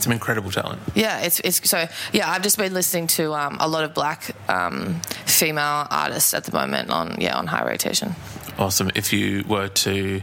[0.00, 0.80] Some incredible talent.
[0.94, 2.30] Yeah, it's it's so yeah.
[2.30, 6.52] I've just been listening to um, a lot of black um, female artists at the
[6.52, 8.14] moment on yeah on high rotation.
[8.58, 8.90] Awesome.
[8.94, 10.22] If you were to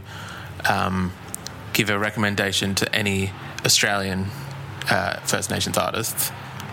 [0.68, 1.12] um,
[1.72, 3.32] give a recommendation to any
[3.64, 4.26] Australian
[4.90, 6.30] uh, First Nations artists,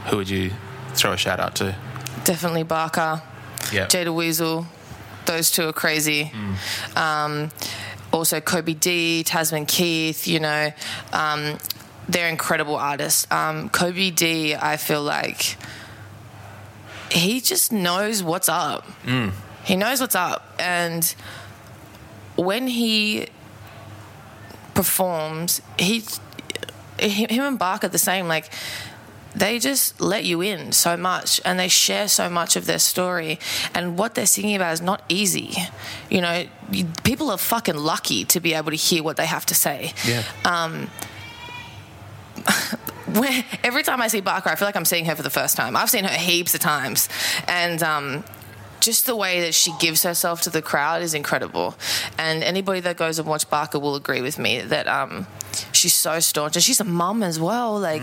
[0.08, 0.52] who would you
[0.94, 1.76] throw a shout out to?
[2.24, 3.22] Definitely Barkaa,
[3.72, 3.86] Yeah.
[3.88, 4.66] Jada Weazel.
[5.26, 6.32] Those two are crazy.
[6.96, 7.52] Um,
[8.12, 10.28] also Kobie Dee, Tasman Keith.
[10.28, 10.72] You know,
[11.14, 11.58] um,
[12.08, 13.28] they're incredible artists.
[13.32, 15.58] Um, Kobie Dee, I feel like
[17.12, 18.88] he just knows what's up.
[19.06, 19.32] Mm.
[19.64, 21.04] He knows what's up, and
[22.36, 23.28] when he
[24.74, 26.04] performs, he,
[27.02, 28.28] him and Barkaa the same.
[28.28, 28.50] Like
[29.36, 33.40] they just let you in so much, and they share so much of their story.
[33.74, 35.54] And what they're singing about is not easy.
[36.10, 39.46] You know, you, people are fucking lucky to be able to hear what they have
[39.48, 39.94] to say.
[40.06, 40.24] Yeah.
[40.46, 40.90] Um,
[43.64, 45.76] every time I see Barkaa, I feel like I'm seeing her for the first time.
[45.76, 47.10] I've seen her heaps of times,
[47.48, 48.24] and um,
[48.90, 51.76] just the way that she gives herself to the crowd is incredible.
[52.18, 55.28] And anybody that goes and watch Barkaa will agree with me that um,
[55.72, 57.80] she's so staunch, and she's a mum as well.
[57.80, 58.02] Like.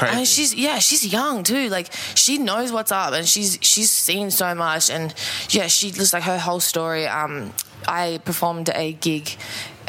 [0.00, 1.68] I mean, she's yeah, she's young too.
[1.68, 5.14] Like she knows what's up, and she's she's seen so much, and
[5.50, 7.06] yeah, she just like her whole story.
[7.06, 7.52] Um,
[7.86, 9.36] I performed a gig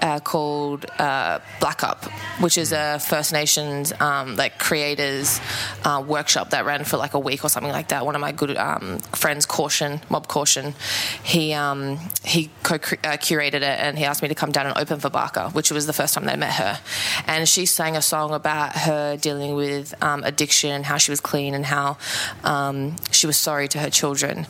[0.06, 2.06] uh, called uh, Black Up,
[2.40, 5.42] which is a First Nations um, like creators
[5.84, 8.06] uh, workshop that ran for like a week or something like that.
[8.06, 10.76] One of my good um, friends, Caution Mob Caution,
[11.24, 14.78] he um, he co uh, curated it, and he asked me to come down and
[14.78, 16.80] open for Barkaa, which was the first time they met her,
[17.26, 21.56] and she sang a song about her dealing with um, addiction, how she was clean,
[21.56, 21.98] and how
[22.44, 24.46] um, she was sorry to her children.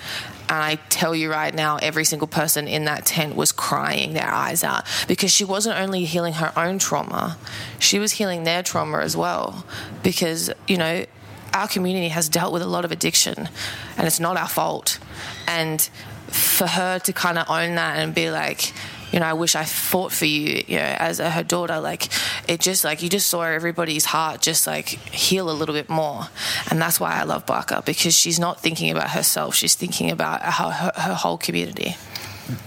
[0.48, 4.30] And I tell you right now, every single person in that tent was crying their
[4.30, 7.38] eyes out because she wasn't only healing her own trauma,
[7.80, 9.66] she was healing their trauma as well.
[10.04, 11.06] Because, you know,
[11.54, 13.50] our community has dealt with a lot of addiction
[13.98, 15.00] and it's not our fault.
[15.48, 15.82] And
[16.28, 18.74] for her to kind of own that and be like,
[19.16, 21.80] you know, I wish I fought for you, you know, as a, her daughter.
[21.80, 22.10] Like,
[22.50, 26.28] it just like you just saw everybody's heart just like heal a little bit more,
[26.70, 30.42] and that's why I love Barkaa because she's not thinking about herself; she's thinking about
[30.42, 31.96] her, her, her whole community.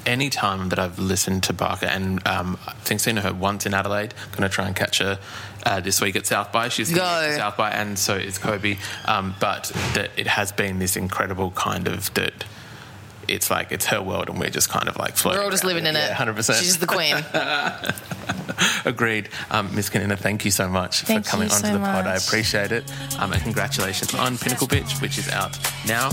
[0.06, 3.74] Any time that I've listened to Barkaa, and um, I think seen her once in
[3.74, 5.18] Adelaide, I'm going to try and catch her
[5.66, 6.70] uh, this week at South by.
[6.70, 7.02] She's Go.
[7.02, 8.78] at South by, and so is Kobie.
[9.04, 12.46] Um, but that it has been this incredible kind of that.
[13.28, 15.38] It's like it's her world, and we're just kind of like floating.
[15.40, 16.10] We're all just around living in it.
[16.12, 16.58] Hundred percent.
[16.58, 17.14] She's the queen.
[18.84, 19.28] Agreed.
[19.50, 22.06] Um, Miss Kaninna, thank you so much Thank for coming you onto so the pod.
[22.06, 22.90] I appreciate it.
[23.18, 26.10] Um, and congratulations on Pinnacle Bitch, which is out now.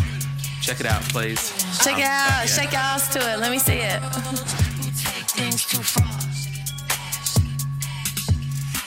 [0.61, 1.51] Check it out, please.
[1.83, 2.39] Check Um, it out.
[2.39, 2.45] yeah.
[2.45, 3.39] Shake your ass to it.
[3.39, 4.01] Let me see it.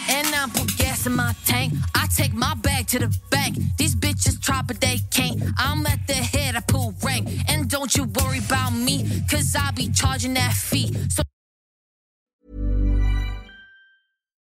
[0.09, 1.75] And I put gas in my tank.
[1.95, 3.57] I take my bag to the bank.
[3.77, 5.43] These bitches try, but they can't.
[5.59, 7.29] I'm at the head, I pull rank.
[7.49, 10.95] And don't you worry about me, cause I be charging that fee.
[11.09, 11.23] So